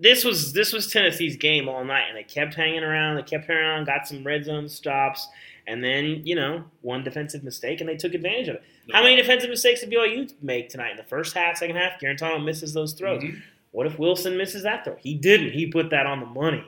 This 0.00 0.24
was 0.24 0.52
this 0.54 0.72
was 0.72 0.90
Tennessee's 0.90 1.36
game 1.36 1.68
all 1.68 1.84
night, 1.84 2.04
and 2.08 2.16
they 2.16 2.22
kept 2.24 2.54
hanging 2.54 2.82
around. 2.82 3.16
They 3.16 3.22
kept 3.22 3.46
hanging 3.46 3.62
around, 3.62 3.84
got 3.84 4.08
some 4.08 4.24
red 4.24 4.44
zone 4.46 4.68
stops, 4.68 5.28
and 5.66 5.84
then 5.84 6.22
you 6.24 6.34
know 6.34 6.64
one 6.80 7.04
defensive 7.04 7.44
mistake, 7.44 7.80
and 7.80 7.88
they 7.88 7.96
took 7.96 8.14
advantage 8.14 8.48
of 8.48 8.54
it. 8.56 8.62
How 8.90 9.02
many 9.02 9.14
defensive 9.16 9.50
mistakes 9.50 9.80
did 9.80 9.90
BYU 9.90 10.32
make 10.42 10.70
tonight 10.70 10.92
in 10.92 10.96
the 10.96 11.04
first 11.04 11.36
half, 11.36 11.58
second 11.58 11.76
half? 11.76 12.00
Guarantano 12.00 12.42
misses 12.42 12.72
those 12.72 12.94
throws. 12.94 13.22
Mhm. 13.22 13.42
What 13.72 13.86
if 13.86 13.98
Wilson 13.98 14.36
misses 14.36 14.62
that 14.62 14.84
throw? 14.84 14.96
He 14.96 15.14
didn't. 15.14 15.50
He 15.52 15.66
put 15.66 15.90
that 15.90 16.06
on 16.06 16.20
the 16.20 16.26
money, 16.26 16.64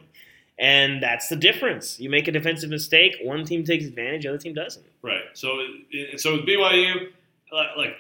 and 0.59 1.03
that's 1.03 1.29
the 1.29 1.37
difference. 1.37 2.01
You 2.01 2.11
make 2.11 2.27
a 2.29 2.33
defensive 2.33 2.71
mistake, 2.71 3.17
one 3.23 3.45
team 3.45 3.63
takes 3.65 3.85
advantage, 3.85 4.23
the 4.23 4.31
other 4.31 4.39
team 4.39 4.55
doesn't. 4.55 4.85
Right. 5.03 5.23
So, 5.35 5.59
so 6.17 6.33
with 6.37 6.47
BYU, 6.47 7.11
like, 7.53 7.95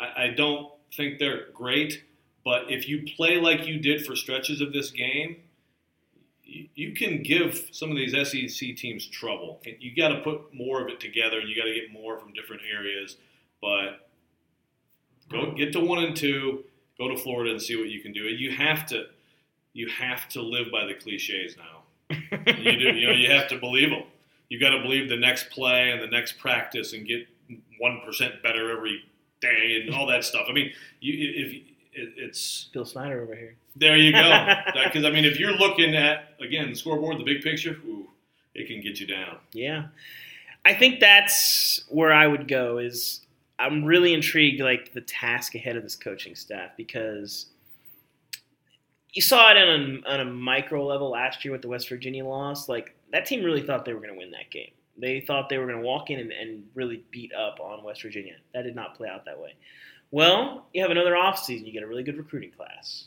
I, 0.00 0.24
I- 0.24 0.28
don't 0.28 0.72
think 0.96 1.18
they're 1.18 1.46
great, 1.54 2.02
but 2.44 2.70
if 2.70 2.88
you 2.88 3.02
play 3.16 3.38
like 3.40 3.66
you 3.66 3.78
did 3.78 4.04
for 4.04 4.16
stretches 4.16 4.60
of 4.60 4.72
this 4.72 4.90
game, 4.90 5.36
you, 6.44 6.66
you 6.74 6.92
can 6.92 7.22
give 7.22 7.68
some 7.72 7.90
of 7.90 7.96
these 7.96 8.12
SEC 8.12 8.76
teams 8.76 9.06
trouble. 9.06 9.60
You 9.80 9.94
got 9.94 10.08
to 10.08 10.20
put 10.22 10.52
more 10.54 10.80
of 10.82 10.88
it 10.88 10.98
together, 11.00 11.38
and 11.40 11.48
you 11.48 11.56
got 11.56 11.64
to 11.68 11.74
get 11.74 11.92
more 11.92 12.18
from 12.18 12.32
different 12.32 12.62
areas. 12.74 13.16
But 13.60 14.08
go 15.30 15.52
get 15.52 15.72
to 15.74 15.80
one 15.80 16.02
and 16.04 16.16
two, 16.16 16.64
go 17.02 17.14
to 17.14 17.20
Florida 17.20 17.50
and 17.50 17.60
see 17.60 17.76
what 17.76 17.88
you 17.88 18.00
can 18.00 18.12
do. 18.12 18.20
You 18.22 18.52
have 18.52 18.86
to, 18.86 19.06
you 19.72 19.88
have 19.88 20.28
to 20.30 20.42
live 20.42 20.70
by 20.70 20.84
the 20.86 20.94
cliches 20.94 21.56
now. 21.56 21.82
You 22.10 22.78
do. 22.78 22.92
You 22.92 23.06
know, 23.06 23.12
you 23.12 23.30
have 23.30 23.48
to 23.48 23.58
believe 23.58 23.90
them. 23.90 24.04
You 24.48 24.60
got 24.60 24.70
to 24.70 24.82
believe 24.82 25.08
the 25.08 25.16
next 25.16 25.50
play 25.50 25.90
and 25.92 26.02
the 26.02 26.06
next 26.06 26.38
practice 26.38 26.92
and 26.92 27.06
get 27.06 27.26
one 27.78 28.00
percent 28.04 28.42
better 28.42 28.70
every 28.70 29.02
day 29.40 29.82
and 29.82 29.94
all 29.94 30.06
that 30.08 30.24
stuff. 30.24 30.46
I 30.48 30.52
mean, 30.52 30.72
you 31.00 31.14
if 31.46 31.52
it, 31.94 32.14
it's 32.16 32.68
Bill 32.72 32.84
Snyder 32.84 33.22
over 33.22 33.34
here. 33.34 33.56
there 33.76 33.96
you 33.96 34.12
go. 34.12 34.54
Because 34.84 35.04
I 35.04 35.10
mean, 35.10 35.24
if 35.24 35.38
you're 35.40 35.56
looking 35.56 35.94
at 35.94 36.34
again 36.40 36.70
the 36.70 36.76
scoreboard, 36.76 37.18
the 37.18 37.24
big 37.24 37.42
picture, 37.42 37.78
ooh, 37.86 38.08
it 38.54 38.66
can 38.68 38.80
get 38.82 39.00
you 39.00 39.06
down. 39.06 39.38
Yeah. 39.52 39.86
I 40.64 40.74
think 40.74 41.00
that's 41.00 41.84
where 41.88 42.12
I 42.12 42.26
would 42.26 42.46
go 42.46 42.78
is 42.78 43.22
I'm 43.58 43.84
really 43.84 44.14
intrigued 44.14 44.60
like 44.60 44.92
the 44.92 45.00
task 45.00 45.54
ahead 45.54 45.76
of 45.76 45.82
this 45.82 45.96
coaching 45.96 46.34
staff 46.34 46.70
because 46.76 47.46
you 49.12 49.22
saw 49.22 49.50
it 49.50 49.56
on 49.56 50.02
a, 50.04 50.10
on 50.10 50.20
a 50.20 50.24
micro 50.24 50.84
level 50.84 51.10
last 51.10 51.44
year 51.44 51.52
with 51.52 51.62
the 51.62 51.68
West 51.68 51.88
Virginia 51.88 52.24
loss. 52.24 52.68
Like 52.68 52.94
that 53.12 53.26
team 53.26 53.44
really 53.44 53.62
thought 53.62 53.84
they 53.84 53.92
were 53.92 54.00
going 54.00 54.12
to 54.12 54.18
win 54.18 54.30
that 54.32 54.50
game. 54.50 54.72
They 54.98 55.20
thought 55.20 55.48
they 55.48 55.58
were 55.58 55.66
going 55.66 55.80
to 55.80 55.86
walk 55.86 56.10
in 56.10 56.18
and, 56.18 56.32
and 56.32 56.64
really 56.74 57.04
beat 57.10 57.32
up 57.34 57.60
on 57.60 57.82
West 57.82 58.02
Virginia. 58.02 58.34
That 58.54 58.62
did 58.62 58.74
not 58.74 58.94
play 58.94 59.08
out 59.08 59.24
that 59.24 59.40
way. 59.40 59.54
Well, 60.10 60.66
you 60.74 60.82
have 60.82 60.90
another 60.90 61.12
offseason. 61.12 61.66
You 61.66 61.72
get 61.72 61.82
a 61.82 61.86
really 61.86 62.02
good 62.02 62.18
recruiting 62.18 62.52
class. 62.52 63.06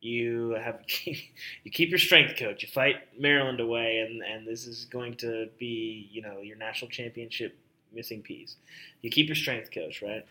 You 0.00 0.56
have 0.60 0.80
you 1.04 1.70
keep 1.70 1.90
your 1.90 1.98
strength 1.98 2.38
coach. 2.38 2.62
You 2.62 2.68
fight 2.68 2.96
Maryland 3.18 3.60
away, 3.60 3.98
and, 3.98 4.22
and 4.22 4.46
this 4.46 4.66
is 4.66 4.84
going 4.86 5.14
to 5.18 5.48
be 5.58 6.08
you 6.10 6.22
know 6.22 6.40
your 6.40 6.56
national 6.56 6.90
championship 6.90 7.56
missing 7.94 8.22
piece. 8.22 8.56
You 9.02 9.10
keep 9.10 9.26
your 9.26 9.36
strength 9.36 9.70
coach, 9.72 10.02
right? 10.02 10.24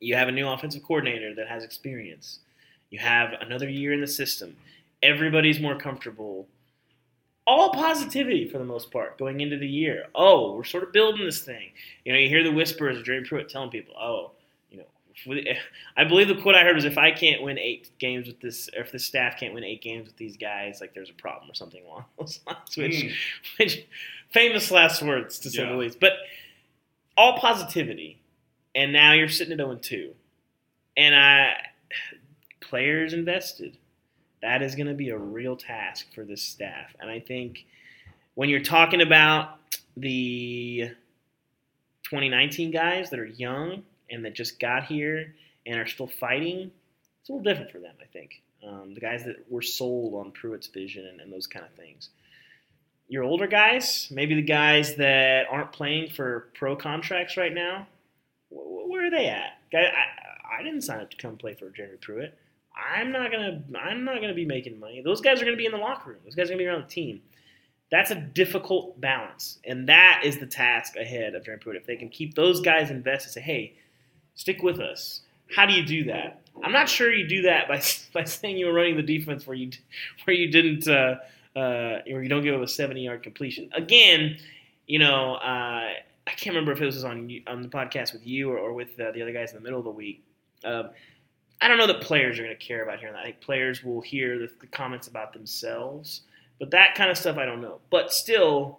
You 0.00 0.14
have 0.14 0.28
a 0.28 0.32
new 0.32 0.48
offensive 0.48 0.82
coordinator 0.82 1.34
that 1.34 1.48
has 1.48 1.64
experience. 1.64 2.40
You 2.90 2.98
have 3.00 3.34
another 3.40 3.68
year 3.68 3.92
in 3.92 4.00
the 4.00 4.06
system. 4.06 4.56
Everybody's 5.02 5.60
more 5.60 5.78
comfortable. 5.78 6.46
All 7.46 7.70
positivity 7.70 8.48
for 8.48 8.58
the 8.58 8.64
most 8.64 8.90
part 8.90 9.18
going 9.18 9.40
into 9.40 9.56
the 9.56 9.66
year. 9.66 10.06
Oh, 10.14 10.54
we're 10.54 10.64
sort 10.64 10.84
of 10.84 10.92
building 10.92 11.24
this 11.24 11.42
thing. 11.42 11.70
You 12.04 12.12
know, 12.12 12.18
you 12.18 12.28
hear 12.28 12.44
the 12.44 12.52
whispers 12.52 12.98
of 12.98 13.04
Jeremy 13.04 13.26
Pruitt 13.26 13.48
telling 13.48 13.70
people, 13.70 13.94
"Oh, 13.98 14.32
I 15.96 16.04
believe 16.04 16.28
the 16.28 16.40
quote 16.40 16.54
I 16.54 16.62
heard 16.62 16.76
was, 16.76 16.84
"If 16.84 16.98
I 16.98 17.10
can't 17.10 17.42
win 17.42 17.58
eight 17.58 17.90
games 17.98 18.26
with 18.26 18.40
this, 18.40 18.68
or 18.76 18.82
if 18.82 18.92
the 18.92 18.98
staff 18.98 19.38
can't 19.38 19.54
win 19.54 19.64
eight 19.64 19.82
games 19.82 20.06
with 20.06 20.16
these 20.16 20.36
guys, 20.36 20.80
like 20.80 20.94
there's 20.94 21.10
a 21.10 21.14
problem 21.14 21.50
or 21.50 21.54
something 21.54 21.84
along 21.84 22.04
those 22.18 22.40
lines." 22.46 22.76
Which, 22.76 22.94
mm. 22.94 23.12
which 23.58 23.86
famous 24.30 24.70
last 24.70 25.02
words 25.02 25.38
to 25.40 25.50
say 25.50 25.62
yeah. 25.62 25.70
the 25.70 25.76
least. 25.76 26.00
But 26.00 26.12
all 27.16 27.38
positivity, 27.38 28.20
and 28.74 28.92
now 28.92 29.12
you're 29.12 29.28
sitting 29.28 29.52
at 29.52 29.58
0 29.58 29.76
2, 29.76 30.14
and 30.96 31.14
I 31.14 31.54
players 32.60 33.12
invested. 33.12 33.76
That 34.40 34.62
is 34.62 34.76
going 34.76 34.86
to 34.86 34.94
be 34.94 35.08
a 35.08 35.18
real 35.18 35.56
task 35.56 36.14
for 36.14 36.24
this 36.24 36.42
staff, 36.42 36.94
and 37.00 37.10
I 37.10 37.20
think 37.20 37.66
when 38.34 38.48
you're 38.48 38.60
talking 38.60 39.00
about 39.00 39.58
the 39.96 40.90
2019 42.04 42.70
guys 42.70 43.10
that 43.10 43.18
are 43.18 43.26
young 43.26 43.82
and 44.10 44.24
that 44.24 44.34
just 44.34 44.58
got 44.60 44.84
here 44.84 45.34
and 45.66 45.78
are 45.78 45.86
still 45.86 46.06
fighting, 46.06 46.70
it's 47.20 47.28
a 47.28 47.32
little 47.32 47.44
different 47.44 47.70
for 47.70 47.78
them, 47.78 47.94
I 48.00 48.06
think. 48.06 48.42
Um, 48.66 48.94
the 48.94 49.00
guys 49.00 49.24
that 49.24 49.36
were 49.50 49.62
sold 49.62 50.14
on 50.14 50.32
Pruitt's 50.32 50.66
vision 50.66 51.06
and, 51.06 51.20
and, 51.20 51.32
those 51.32 51.46
kind 51.46 51.64
of 51.64 51.72
things. 51.74 52.10
Your 53.08 53.22
older 53.22 53.46
guys, 53.46 54.08
maybe 54.10 54.34
the 54.34 54.42
guys 54.42 54.96
that 54.96 55.46
aren't 55.48 55.70
playing 55.70 56.10
for 56.10 56.48
pro 56.54 56.74
contracts 56.74 57.36
right 57.36 57.54
now, 57.54 57.86
where 58.50 59.06
are 59.06 59.10
they 59.10 59.26
at? 59.26 59.58
I, 59.72 60.58
I 60.58 60.62
didn't 60.62 60.82
sign 60.82 61.00
up 61.00 61.10
to 61.10 61.16
come 61.16 61.36
play 61.36 61.54
for 61.54 61.70
Jeremy 61.70 61.98
Pruitt. 62.00 62.36
I'm 62.78 63.12
not 63.12 63.30
gonna 63.30 63.62
I'm 63.78 64.04
not 64.04 64.20
gonna 64.20 64.34
be 64.34 64.44
making 64.44 64.78
money. 64.78 65.02
Those 65.02 65.20
guys 65.20 65.42
are 65.42 65.44
gonna 65.44 65.56
be 65.56 65.66
in 65.66 65.72
the 65.72 65.78
locker 65.78 66.10
room. 66.10 66.20
Those 66.24 66.34
guys 66.34 66.46
are 66.46 66.52
gonna 66.52 66.58
be 66.58 66.66
around 66.66 66.82
the 66.82 66.88
team. 66.88 67.20
That's 67.90 68.10
a 68.10 68.14
difficult 68.14 69.00
balance, 69.00 69.58
and 69.64 69.88
that 69.88 70.22
is 70.24 70.38
the 70.38 70.46
task 70.46 70.96
ahead 70.96 71.34
of 71.34 71.44
Jeremy 71.44 71.62
Pruitt. 71.62 71.76
If 71.76 71.86
they 71.86 71.96
can 71.96 72.08
keep 72.08 72.34
those 72.34 72.60
guys 72.60 72.90
invested, 72.90 73.32
say, 73.32 73.40
hey, 73.40 73.76
stick 74.38 74.62
with 74.62 74.80
us. 74.80 75.22
How 75.54 75.66
do 75.66 75.74
you 75.74 75.84
do 75.84 76.04
that? 76.04 76.40
I'm 76.62 76.72
not 76.72 76.88
sure 76.88 77.12
you 77.12 77.28
do 77.28 77.42
that 77.42 77.68
by 77.68 77.82
by 78.14 78.24
saying 78.24 78.56
you 78.56 78.66
were 78.66 78.72
running 78.72 78.96
the 78.96 79.02
defense 79.02 79.46
where 79.46 79.56
you 79.56 79.70
where 80.24 80.34
you 80.34 80.50
didn't 80.50 80.88
uh, 80.88 81.16
uh, 81.54 82.00
where 82.06 82.22
you 82.22 82.28
don't 82.28 82.42
give 82.42 82.54
up 82.54 82.62
a 82.62 82.68
70 82.68 83.02
yard 83.02 83.22
completion. 83.22 83.68
Again, 83.74 84.38
you 84.86 84.98
know, 84.98 85.34
uh, 85.34 85.90
I 86.26 86.30
can't 86.30 86.54
remember 86.54 86.72
if 86.72 86.80
it 86.80 86.86
was 86.86 87.04
on 87.04 87.30
on 87.46 87.60
the 87.60 87.68
podcast 87.68 88.14
with 88.14 88.26
you 88.26 88.50
or, 88.50 88.58
or 88.58 88.72
with 88.72 88.96
the 88.96 89.08
other 89.08 89.32
guys 89.32 89.50
in 89.50 89.56
the 89.56 89.62
middle 89.62 89.78
of 89.78 89.84
the 89.84 89.90
week. 89.90 90.24
Um, 90.64 90.90
I 91.60 91.66
don't 91.66 91.78
know 91.78 91.88
that 91.88 92.00
players 92.00 92.38
are 92.38 92.44
going 92.44 92.56
to 92.56 92.64
care 92.64 92.84
about 92.84 93.00
hearing 93.00 93.14
that. 93.14 93.20
I 93.20 93.24
think 93.24 93.40
players 93.40 93.82
will 93.82 94.00
hear 94.00 94.38
the, 94.38 94.48
the 94.60 94.68
comments 94.68 95.08
about 95.08 95.32
themselves, 95.32 96.22
but 96.60 96.70
that 96.70 96.94
kind 96.94 97.10
of 97.10 97.18
stuff 97.18 97.36
I 97.36 97.44
don't 97.44 97.60
know. 97.60 97.80
But 97.90 98.12
still, 98.12 98.78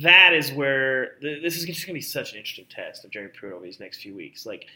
that 0.00 0.32
is 0.32 0.52
where 0.52 1.16
this 1.20 1.56
is 1.56 1.64
just 1.66 1.86
going 1.86 1.94
to 1.94 1.98
be 1.98 2.00
such 2.00 2.32
an 2.32 2.38
interesting 2.38 2.66
test 2.70 3.04
of 3.04 3.10
Jeremy 3.10 3.32
Pruitt 3.34 3.52
over 3.52 3.64
these 3.64 3.80
next 3.80 4.00
few 4.00 4.14
weeks. 4.14 4.46
Like 4.46 4.66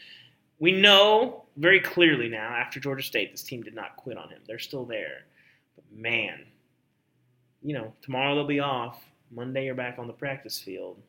we 0.59 0.71
know 0.71 1.45
very 1.55 1.79
clearly 1.79 2.29
now 2.29 2.49
after 2.49 2.79
Georgia 2.79 3.03
State, 3.03 3.31
this 3.31 3.41
team 3.41 3.63
did 3.63 3.73
not 3.73 3.95
quit 3.97 4.17
on 4.17 4.29
him. 4.29 4.41
They're 4.47 4.59
still 4.59 4.85
there, 4.85 5.25
but 5.75 5.85
man, 5.91 6.45
you 7.63 7.73
know 7.73 7.93
tomorrow 8.01 8.35
they'll 8.35 8.45
be 8.45 8.59
off. 8.59 9.01
Monday 9.31 9.65
you're 9.65 9.75
back 9.75 9.97
on 9.97 10.07
the 10.07 10.13
practice 10.13 10.59
field. 10.59 11.01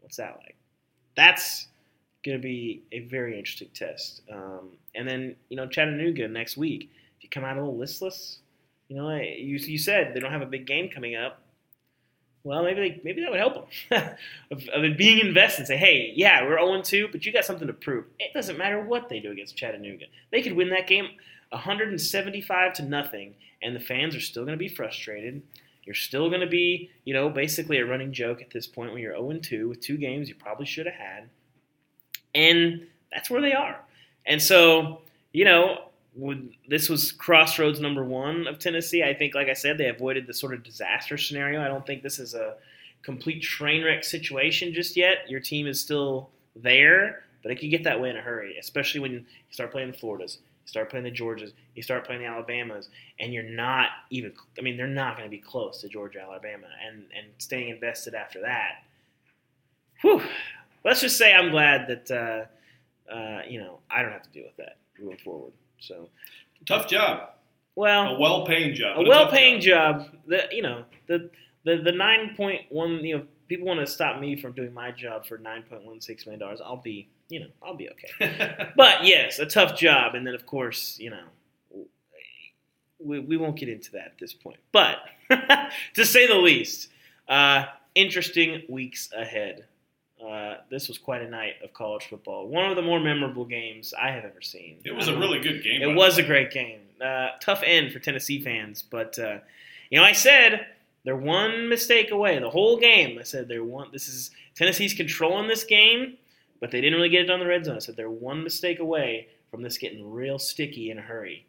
What's 0.00 0.16
that 0.16 0.38
like? 0.42 0.56
That's 1.14 1.68
going 2.24 2.38
to 2.38 2.42
be 2.42 2.82
a 2.92 3.00
very 3.00 3.38
interesting 3.38 3.68
test. 3.72 4.22
Um, 4.32 4.70
and 4.94 5.06
then 5.06 5.36
you 5.50 5.56
know 5.56 5.66
Chattanooga 5.66 6.26
next 6.28 6.56
week. 6.56 6.90
If 7.18 7.24
you 7.24 7.28
come 7.28 7.44
out 7.44 7.56
a 7.56 7.60
little 7.60 7.76
listless, 7.76 8.38
you 8.88 8.96
know 8.96 9.14
you 9.14 9.58
you 9.58 9.78
said 9.78 10.14
they 10.14 10.20
don't 10.20 10.32
have 10.32 10.42
a 10.42 10.46
big 10.46 10.66
game 10.66 10.88
coming 10.88 11.16
up. 11.16 11.42
Well, 12.46 12.62
maybe 12.62 12.80
they, 12.80 13.00
maybe 13.02 13.22
that 13.22 13.30
would 13.30 13.40
help 13.40 13.68
them 13.90 14.14
of, 14.52 14.68
of 14.68 14.96
being 14.96 15.18
invested. 15.18 15.66
Say, 15.66 15.76
hey, 15.76 16.12
yeah, 16.14 16.44
we're 16.44 16.58
0 16.58 16.80
2, 16.80 17.08
but 17.10 17.26
you 17.26 17.32
got 17.32 17.44
something 17.44 17.66
to 17.66 17.72
prove. 17.72 18.04
It 18.20 18.32
doesn't 18.32 18.56
matter 18.56 18.80
what 18.80 19.08
they 19.08 19.18
do 19.18 19.32
against 19.32 19.56
Chattanooga. 19.56 20.04
They 20.30 20.42
could 20.42 20.52
win 20.52 20.70
that 20.70 20.86
game 20.86 21.08
175 21.48 22.72
to 22.74 22.84
nothing, 22.84 23.34
and 23.62 23.74
the 23.74 23.80
fans 23.80 24.14
are 24.14 24.20
still 24.20 24.44
going 24.44 24.56
to 24.56 24.62
be 24.62 24.68
frustrated. 24.68 25.42
You're 25.84 25.96
still 25.96 26.28
going 26.28 26.40
to 26.40 26.46
be, 26.46 26.92
you 27.04 27.14
know, 27.14 27.28
basically 27.28 27.78
a 27.78 27.84
running 27.84 28.12
joke 28.12 28.40
at 28.40 28.50
this 28.50 28.68
point 28.68 28.92
when 28.92 29.02
you're 29.02 29.16
0 29.16 29.40
2 29.42 29.68
with 29.68 29.80
two 29.80 29.96
games 29.96 30.28
you 30.28 30.36
probably 30.36 30.66
should 30.66 30.86
have 30.86 30.94
had. 30.94 31.28
And 32.32 32.86
that's 33.10 33.28
where 33.28 33.40
they 33.40 33.54
are. 33.54 33.80
And 34.24 34.40
so, 34.40 35.00
you 35.32 35.44
know, 35.44 35.85
this 36.68 36.88
was 36.88 37.12
crossroads 37.12 37.80
number 37.80 38.04
one 38.04 38.46
of 38.46 38.58
Tennessee. 38.58 39.02
I 39.02 39.14
think, 39.14 39.34
like 39.34 39.48
I 39.48 39.52
said, 39.52 39.78
they 39.78 39.88
avoided 39.88 40.26
the 40.26 40.34
sort 40.34 40.54
of 40.54 40.62
disaster 40.62 41.18
scenario. 41.18 41.60
I 41.60 41.68
don't 41.68 41.86
think 41.86 42.02
this 42.02 42.18
is 42.18 42.34
a 42.34 42.54
complete 43.02 43.42
train 43.42 43.84
wreck 43.84 44.04
situation 44.04 44.72
just 44.72 44.96
yet. 44.96 45.28
Your 45.28 45.40
team 45.40 45.66
is 45.66 45.80
still 45.80 46.30
there, 46.54 47.22
but 47.42 47.52
it 47.52 47.56
could 47.56 47.70
get 47.70 47.84
that 47.84 48.00
way 48.00 48.10
in 48.10 48.16
a 48.16 48.20
hurry, 48.20 48.56
especially 48.58 49.00
when 49.00 49.12
you 49.12 49.24
start 49.50 49.70
playing 49.70 49.90
the 49.90 49.96
Floridas, 49.96 50.38
you 50.64 50.68
start 50.68 50.90
playing 50.90 51.04
the 51.04 51.10
Georgias, 51.10 51.52
you 51.74 51.82
start 51.82 52.06
playing 52.06 52.22
the 52.22 52.28
Alabamas, 52.28 52.88
and 53.20 53.32
you're 53.32 53.42
not 53.42 53.90
even. 54.10 54.32
I 54.58 54.62
mean, 54.62 54.76
they're 54.76 54.86
not 54.86 55.16
going 55.16 55.28
to 55.28 55.30
be 55.30 55.42
close 55.42 55.80
to 55.82 55.88
Georgia, 55.88 56.20
Alabama, 56.20 56.66
and 56.86 57.04
and 57.16 57.26
staying 57.38 57.68
invested 57.68 58.14
after 58.14 58.40
that. 58.40 58.82
Whew, 60.00 60.22
let's 60.84 61.00
just 61.00 61.18
say 61.18 61.34
I'm 61.34 61.50
glad 61.50 61.88
that 61.88 62.10
uh, 62.10 63.12
uh, 63.12 63.42
you 63.48 63.60
know 63.60 63.80
I 63.90 64.02
don't 64.02 64.12
have 64.12 64.22
to 64.22 64.30
deal 64.30 64.44
with 64.44 64.56
that 64.56 64.78
moving 64.98 65.18
forward. 65.18 65.52
So 65.80 66.08
tough 66.66 66.88
job. 66.88 67.30
Well, 67.74 68.16
a 68.16 68.18
well-paying 68.18 68.74
job. 68.74 68.98
A 68.98 69.08
well-paying 69.08 69.60
job. 69.60 70.00
job. 70.00 70.16
The 70.26 70.44
you 70.50 70.62
know 70.62 70.84
the 71.06 71.30
the 71.64 71.76
the 71.76 71.92
nine 71.92 72.34
point 72.36 72.62
one. 72.70 73.04
You 73.04 73.18
know, 73.18 73.24
people 73.48 73.66
want 73.66 73.80
to 73.80 73.86
stop 73.86 74.20
me 74.20 74.36
from 74.36 74.52
doing 74.52 74.72
my 74.72 74.90
job 74.90 75.26
for 75.26 75.38
nine 75.38 75.62
point 75.62 75.84
one 75.84 76.00
six 76.00 76.26
million 76.26 76.40
dollars. 76.40 76.60
I'll 76.64 76.76
be 76.76 77.08
you 77.28 77.40
know 77.40 77.48
I'll 77.62 77.76
be 77.76 77.90
okay. 77.90 78.70
but 78.76 79.04
yes, 79.04 79.38
a 79.38 79.46
tough 79.46 79.76
job, 79.78 80.14
and 80.14 80.26
then 80.26 80.34
of 80.34 80.46
course 80.46 80.98
you 80.98 81.10
know 81.10 81.24
we, 82.98 83.20
we 83.20 83.36
won't 83.36 83.56
get 83.56 83.68
into 83.68 83.92
that 83.92 84.06
at 84.06 84.18
this 84.18 84.32
point. 84.32 84.58
But 84.72 84.98
to 85.94 86.04
say 86.04 86.26
the 86.26 86.36
least, 86.36 86.88
uh, 87.28 87.66
interesting 87.94 88.62
weeks 88.68 89.10
ahead 89.16 89.66
uh, 90.28 90.58
this 90.70 90.88
was 90.88 90.98
quite 90.98 91.22
a 91.22 91.28
night 91.28 91.54
of 91.62 91.72
college 91.72 92.06
football. 92.06 92.48
One 92.48 92.68
of 92.68 92.76
the 92.76 92.82
more 92.82 93.00
memorable 93.00 93.44
games 93.44 93.94
I 94.00 94.10
have 94.10 94.24
ever 94.24 94.40
seen. 94.40 94.78
It 94.84 94.94
was 94.94 95.08
a 95.08 95.16
really 95.16 95.40
good 95.40 95.62
game. 95.62 95.82
It 95.82 95.94
was 95.94 96.18
a 96.18 96.22
great 96.22 96.50
game. 96.50 96.80
Uh, 97.00 97.30
tough 97.40 97.62
end 97.64 97.92
for 97.92 97.98
Tennessee 97.98 98.42
fans, 98.42 98.82
but 98.82 99.18
uh, 99.18 99.38
you 99.90 99.98
know, 99.98 100.04
I 100.04 100.12
said 100.12 100.66
they're 101.04 101.16
one 101.16 101.68
mistake 101.68 102.10
away 102.10 102.38
the 102.38 102.50
whole 102.50 102.78
game. 102.78 103.18
I 103.18 103.22
said 103.22 103.48
they're 103.48 103.64
one. 103.64 103.88
This 103.92 104.08
is 104.08 104.30
Tennessee's 104.54 104.94
controlling 104.94 105.46
this 105.46 105.64
game, 105.64 106.16
but 106.60 106.70
they 106.70 106.80
didn't 106.80 106.96
really 106.96 107.10
get 107.10 107.22
it 107.22 107.30
on 107.30 107.40
the 107.40 107.46
red 107.46 107.64
zone. 107.64 107.76
I 107.76 107.80
said 107.80 107.96
they're 107.96 108.10
one 108.10 108.42
mistake 108.42 108.80
away 108.80 109.28
from 109.50 109.62
this 109.62 109.78
getting 109.78 110.10
real 110.10 110.38
sticky 110.38 110.90
in 110.90 110.98
a 110.98 111.02
hurry. 111.02 111.46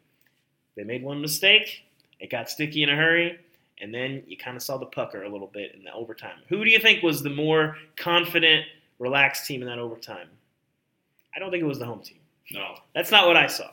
They 0.76 0.84
made 0.84 1.02
one 1.02 1.20
mistake. 1.20 1.84
It 2.20 2.30
got 2.30 2.50
sticky 2.50 2.82
in 2.82 2.90
a 2.90 2.96
hurry 2.96 3.38
and 3.80 3.94
then 3.94 4.22
you 4.26 4.36
kind 4.36 4.56
of 4.56 4.62
saw 4.62 4.76
the 4.76 4.86
pucker 4.86 5.22
a 5.22 5.28
little 5.28 5.46
bit 5.46 5.74
in 5.74 5.84
the 5.84 5.92
overtime. 5.92 6.38
Who 6.48 6.64
do 6.64 6.70
you 6.70 6.78
think 6.78 7.02
was 7.02 7.22
the 7.22 7.30
more 7.30 7.76
confident, 7.96 8.64
relaxed 8.98 9.46
team 9.46 9.62
in 9.62 9.68
that 9.68 9.78
overtime? 9.78 10.28
I 11.34 11.38
don't 11.38 11.50
think 11.50 11.62
it 11.62 11.66
was 11.66 11.78
the 11.78 11.86
home 11.86 12.00
team. 12.00 12.18
No, 12.50 12.74
that's 12.94 13.10
not 13.10 13.26
what 13.26 13.36
I 13.36 13.46
saw. 13.46 13.70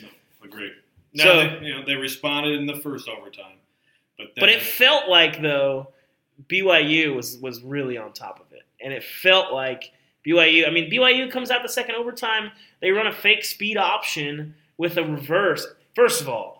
No, 0.00 0.08
agree. 0.42 0.72
Now 1.12 1.24
so 1.24 1.36
they, 1.36 1.66
you 1.66 1.74
know 1.74 1.84
they 1.84 1.94
responded 1.94 2.58
in 2.58 2.66
the 2.66 2.76
first 2.76 3.08
overtime, 3.08 3.56
but 4.18 4.28
but 4.36 4.48
it 4.48 4.62
felt 4.62 5.08
like 5.08 5.40
though 5.40 5.88
BYU 6.48 7.14
was 7.14 7.38
was 7.38 7.62
really 7.62 7.96
on 7.96 8.12
top 8.12 8.40
of 8.40 8.52
it, 8.52 8.62
and 8.80 8.92
it 8.92 9.04
felt 9.04 9.52
like 9.52 9.92
BYU. 10.26 10.66
I 10.66 10.70
mean 10.70 10.90
BYU 10.90 11.30
comes 11.30 11.50
out 11.50 11.62
the 11.62 11.68
second 11.68 11.94
overtime. 11.94 12.50
They 12.80 12.90
run 12.90 13.06
a 13.06 13.12
fake 13.12 13.44
speed 13.44 13.76
option 13.76 14.54
with 14.76 14.96
a 14.96 15.04
reverse. 15.04 15.66
First 15.94 16.20
of 16.20 16.28
all, 16.28 16.53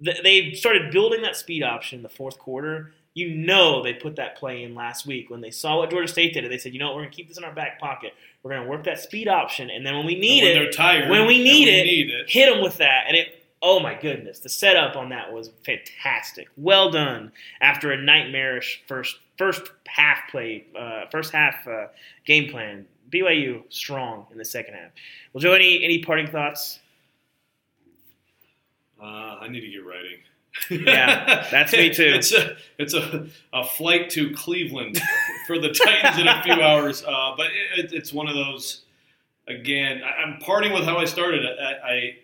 they 0.00 0.52
started 0.52 0.90
building 0.90 1.22
that 1.22 1.36
speed 1.36 1.62
option 1.62 1.98
in 1.98 2.02
the 2.02 2.08
fourth 2.08 2.38
quarter. 2.38 2.92
You 3.14 3.34
know 3.34 3.82
they 3.82 3.94
put 3.94 4.16
that 4.16 4.36
play 4.36 4.62
in 4.62 4.74
last 4.74 5.06
week 5.06 5.28
when 5.28 5.40
they 5.40 5.50
saw 5.50 5.78
what 5.78 5.90
Georgia 5.90 6.06
State 6.06 6.34
did. 6.34 6.44
And 6.44 6.52
they 6.52 6.58
said, 6.58 6.72
you 6.72 6.78
know 6.78 6.86
what, 6.86 6.96
we're 6.96 7.02
going 7.02 7.10
to 7.10 7.16
keep 7.16 7.28
this 7.28 7.38
in 7.38 7.44
our 7.44 7.52
back 7.52 7.80
pocket. 7.80 8.12
We're 8.42 8.52
going 8.52 8.62
to 8.62 8.68
work 8.68 8.84
that 8.84 9.00
speed 9.00 9.26
option, 9.26 9.68
and 9.70 9.84
then 9.84 9.96
when 9.96 10.06
we 10.06 10.18
need 10.18 10.44
when 10.44 10.52
it, 10.52 10.54
they're 10.54 10.70
tired, 10.70 11.10
when 11.10 11.26
we 11.26 11.42
need, 11.42 11.66
we 11.66 11.70
it, 11.72 11.84
need 11.84 12.10
it, 12.10 12.30
hit 12.30 12.52
them 12.52 12.62
with 12.62 12.76
that. 12.76 13.04
And 13.08 13.16
it, 13.16 13.42
oh 13.60 13.80
my 13.80 13.94
goodness, 13.94 14.38
the 14.38 14.48
setup 14.48 14.96
on 14.96 15.08
that 15.08 15.32
was 15.32 15.50
fantastic. 15.64 16.48
Well 16.56 16.90
done 16.90 17.32
after 17.60 17.90
a 17.90 17.96
nightmarish 17.96 18.82
first 18.86 19.18
first 19.36 19.62
half 19.86 20.18
play, 20.30 20.66
uh, 20.78 21.06
first 21.10 21.32
half 21.32 21.66
uh, 21.66 21.86
game 22.24 22.50
plan. 22.50 22.86
BYU 23.10 23.62
strong 23.70 24.26
in 24.30 24.38
the 24.38 24.44
second 24.44 24.74
half. 24.74 24.90
Well, 25.32 25.40
Joe, 25.40 25.52
any 25.52 25.82
any 25.82 26.02
parting 26.02 26.26
thoughts? 26.26 26.80
Uh, 29.00 29.38
I 29.40 29.48
need 29.48 29.60
to 29.60 29.68
get 29.68 29.84
writing. 29.84 30.18
Yeah, 30.70 31.46
that's 31.50 31.72
me 31.72 31.90
too. 31.94 32.12
it's 32.14 32.32
a 32.32 32.56
it's 32.78 32.94
a, 32.94 33.28
a 33.52 33.64
flight 33.64 34.10
to 34.10 34.30
Cleveland 34.32 35.00
for 35.46 35.58
the 35.58 35.70
Titans 35.70 36.18
in 36.18 36.26
a 36.26 36.42
few 36.42 36.54
hours. 36.54 37.04
Uh, 37.04 37.34
but 37.36 37.46
it, 37.76 37.92
it's 37.92 38.12
one 38.12 38.28
of 38.28 38.34
those. 38.34 38.82
Again, 39.46 40.02
I, 40.02 40.22
I'm 40.22 40.40
parting 40.40 40.72
with 40.72 40.84
how 40.84 40.98
I 40.98 41.04
started. 41.04 41.44
I, 41.46 41.88
I 41.88 42.16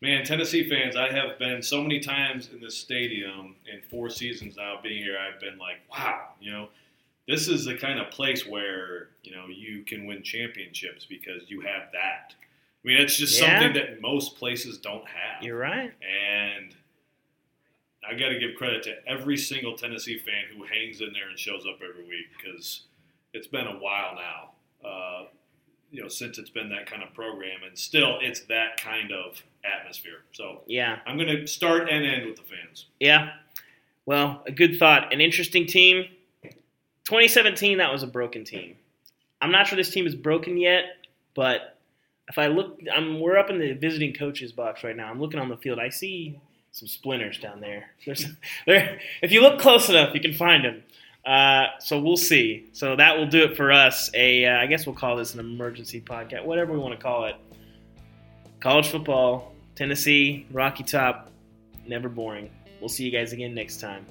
man, 0.00 0.24
Tennessee 0.24 0.68
fans, 0.68 0.96
I 0.96 1.10
have 1.12 1.38
been 1.38 1.62
so 1.62 1.80
many 1.80 2.00
times 2.00 2.50
in 2.52 2.60
this 2.60 2.76
stadium 2.76 3.56
in 3.72 3.80
four 3.88 4.10
seasons 4.10 4.56
now 4.56 4.78
being 4.82 5.02
here. 5.02 5.16
I've 5.18 5.40
been 5.40 5.58
like, 5.58 5.76
wow, 5.90 6.30
you 6.40 6.50
know, 6.50 6.68
this 7.28 7.48
is 7.48 7.64
the 7.64 7.76
kind 7.76 8.00
of 8.00 8.10
place 8.10 8.46
where 8.46 9.08
you 9.22 9.34
know 9.34 9.46
you 9.46 9.82
can 9.84 10.06
win 10.06 10.22
championships 10.22 11.06
because 11.06 11.42
you 11.48 11.60
have 11.60 11.92
that. 11.92 12.34
I 12.84 12.88
mean, 12.88 13.00
it's 13.00 13.16
just 13.16 13.40
Yeah. 13.40 13.60
something 13.60 13.74
that 13.74 14.00
most 14.00 14.36
places 14.36 14.78
don't 14.78 15.06
have. 15.06 15.42
You're 15.42 15.58
right. 15.58 15.92
And 16.02 16.74
I 18.04 18.14
got 18.14 18.30
to 18.30 18.38
give 18.38 18.56
credit 18.56 18.82
to 18.84 18.96
every 19.08 19.36
single 19.36 19.76
Tennessee 19.76 20.18
fan 20.18 20.44
who 20.56 20.64
hangs 20.64 21.00
in 21.00 21.12
there 21.12 21.28
and 21.28 21.38
shows 21.38 21.64
up 21.66 21.80
every 21.82 22.04
week 22.04 22.26
because 22.36 22.82
it's 23.32 23.46
been 23.46 23.66
a 23.66 23.78
while 23.78 24.16
now, 24.16 24.88
uh, 24.88 25.24
you 25.92 26.02
know, 26.02 26.08
since 26.08 26.38
it's 26.38 26.50
been 26.50 26.70
that 26.70 26.86
kind 26.86 27.02
of 27.02 27.14
program, 27.14 27.62
and 27.66 27.78
still 27.78 28.18
it's 28.20 28.40
that 28.46 28.78
kind 28.80 29.12
of 29.12 29.42
atmosphere. 29.64 30.22
So 30.32 30.62
Yeah. 30.66 30.98
I'm 31.06 31.16
going 31.16 31.28
to 31.28 31.46
start 31.46 31.88
and 31.88 32.04
end 32.04 32.26
with 32.26 32.36
the 32.36 32.42
fans. 32.42 32.86
Yeah. 32.98 33.34
Well, 34.06 34.42
a 34.46 34.50
good 34.50 34.78
thought. 34.80 35.12
An 35.12 35.20
interesting 35.20 35.66
team. 35.66 36.06
2017, 37.04 37.78
that 37.78 37.92
was 37.92 38.02
a 38.02 38.06
broken 38.08 38.44
team. 38.44 38.76
I'm 39.40 39.52
not 39.52 39.66
sure 39.68 39.76
this 39.76 39.90
team 39.90 40.06
is 40.06 40.14
broken 40.16 40.56
yet, 40.56 40.84
but 41.34 41.78
if 42.28 42.38
I 42.38 42.46
look, 42.46 42.78
I'm 42.92 43.20
we're 43.20 43.36
up 43.36 43.50
in 43.50 43.58
the 43.58 43.72
visiting 43.72 44.14
coaches 44.14 44.52
box 44.52 44.84
right 44.84 44.96
now. 44.96 45.10
I'm 45.10 45.20
looking 45.20 45.40
on 45.40 45.48
the 45.48 45.56
field. 45.56 45.78
I 45.78 45.88
see 45.88 46.40
some 46.70 46.88
splinters 46.88 47.38
down 47.38 47.60
there. 47.60 47.90
There's, 48.04 48.26
there. 48.66 49.00
If 49.22 49.32
you 49.32 49.42
look 49.42 49.60
close 49.60 49.88
enough, 49.88 50.14
you 50.14 50.20
can 50.20 50.32
find 50.32 50.64
them. 50.64 50.82
Uh, 51.24 51.66
so 51.78 52.00
we'll 52.00 52.16
see. 52.16 52.68
So 52.72 52.96
that 52.96 53.16
will 53.16 53.26
do 53.26 53.44
it 53.44 53.56
for 53.56 53.70
us. 53.70 54.10
A, 54.14 54.44
uh, 54.44 54.58
I 54.58 54.66
guess 54.66 54.86
we'll 54.86 54.96
call 54.96 55.16
this 55.16 55.34
an 55.34 55.40
emergency 55.40 56.00
podcast, 56.00 56.44
whatever 56.44 56.72
we 56.72 56.78
want 56.78 56.94
to 56.94 57.00
call 57.00 57.26
it. 57.26 57.36
College 58.60 58.88
football, 58.88 59.54
Tennessee, 59.74 60.46
Rocky 60.50 60.82
Top, 60.82 61.30
never 61.86 62.08
boring. 62.08 62.50
We'll 62.80 62.88
see 62.88 63.04
you 63.04 63.12
guys 63.12 63.32
again 63.32 63.54
next 63.54 63.80
time. 63.80 64.04